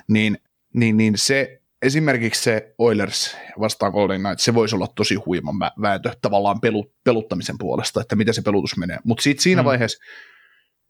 [0.08, 0.38] Niin,
[0.74, 5.82] niin, niin se, esimerkiksi se Oilers vastaan Golden Knights, se voisi olla tosi huima vä-
[5.82, 9.00] vääntö tavallaan pelu, peluttamisen puolesta, että miten se pelutus menee.
[9.04, 9.66] Mutta sitten siinä Mm.
[9.66, 10.04] vaiheessa,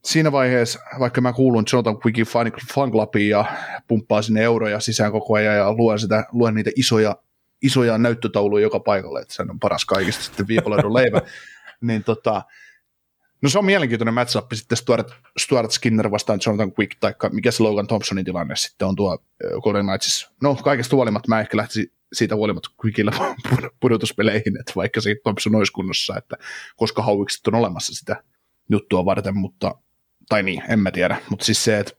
[0.03, 2.91] siinä vaiheessa, vaikka mä kuulun Jonathan Quickin fan, fan
[3.29, 3.45] ja
[3.87, 7.15] pumppaa sinne euroja sisään koko ajan ja luen, sitä, luen niitä isoja
[7.61, 11.21] isoja näyttötauluja joka paikalle, että se on paras kaikista sitten viipaloidun leivä.
[11.81, 12.43] niin tota,
[13.41, 17.63] no se on mielenkiintoinen matchup sitten Stuart, Stuart Skinner vastaan Jonathan Quick, tai mikä se
[17.63, 19.17] Logan Thompsonin tilanne sitten on tuo
[19.61, 20.31] Golden Knightsissa.
[20.41, 23.11] No kaikesta huolimatta mä ehkä lähtisin siitä huolimatta Quickillä
[23.81, 26.37] pudotuspeleihin, että vaikka se Thompson olisi kunnossa, että
[26.75, 28.23] koska hauikset on olemassa sitä
[28.69, 29.75] juttua varten, mutta,
[30.29, 31.93] tai niin, en mä tiedä, mutta siis se, että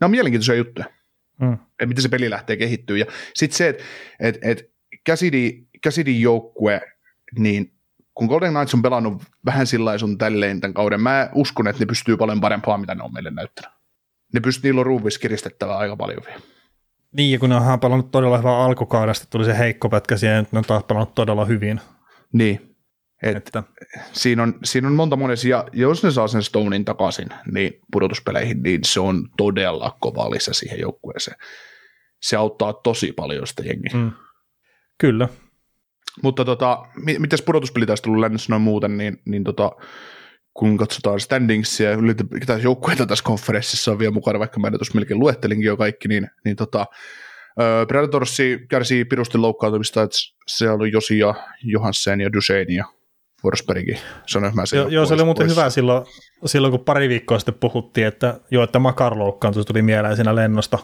[0.00, 0.95] nämä on mielenkiintoisia juttuja
[1.40, 1.52] Mm.
[1.52, 2.96] että miten se peli lähtee kehittyä.
[2.96, 3.84] Ja sitten se, että
[4.20, 4.70] et, et
[5.08, 6.80] Cassidy, Cassidyn joukkue,
[7.38, 7.72] niin
[8.14, 11.86] kun Golden Knights on pelannut vähän sillä sun tälleen tämän kauden, mä uskon, että ne
[11.86, 13.70] pystyy paljon parempaa, mitä ne on meille näyttänyt.
[14.34, 16.40] Ne pystyy, niillä on ruuvis kiristettävää aika paljon vielä.
[17.12, 20.56] Niin, ja kun ne on pelannut todella hyvää alkukaudesta, tuli se heikko pätkä siihen, että
[20.56, 21.80] ne on taas pelannut todella hyvin.
[22.32, 22.75] Niin.
[23.30, 23.62] Et, Että,
[24.12, 28.62] siinä, on, siinä on monta monessa, ja jos ne saa sen Stonein takaisin niin pudotuspeleihin,
[28.62, 31.36] niin se on todella kova lisä siihen joukkueeseen.
[32.22, 33.90] Se auttaa tosi paljon sitä jengiä.
[33.94, 34.10] mm.
[34.98, 35.28] Kyllä.
[36.22, 39.72] Mutta tota, mi- mites pudotuspelitaistelu lännessä noin muuten, niin, niin tota,
[40.54, 45.20] kun katsotaan standingsia ja ylipäätään joukkueita tässä konferenssissa on vielä mukana, vaikka mä tuossa melkein
[45.20, 46.86] luettelinkin jo kaikki, niin, niin tota,
[47.88, 50.16] Predatorsi kärsii pirusti loukkaantumista, että
[50.46, 52.84] se oli Josi ja Johansen ja Duchesne ja
[53.46, 53.98] Forsbergkin.
[54.26, 56.06] Sanoin mä sen Jo, joo, se oli muuten hyvä silloin,
[56.46, 60.78] silloin, kun pari viikkoa sitten puhuttiin, että joo, että Makar loukkaantui, tuli mieleen siinä lennosta,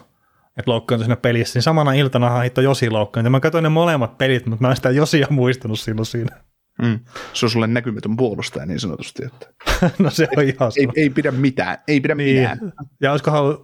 [0.59, 3.31] että loukkaantui siinä pelissä, niin samana iltana hitto Josi loukkaantui.
[3.31, 6.37] Mä katsoin ne molemmat pelit, mutta mä en sitä Josia muistanut silloin siinä.
[6.83, 7.01] Mm.
[7.33, 9.47] Se on sulle näkymätön puolustaja niin sanotusti, että
[9.99, 10.93] no se on ihan ei, sama.
[10.97, 12.41] ei pidä mitään, ei pidä Niin.
[12.41, 12.73] mitään.
[13.01, 13.59] Ja olisikohan,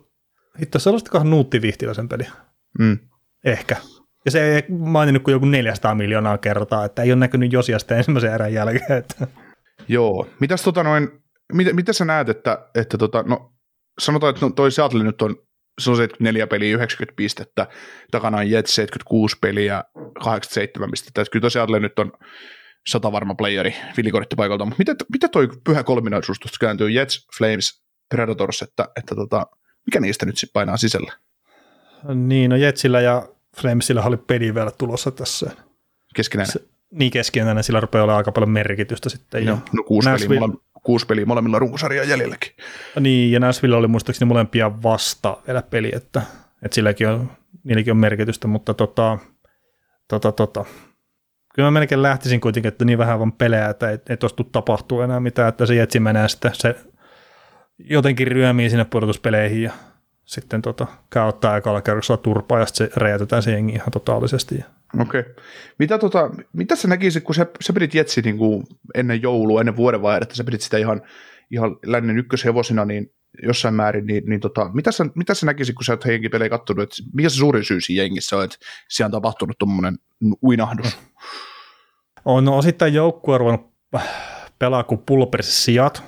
[0.60, 2.24] hitto, se olisikohan Nuutti Vihtiläisen peli?
[2.78, 2.98] Mm.
[3.44, 3.76] Ehkä.
[4.24, 8.34] Ja se ei maininnut kuin joku 400 miljoonaa kertaa, että ei ole näkynyt Josiasta ensimmäisen
[8.34, 8.98] erän jälkeen.
[8.98, 9.26] Että.
[9.88, 10.28] Joo.
[10.40, 11.08] Mitäs tota noin,
[11.52, 13.52] mitä, mitä sä näet, että, että tota, no,
[13.98, 15.36] sanotaan, että no, toi Seattle nyt on,
[15.80, 17.66] se on 74 peliä, 90 pistettä,
[18.10, 19.84] takana on Jets 76 peliä,
[20.24, 22.12] 87 pistettä, että kyllä toi Seattle nyt on
[22.88, 28.62] sata varma playeri vilikorttipaikalta, mutta mitä, mitä toi pyhä kolminaisuus tuosta kääntyy Jets, Flames, Predators,
[28.62, 29.46] että, että tota,
[29.86, 31.12] mikä niistä nyt sitten painaa sisällä?
[32.14, 33.28] Niin, no Jetsillä ja
[33.60, 35.50] Flamesilla oli peli vielä tulossa tässä.
[36.14, 36.50] Keskenään.
[36.52, 36.60] Se-
[36.90, 39.44] Niin keskenään, sillä rupeaa olemaan aika paljon merkitystä sitten.
[39.46, 42.52] Ja, no kuusi peliä, Nashville- mole, kuusi peliä molemmilla runkosarjaa jäljelläkin.
[43.00, 46.22] niin, ja Nashville oli muistaakseni molempia vasta vielä peli, että,
[46.62, 47.30] että silläkin on,
[47.64, 49.18] niilläkin on merkitystä, mutta tota,
[50.08, 50.64] tota, tota.
[51.54, 55.00] Kyllä mä melkein lähtisin kuitenkin, että niin vähän vaan pelejä, että ei, ei tuosta tapahtuu
[55.00, 56.76] enää mitään, että se Jetsi menee sitten, se
[57.78, 59.72] jotenkin ryömii sinne pudotuspeleihin ja
[60.28, 64.64] sitten tota, käy ottaa ekalla kerroksella turpaa ja sitten se räjäytetään se jengi ihan totaalisesti.
[65.00, 65.24] Okei.
[65.78, 68.64] Mitä, tota, mitä sä näkisit, kun sä, sä pidit Jetsi niin kuin
[68.94, 71.02] ennen joulua, ennen vuodenvaihdetta, sä pidit sitä ihan,
[71.50, 75.84] ihan lännen ykköshevosina, niin jossain määrin, niin, niin tota, mitä, sä, mitä sä näkisit, kun
[75.84, 78.56] sä oot heidänkin pelejä kattonut, että mikä se suurin syy siinä jengissä on, että
[78.88, 79.98] siellä on tapahtunut tuommoinen
[80.42, 80.98] uinahdus?
[82.24, 83.72] On no, osittain joukkue ruvennut
[84.58, 86.02] pelaa kuin pulperissa sijat,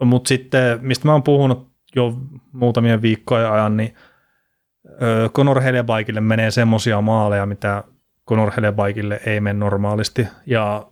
[0.00, 2.16] mutta sitten, mistä mä oon puhunut jo
[2.52, 3.94] muutamien viikkojen ajan, niin
[5.34, 7.84] Conor Helebaikille menee semmoisia maaleja, mitä
[8.28, 10.86] Conor Helebaikille ei mene normaalisti, ja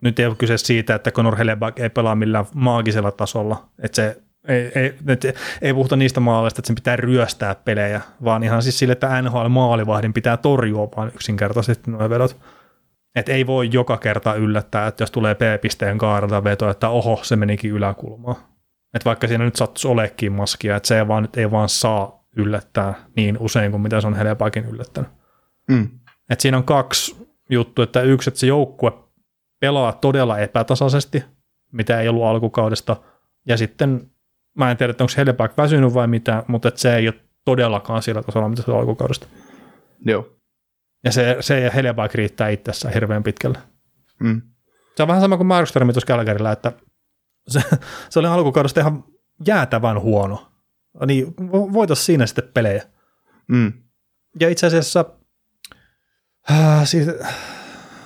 [0.00, 4.22] nyt ei ole kyse siitä, että Conor Helleback ei pelaa millään maagisella tasolla, että se
[4.48, 5.24] ei, ei, et,
[5.62, 10.12] ei puhuta niistä maaleista, että sen pitää ryöstää pelejä, vaan ihan siis sille, että NHL-maalivahdin
[10.12, 12.36] pitää torjua vaan yksinkertaisesti nuo vedot.
[13.14, 17.36] Et ei voi joka kerta yllättää, että jos tulee P-pisteen kaarelta veto, että oho, se
[17.36, 18.36] menikin yläkulmaan.
[18.94, 22.94] Et vaikka siinä nyt sattuisi olekin maskia, että se ei vaan, ei vaan saa yllättää
[23.16, 25.10] niin usein kuin mitä se on Helebackin yllättänyt.
[25.68, 25.88] Mm.
[26.30, 28.92] Et siinä on kaksi juttua, että yksi, että se joukkue
[29.60, 31.24] pelaa todella epätasaisesti,
[31.72, 32.96] mitä ei ollut alkukaudesta,
[33.46, 34.10] ja sitten
[34.56, 38.02] mä en tiedä, että onko Helleback väsynyt vai mitä, mutta että se ei ole todellakaan
[38.02, 39.26] sillä tasolla, mitä se on alkukaudesta.
[40.06, 40.36] Joo.
[41.04, 43.58] Ja se, se ja Helleback riittää itsessään hirveän pitkälle.
[44.20, 44.42] Mm.
[44.96, 46.72] Se on vähän sama kuin Markström tuossa Kälkärillä, että
[47.50, 47.62] se,
[48.10, 49.04] se oli alkukaudesta ihan
[49.46, 50.52] jäätävän huono.
[51.06, 52.82] Niin vo- voitais siinä sitten pelejä.
[53.48, 53.72] Mm.
[54.40, 55.04] Ja itse asiassa,
[56.50, 57.12] äh, siitä,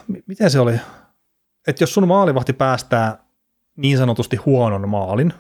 [0.09, 0.81] m- miten se oli?
[1.67, 3.25] Että jos sun maalivahti päästää
[3.77, 5.33] niin sanotusti huonon maalin,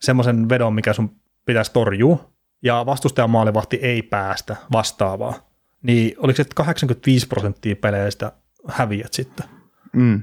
[0.00, 2.32] semmoisen vedon, mikä sun pitäisi torjua,
[2.62, 5.50] ja vastustajan maalivahti ei päästä vastaavaa,
[5.82, 8.32] niin oliko se, että 85 prosenttia peleistä
[8.68, 9.46] häviät sitten?
[9.92, 10.22] Mm.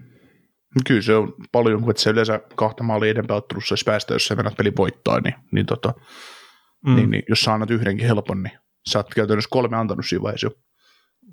[0.87, 4.25] Kyllä se on paljon, kun et se yleensä kahta maalia enempää ottelussa jos päästä, jos
[4.27, 5.93] sä mennät peli voittaa, niin, niin, tota,
[6.85, 6.95] Mm.
[6.95, 8.59] niin, niin, jos sä annat yhdenkin helpon, niin
[8.89, 10.51] sä oot käytännössä kolme antanut siinä vaiheessa jo.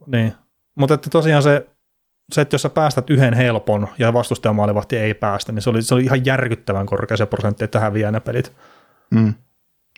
[0.07, 0.33] Niin.
[0.79, 1.67] Mutta että tosiaan se,
[2.33, 5.83] se, että jos sä päästät yhden helpon ja vastustajan maalivahti ei päästä, niin se oli,
[5.83, 8.57] se oli ihan järkyttävän korkea se prosentti, että häviää ne pelit.
[9.11, 9.35] Mm.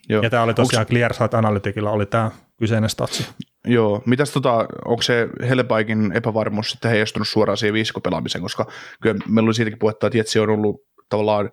[0.09, 0.23] Joo.
[0.23, 3.28] Ja tämä oli tosiaan Onks- ClearSight Analyticilla oli tämä kyseinen statsi.
[3.68, 8.66] Joo, mitäs tota, onko se Hellepaikin epävarmuus sitten heijastunut suoraan siihen viisikopelaamiseen, koska
[9.02, 11.50] kyllä meillä oli siitäkin puhetta, että Jetsi on ollut tavallaan,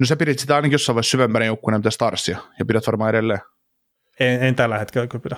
[0.00, 3.40] no sä pidit sitä ainakin jossain vaiheessa syvempänä joukkueena mitä Starsia, ja pidät varmaan edelleen.
[4.20, 5.36] En, en tällä hetkellä kyllä pidä.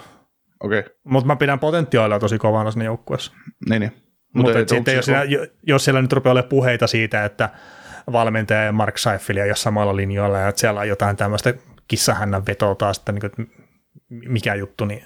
[0.61, 0.93] Okei, okay.
[1.05, 3.33] Mutta mä pidän potentiaalia tosi kovana siinä joukkueessa.
[3.69, 3.93] niin, niin.
[4.35, 7.51] Mutta et sitten jos, jo- jos siellä nyt rupeaa olemaan puheita siitä, että
[8.13, 11.55] valmentaja ja Mark Seifelia ei ole samalla linjoilla ja että siellä on jotain tämmöistä
[11.89, 13.53] kissahännän vetoa taas, että, niin kuin,
[14.09, 15.05] mikä juttu, niin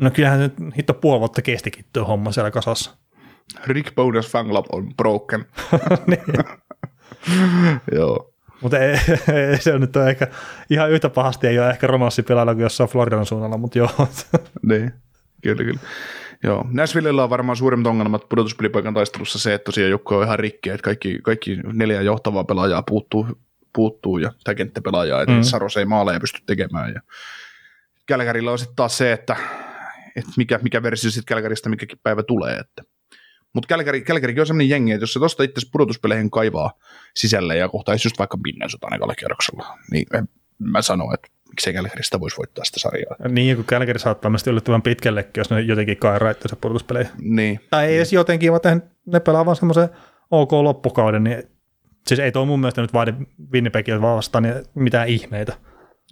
[0.00, 2.96] no kyllähän nyt hitto puoli vuotta kestikin tuo homma siellä kasassa.
[3.66, 5.46] Rick Bonus fan club on broken.
[6.06, 6.44] niin.
[7.96, 8.34] Joo.
[8.60, 8.98] Mutta ei,
[9.34, 10.26] ei, se on nyt ehkä
[10.70, 13.90] ihan yhtä pahasti, ei ole ehkä romanssipelailla kuin jossain Floridan suunnalla, mutta joo.
[14.68, 14.92] Niin,
[15.42, 15.80] kyllä, kyllä.
[16.42, 20.70] Joo, Nashvillellä on varmaan suurimmat ongelmat pudotuspelipaikan taistelussa se, että tosiaan joukko on ihan rikki,
[20.70, 23.26] että kaikki, kaikki neljä johtavaa pelaajaa puuttuu,
[23.74, 25.42] puuttuu ja tai kenttäpelaajaa, että mm.
[25.42, 26.94] Saros ei maaleja pysty tekemään.
[26.94, 27.00] Ja
[28.06, 29.36] Kälkärillä on sitten taas se, että,
[30.18, 32.56] että mikä, mikä versio sitten Kälkäristä mikäkin päivä tulee.
[32.56, 32.82] Että.
[33.54, 36.72] Mutta Kälkäri, Kälkärikin on sellainen jengi, että jos se tuosta itse pudotuspeleihin kaivaa
[37.16, 40.28] sisälle ja kohtaisi just vaikka Minnesota ekalla kierroksella, niin en,
[40.58, 43.16] mä sanon, että miksei Kälkäristä voisi voittaa sitä sarjaa.
[43.28, 47.12] niin, kun Kälkeri saattaa myös yllättävän pitkällekin, jos ne jotenkin kairaa itse pudotuspeleihin.
[47.18, 49.88] Niin, Tai ei edes jotenkin, vaan ne pelaa vaan semmoisen
[50.30, 51.42] ok loppukauden, niin
[52.06, 53.14] siis ei tuo mun mielestä nyt vaadi
[53.52, 55.52] Winnipegiltä vastaan niin mitään ihmeitä.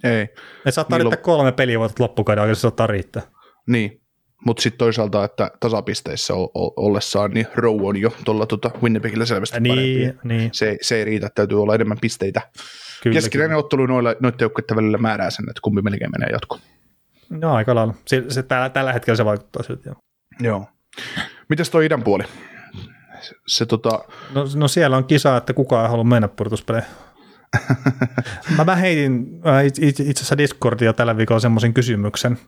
[0.05, 0.29] ei.
[0.67, 3.23] Et saattaa Niin riittää kolme peliä voitat loppukauden, oikeasti saattaa riittää.
[3.67, 4.01] Niin,
[4.47, 6.35] mutta sitten toisaalta, että tasapisteissä
[6.77, 9.75] ollessaan, niin Row on jo tuolla tota Winnipegillä selvästi Niin,
[10.09, 10.29] parempi.
[10.35, 12.41] niin, Se, se ei riitä, täytyy olla enemmän pisteitä.
[13.03, 13.15] kyllä.
[13.15, 16.61] Keskinäinen ottelu noilla, noiden joukkueiden välillä määrää sen, että kumpi melkein menee jatkoon.
[16.61, 17.41] kyllä.
[17.41, 17.95] No aika lailla.
[18.07, 19.89] Se, se, tällä, tällä hetkellä se vaikuttaa siltä.
[19.91, 19.97] joo.
[20.41, 20.67] Joo.
[21.49, 22.25] Mitäs toi idän puoli?
[23.21, 26.91] Se, se tota, No, no siellä on kisa, että kukaan ei halua mennä pudotuspeleihin.
[28.57, 29.41] mä, mä heitin
[29.73, 32.39] itse, itse asiassa Discordia tällä viikolla semmoisen kysymyksen,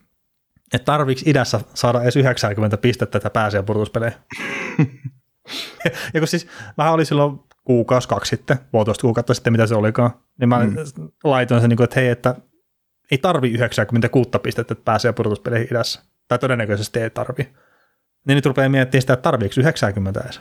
[0.74, 4.18] että tarviiko idässä saada edes 90 pistettä, että pääsee pudotuspeleihin.
[6.14, 6.46] ja kun siis
[6.76, 10.76] mä olin silloin kuukausi, kaksi sitten, puolitoista kuukautta sitten, mitä se olikaan, niin mä mm.
[11.24, 12.34] laitoin sen, niin että hei, että
[13.10, 16.02] ei tarvi 96 pistettä, että pääsee pudotuspeleihin idässä.
[16.28, 17.48] Tai todennäköisesti ei tarvi.
[18.26, 20.40] Niin nyt rupeaa miettimään sitä, että tarviiko 90 edes.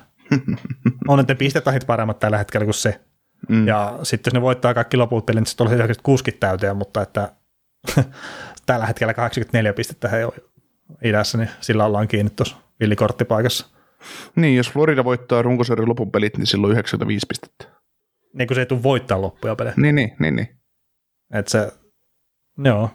[1.07, 3.01] on ne pistetahit paremmat tällä hetkellä kuin se.
[3.49, 7.01] mm, Ja sitten jos ne voittaa kaikki loput pelit, niin sitten olisi 96 täyteen, mutta
[7.01, 7.31] että
[8.65, 10.31] tällä hetkellä 84 pistettä he on
[11.03, 13.67] idässä, niin sillä ollaan kiinni tuossa villikorttipaikassa.
[14.35, 17.65] niin, jos Florida voittaa runkosarjan lopun pelit, niin silloin 95 pistettä.
[18.33, 19.73] Niin kuin se ei tule voittaa loppuja pelejä.
[19.77, 20.47] Niin, niin, niin, niin.
[21.33, 21.71] Että se,
[22.63, 22.89] joo.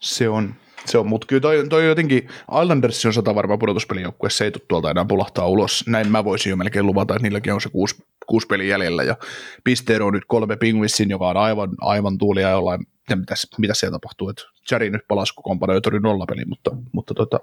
[0.00, 0.54] Se on,
[0.86, 1.06] se on.
[1.06, 2.28] mutta kyllä toi, toi jotenkin,
[2.62, 5.84] Islanders on sata varmaan pudotuspelijoukkue, se ei tule tuolta enää pulahtaa ulos.
[5.86, 9.16] Näin mä voisin jo melkein luvata, että niilläkin on se kuusi, kuusi peli jäljellä, ja
[9.64, 13.94] pisteero on nyt kolme Pingvissin, joka on aivan, aivan tuulia jollain, ja mitä, mitä siellä
[13.94, 15.34] tapahtuu, että Jari nyt palasi
[15.74, 17.40] ja tori nollapeli, mutta, mutta tota,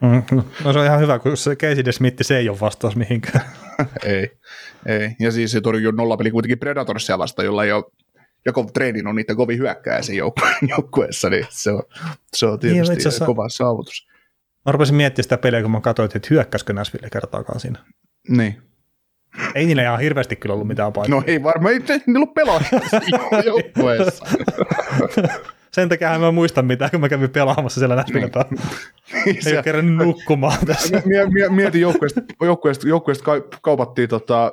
[0.00, 0.22] Mm,
[0.64, 3.44] no se on ihan hyvä, kun se Casey de Smith, se ei ole vastaus mihinkään.
[4.04, 4.30] ei,
[4.86, 5.16] ei.
[5.18, 7.84] Ja siis se torjui nollapeli kuitenkin Predatorsia vasta, jolla ei ole
[8.46, 11.82] joko treenin on niitä kovin hyökkää siinä joukkue- joukkueessa, niin se on,
[12.36, 14.08] se on Niin, tietysti itse asiassa- kova saavutus.
[14.66, 17.78] Mä rupesin miettimään sitä peliä, kun mä katsoin, että hyökkäisikö Nashville kertaakaan siinä.
[18.28, 18.62] Niin.
[19.54, 21.20] Ei niillä ihan hirveästi kyllä ollut mitään paikkaa.
[21.20, 22.70] No ei varmaan, ei niillä ollut pelaajia
[23.46, 24.24] joukkueessa.
[25.72, 29.42] Sen takia mä muistan mitään, kun mä kävin pelaamassa siellä lähtönä Niin.
[29.42, 31.02] Se- Ei ole kerännyt nukkumaan tässä.
[31.06, 34.52] Mie, mie, mietin joukkueesta, joukkueesta, joukkueesta ka- kaupattiin, tota,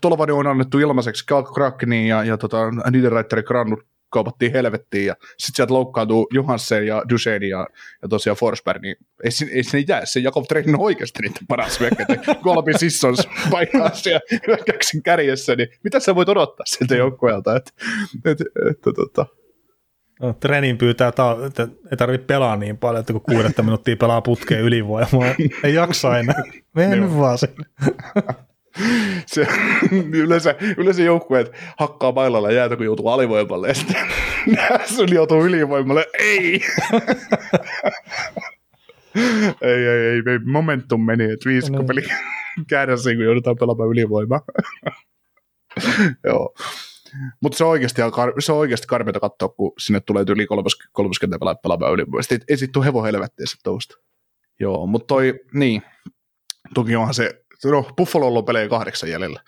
[0.00, 1.24] Tolvani on annettu ilmaiseksi
[1.54, 2.58] Krakeniin ja, ja tota,
[2.90, 7.66] Niederreiterin Grannut kaupattiin helvettiin ja sitten sieltä loukkaantuu Johansen ja Duchenne ja,
[8.02, 10.06] ja tosiaan Forsberg, niin ei, sin- ei sinne jää.
[10.06, 12.18] Se Jakob Trenin on oikeasti niiden paras hyökkäjä.
[12.42, 17.56] Kolbi Sissons painaa siellä hyökkäyksen kärjessä, niin mitä sä voit odottaa siltä joukkueelta?
[17.56, 17.70] Että,
[18.24, 19.26] et, et, tota,
[20.22, 24.60] No, treenin pyytää, että ei tarvitse pelaa niin paljon, että kun kuudetta minuuttia pelaa putkeen
[24.60, 25.34] ylivoimaa,
[25.64, 26.42] ei jaksa enää.
[26.76, 27.64] Mene vaan sinne.
[29.26, 29.46] se,
[30.12, 34.06] yleensä, yleensä joukkueet hakkaa mailalla jäätä, kun joutuu alivoimalle, ja sitten
[34.96, 36.06] sun joutuu ylivoimalle.
[36.18, 36.60] Ei!
[39.62, 41.84] ei, ei, ei, ei, momentum meni, että viisikko No.
[41.86, 42.02] peli
[43.16, 44.40] kun joudutaan pelaamaan ylivoimaa.
[46.24, 46.54] Joo.
[47.42, 48.02] Mutta se on oikeasti,
[48.38, 50.46] se on oikeasti karmeita katsoa, kun sinne tulee yli
[50.92, 52.22] 30 pelaa pelaamaan ylivoimaa.
[52.22, 53.96] Sitten ei sit tule hevon helvettiä sit tousta.
[54.60, 55.82] Joo, mutta toi, niin,
[56.74, 59.40] toki onhan se, no Buffalolla on pelejä kahdeksan jäljellä.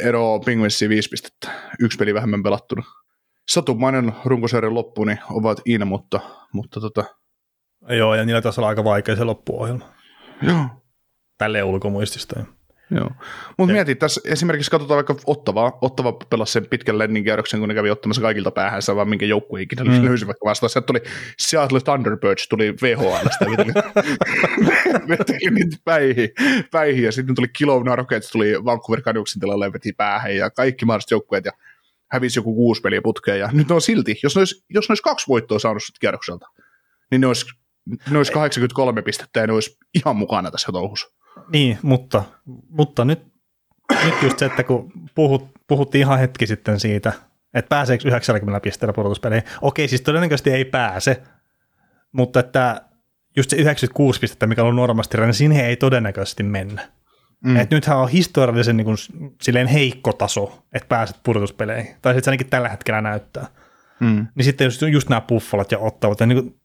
[0.00, 1.50] Ero Penguinsiin viisi pistettä,
[1.80, 2.82] yksi peli vähemmän pelattuna.
[3.48, 6.20] Satumainen runkosarjan loppu, niin ovat in, mutta,
[6.52, 7.04] mutta tota,
[7.88, 9.92] Joo, ja niillä taisi olla aika vaikea se loppuohjelma.
[10.42, 10.66] joo,
[11.38, 12.44] Tälleen ulkomuistista.
[12.90, 13.10] Joo.
[13.58, 15.78] Mutta mieti, tässä esimerkiksi katsotaan vaikka Ottavaa.
[15.80, 17.24] Ottava pelasi sen pitkän lennin
[17.58, 20.04] kun ne kävi ottamassa kaikilta päähänsä, vaan minkä joukkue ikinä mm.
[20.04, 20.70] löysi vaikka vastaan.
[20.70, 21.00] Sieltä tuli
[21.38, 23.46] Seattle Thunderbirds, tuli VHLstä,
[25.08, 26.28] veteli, niitä päihin,
[26.70, 30.84] päihin, ja sitten tuli Kelowna Rockets, tuli Vancouver Canucksin tilalle ja veti päähän, ja kaikki
[30.84, 31.52] mahdolliset joukkueet, ja
[32.10, 34.92] hävisi joku kuusi peliä putkeen, ja nyt ne on silti, jos ne olisi, jos ne
[34.92, 36.46] olisi kaksi voittoa saanut kierrokselta,
[37.10, 37.46] niin ne olisi,
[38.10, 41.17] ne olisi 83 pistettä, ja ne olisi ihan mukana tässä touhussa.
[41.52, 42.24] Niin, mutta,
[42.68, 43.22] mutta nyt,
[44.04, 47.12] nyt just se, että kun puhut, puhuttiin ihan hetki sitten siitä,
[47.54, 49.48] että pääseekö 90 pisteellä pudotuspeleihin.
[49.62, 51.22] Okei, siis todennäköisesti ei pääse,
[52.12, 52.82] mutta että
[53.36, 56.88] just se 96 pistettä, mikä on normaalisti, niin sinne ei todennäköisesti mennä.
[57.44, 57.56] Mm.
[57.56, 58.96] Et nythän on historiallisen niin kuin,
[59.42, 61.94] silleen heikko taso, että pääset pudotuspeleihin.
[62.02, 63.46] Tai sitten se ainakin tällä hetkellä näyttää.
[64.00, 64.26] Mm.
[64.34, 66.60] Niin sitten just, just nämä buffalat ja ottavat, niin kuin,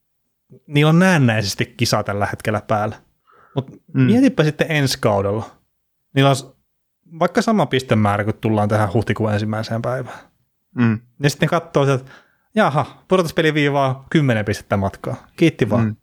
[0.67, 2.95] niillä on näennäisesti kisa tällä hetkellä päällä.
[3.55, 4.01] Mutta mm.
[4.01, 5.49] mietipä sitten ensi kaudella.
[6.15, 6.35] Niillä on
[7.19, 10.19] vaikka sama pistemäärä, kun tullaan tähän huhtikuun ensimmäiseen päivään.
[10.75, 10.99] Mm.
[11.23, 12.11] Ja sitten katsoo sieltä,
[12.55, 15.27] jaha, pudotuspeliviivaa 10 pistettä matkaa.
[15.37, 15.85] Kiitti vaan.
[15.85, 15.95] Mm.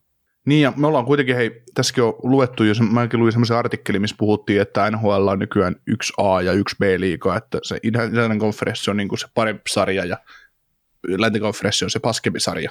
[0.46, 4.16] Niin, ja me ollaan kuitenkin, hei, tässäkin on luettu jo, mäkin luin semmoisen artikkelin, missä
[4.18, 8.96] puhuttiin, että NHL on nykyään yksi A ja yksi B-liiga, että se itäinen konferenssi on
[8.96, 10.16] niin kuin se parempi sarja ja
[11.08, 12.70] läntinen konferenssi on se paskempi sarja.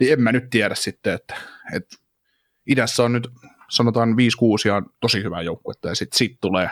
[0.00, 1.34] Niin en mä nyt tiedä sitten, että,
[1.72, 1.96] että
[2.66, 3.28] idässä on nyt
[3.70, 4.14] sanotaan 5-6
[4.68, 6.70] ja on tosi hyvää joukkuetta ja sitten sit tulee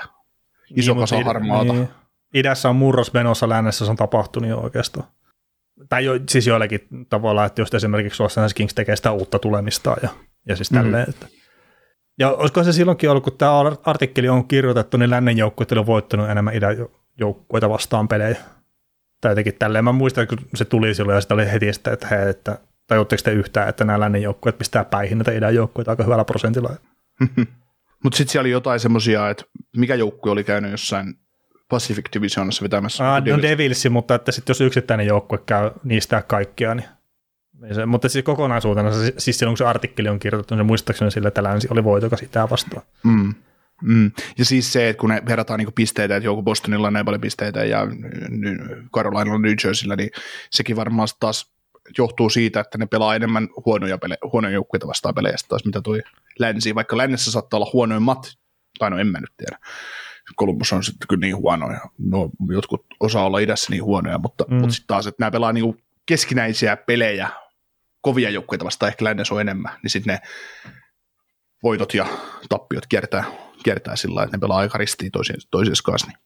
[0.76, 1.72] iso Niin, kasa harmaata.
[1.72, 1.88] Niin.
[2.34, 5.06] Idässä on murros menossa, lännessä se on tapahtunut jo oikeastaan.
[5.88, 6.80] Tai jo, siis joillakin
[7.10, 10.08] tavalla, että just esimerkiksi Los Angeles Kings tekee sitä uutta tulemista ja,
[10.48, 10.80] ja siis Mhm.
[10.80, 11.08] tälleen.
[11.08, 11.26] Että.
[12.18, 16.30] Ja olisiko se silloinkin ollut, kun tämä artikkeli on kirjoitettu, niin lännen joukkueet on voittanut
[16.30, 16.76] enemmän idän
[17.18, 18.36] joukkueita vastaan pelejä.
[19.20, 19.84] Tai jotenkin tälleen.
[19.84, 22.58] Mä muistan, kun se tuli silloin ja sitä oli heti sitä, että hei, että
[22.88, 26.70] tajutteko te yhtään, että nämä lännen joukkueet pistää päihin näitä idän joukkueita aika hyvällä prosentilla.
[28.02, 29.44] Mutta sitten siellä oli jotain semmoisia, että
[29.76, 31.14] mikä joukkue oli käynyt jossain
[31.68, 33.14] Pacific Divisionassa vetämässä.
[33.14, 36.88] Ah, no Devilsi, mutta että sitten jos yksittäinen joukkue käy niistä kaikkia, niin
[37.72, 41.10] se, mutta siis kokonaisuutena, se- siis silloin kun se artikkeli on kirjoitettu, niin se muistaakseni
[41.10, 42.82] sillä, että länsi oli voitokas itää vastaan.
[43.04, 43.34] Mm.
[43.82, 44.10] Mm.
[44.38, 47.20] Ja siis se, että kun ne verrataan niin pisteitä, että joku Bostonilla on näin paljon
[47.20, 47.86] pisteitä ja
[48.94, 50.10] Carolinalla New Jerseyllä, niin
[50.50, 51.52] sekin varmaan sit taas
[51.98, 56.02] johtuu siitä, että ne pelaa enemmän huonoja, pele- huonoja joukkueita vastaan pelejä taas, mitä toi
[56.38, 56.74] länsi.
[56.74, 58.32] Vaikka lännessä saattaa olla huonoimmat,
[58.78, 59.58] tai no en mä nyt tiedä.
[60.38, 64.44] Columbus on sitten kyllä niin huono, ja no, jotkut osaa olla idässä niin huonoja, mutta,
[64.48, 64.54] mm.
[64.54, 67.28] Mutta sitten taas, että nämä pelaa niin keskinäisiä pelejä,
[68.00, 70.20] kovia joukkueita vastaan, ehkä lännessä on enemmän, niin sitten ne
[71.62, 72.06] voitot ja
[72.48, 73.24] tappiot kiertää,
[73.64, 76.06] kiertää sillä lailla, että ne pelaa aika ristiin toisiinsa, toisiinsa kanssa.
[76.06, 76.18] Niin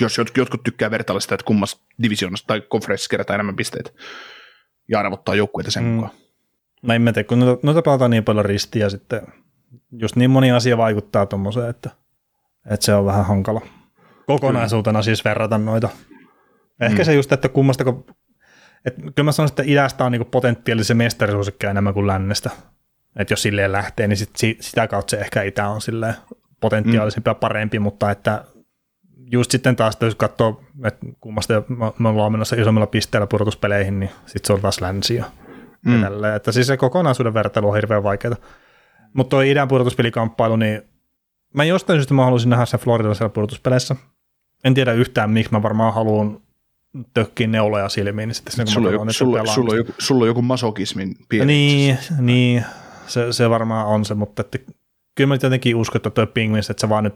[0.00, 3.90] jos jotkut, jotkut tykkää vertailla sitä, että kummassa divisioonassa tai konferenssissa kerätään enemmän pisteitä
[4.88, 5.88] ja arvottaa joukkueita sen Mm.
[5.88, 5.94] mm.
[5.94, 6.12] mukaan.
[6.82, 9.22] Mä en mä tiedä, kun noita, noita pelataan niin paljon ristiä sitten,
[9.92, 11.90] just niin moni asia vaikuttaa tuommoiseen, että,
[12.70, 13.60] että se on vähän hankala.
[14.26, 15.88] Kokonaisuutena siis verrata noita.
[16.80, 17.04] Ehkä Mm.
[17.04, 18.04] se just, että kummasta, kun,
[18.84, 22.50] että kyllä mä sanoisin, että idästä on niinku potentiaalisen mestarisuosikki enemmän kuin lännestä.
[23.16, 26.14] Että jos silleen lähtee, niin sit, si- sitä kautta se ehkä itä on silleen
[26.60, 28.44] potentiaalisempi ja parempi, mutta että
[29.32, 31.62] just sitten taas, jos katsoo, että kummasta
[31.98, 35.24] me- ollaan menossa isommilla pisteillä pudotuspeleihin, niin sitten se on taas länsi ja
[35.86, 36.00] mm.
[36.00, 36.34] Tälleen.
[36.34, 38.36] Että siis se kokonaisuuden vertailu on hirveän vaikeaa.
[39.12, 40.82] Mutta tuo idän pudotuspelikamppailu, niin
[41.54, 43.96] mä jostain syystä mä haluaisin nähdä sen Floridalaisella pudotuspeleissä.
[44.64, 46.40] En tiedä yhtään, miksi mä varmaan haluan
[47.14, 48.28] tökkiä neuloja silmiin.
[48.28, 51.46] Niin sitten kun Sulla joku, sulla, sulla, joku, sulla on joku masokismin pieni.
[51.46, 52.64] Niin, niin
[53.06, 54.58] se, se, varmaan on se, mutta että,
[55.14, 57.14] kyllä mä jotenkin uskon, että toi Penguins, että se vaan nyt,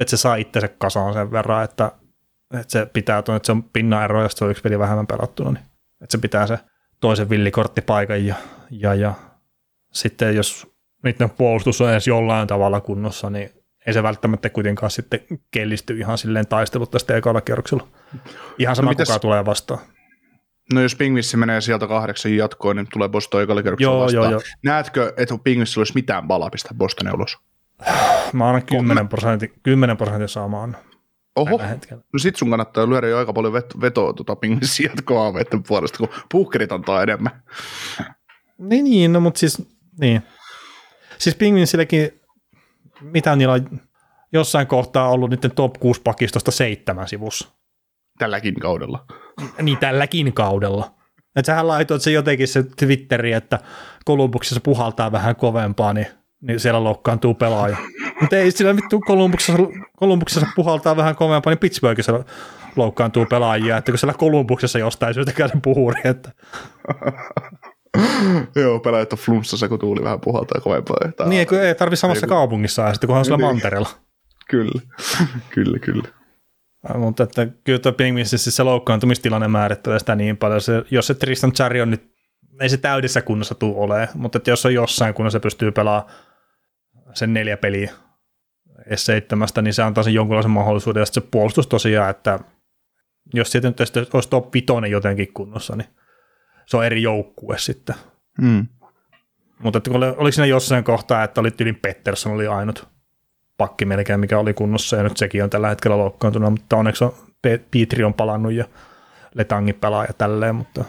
[0.00, 1.92] että se saa itsensä kasaan sen verran, että,
[2.54, 5.50] että se pitää tuon, että se on pinnaero, jos se on yksi peli vähemmän pelattuna,
[5.50, 5.64] niin
[6.02, 6.58] että se pitää se
[7.00, 8.34] toisen villikorttipaikan ja,
[8.70, 9.14] ja, ja
[9.92, 10.66] sitten jos
[11.04, 13.50] niiden puolustus on edes jollain tavalla kunnossa, niin
[13.86, 15.20] ei se välttämättä kuitenkaan sitten
[15.50, 17.88] kellisty ihan silleen taistelut tästä ekalla kierroksella.
[18.58, 19.80] Ihan sama, no mitäs- kuka tulee vastaan.
[20.74, 24.24] No jos Pingvissi menee sieltä kahdeksan jatkoon, niin tulee Boston ekalla kerroksella Joo, vastaan.
[24.24, 24.40] joo, joo.
[24.64, 27.38] Näetkö, että Pingvissillä olisi mitään palaa pistää Bostonin ulos?
[28.32, 30.76] Mä annan 10 prosentin, 10 prosentin saamaan
[31.36, 31.60] Oho,
[32.12, 36.08] no sit sun kannattaa lyödä jo aika paljon vet- vetoa tuota Pingvissin jatkoaaveiden puolesta, kun
[36.32, 37.42] puhkerit antaa enemmän.
[38.58, 39.62] Niin, niin no, mutta siis,
[40.00, 40.22] niin.
[41.18, 42.20] Siis Penguinsilläkin,
[43.00, 43.80] mitä niillä on
[44.32, 47.48] jossain kohtaa ollut niiden top 6 pakistosta seitsemän sivussa.
[48.18, 49.04] Tälläkin kaudella.
[49.62, 50.94] Niin tälläkin kaudella.
[51.36, 53.58] Että sähän laitoit se jotenkin se Twitteri, että
[54.04, 56.06] Kolumbuksessa puhaltaa vähän kovempaa, niin,
[56.40, 57.76] niin siellä loukkaantuu pelaaja.
[58.20, 59.62] Mutta ei sillä vittu Kolumbuksessa,
[59.96, 62.24] Kolumbuksessa puhaltaa vähän kovempaa, niin Pittsburghissa
[62.76, 66.32] loukkaantuu pelaajia, että kun siellä Kolumbuksessa jostain syystä käy puhuri, että
[68.56, 70.96] Joo, pelaajat on flunssassa, kun tuuli vähän puhaltaa kovempaa.
[71.16, 73.46] Tää- niin kun ei tarvi samassa kaupungissa ja sitten kunhan on siellä Niin.
[73.46, 73.88] mantereella.
[74.50, 74.80] Kyllä,
[75.54, 76.08] kyllä, kyllä.
[76.98, 80.60] Mutta että kyllä tuo Penguinsissä siis se loukkaantumistilanne määrittelee sitä niin paljon.
[80.60, 82.10] Se, jos se Tristan Cherry on nyt,
[82.60, 86.12] ei se täydessä kunnossa tuu ole, mutta että jos on jossain kunnossa se pystyy pelaamaan
[87.14, 87.92] sen neljä peliä
[88.80, 91.00] S7, niin se antaa sen jonkunlaisen mahdollisuuden.
[91.00, 92.38] Ja sitten se puolustus tosiaan, että
[93.34, 93.80] jos siitä nyt
[94.14, 95.88] olisi top 5 jotenkin kunnossa, niin
[96.66, 97.94] se on eri joukkue sitten.
[98.40, 98.66] Mm.
[99.62, 102.88] Mutta että oli, oliko siinä jossain kohtaa, että oli tyylin Pettersson oli ainut
[103.56, 107.14] pakki melkein, mikä oli kunnossa, ja nyt sekin on tällä hetkellä loukkaantunut, mutta onneksi on,
[107.70, 108.64] Pietri on palannut ja
[109.34, 110.84] Letangin pelaa ja tälleen, mutta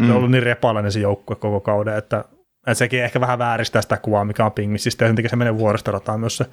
[0.00, 0.06] mm.
[0.06, 2.24] se on ollut niin repalainen se joukkue koko kauden, että,
[2.66, 5.58] että sekin ehkä vähän vääristää sitä kuvaa, mikä on Pingmissistä, ja sen takia se menee
[5.58, 6.46] vuoristorataan myös se,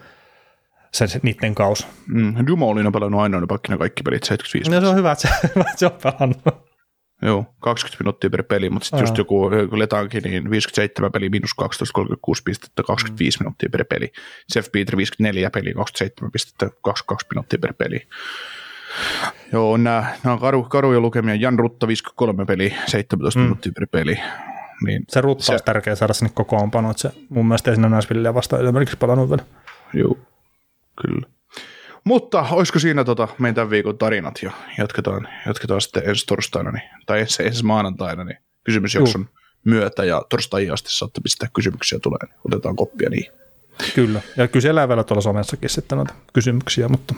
[0.91, 1.87] se, se niiden kaus.
[2.07, 2.47] Mm.
[2.47, 4.71] Dumoulin on pelannut ainoana pakkina kaikki pelit 75.
[4.71, 6.67] No se on hyvä, että se, hyvä, että se on pelannut.
[7.21, 11.53] Joo, 20 minuuttia per peli, mutta sitten just joku, joku Letankin, niin 57 peli, miinus
[11.53, 13.43] 12, 36 pistettä, 25 mm.
[13.43, 14.11] minuuttia per peli.
[14.55, 18.07] Jeff Peter 54 peli, 27 pistettä, 22 minuuttia per peli.
[19.51, 21.35] Joo, nämä, nämä on karu, karuja lukemia.
[21.35, 23.43] Jan Rutta 53 peli, 17 mm.
[23.43, 24.19] minuuttia per peli.
[24.85, 27.89] Niin, Se rutta Se- olisi tärkeä saada sinne kokoonpanoon, että se mun mielestä ei siinä
[27.89, 29.43] Nashvillea vastaan esimerkiksi pelannut vielä.
[29.93, 30.17] Joo,
[31.01, 31.27] kyllä.
[32.03, 34.51] Mutta olisiko siinä tota, meidän tämän viikon tarinat jo?
[34.77, 39.29] Jatketaan, jatketaan sitten ensi torstaina, niin, tai ensi, ensi maanantaina, niin kysymysjakson
[39.65, 43.31] myötä ja torstaihin asti saatte pistää kysymyksiä tulee, niin otetaan koppia niihin.
[43.95, 47.13] Kyllä, ja kysellään vielä tuolla somessakin sitten noita kysymyksiä, mutta,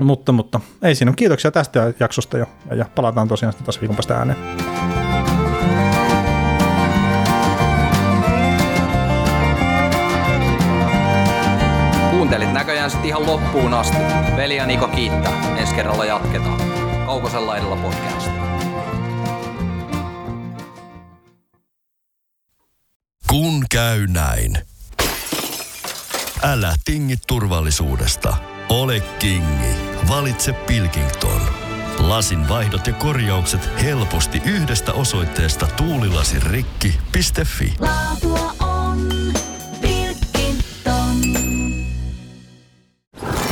[0.00, 1.12] mutta, mutta ei siinä.
[1.16, 5.09] Kiitoksia tästä jaksosta jo, ja, ja palataan tosiaan sitten taas viikon päästä ääneen.
[12.70, 13.96] Näköjään sitten ihan loppuun asti.
[14.36, 15.56] Veli ja Niko kiittää.
[15.58, 16.60] Ensi kerralla jatketaan.
[17.06, 18.30] Kaukosella edellä podcast.
[23.28, 24.58] Kun käy näin.
[26.42, 28.36] Älä tingi turvallisuudesta.
[28.68, 29.74] Ole kingi.
[30.08, 31.40] Valitse Pilkington.
[31.98, 37.74] Lasin vaihdot ja korjaukset helposti yhdestä osoitteesta tuulilasirikki.fi.
[37.80, 39.19] Laatua on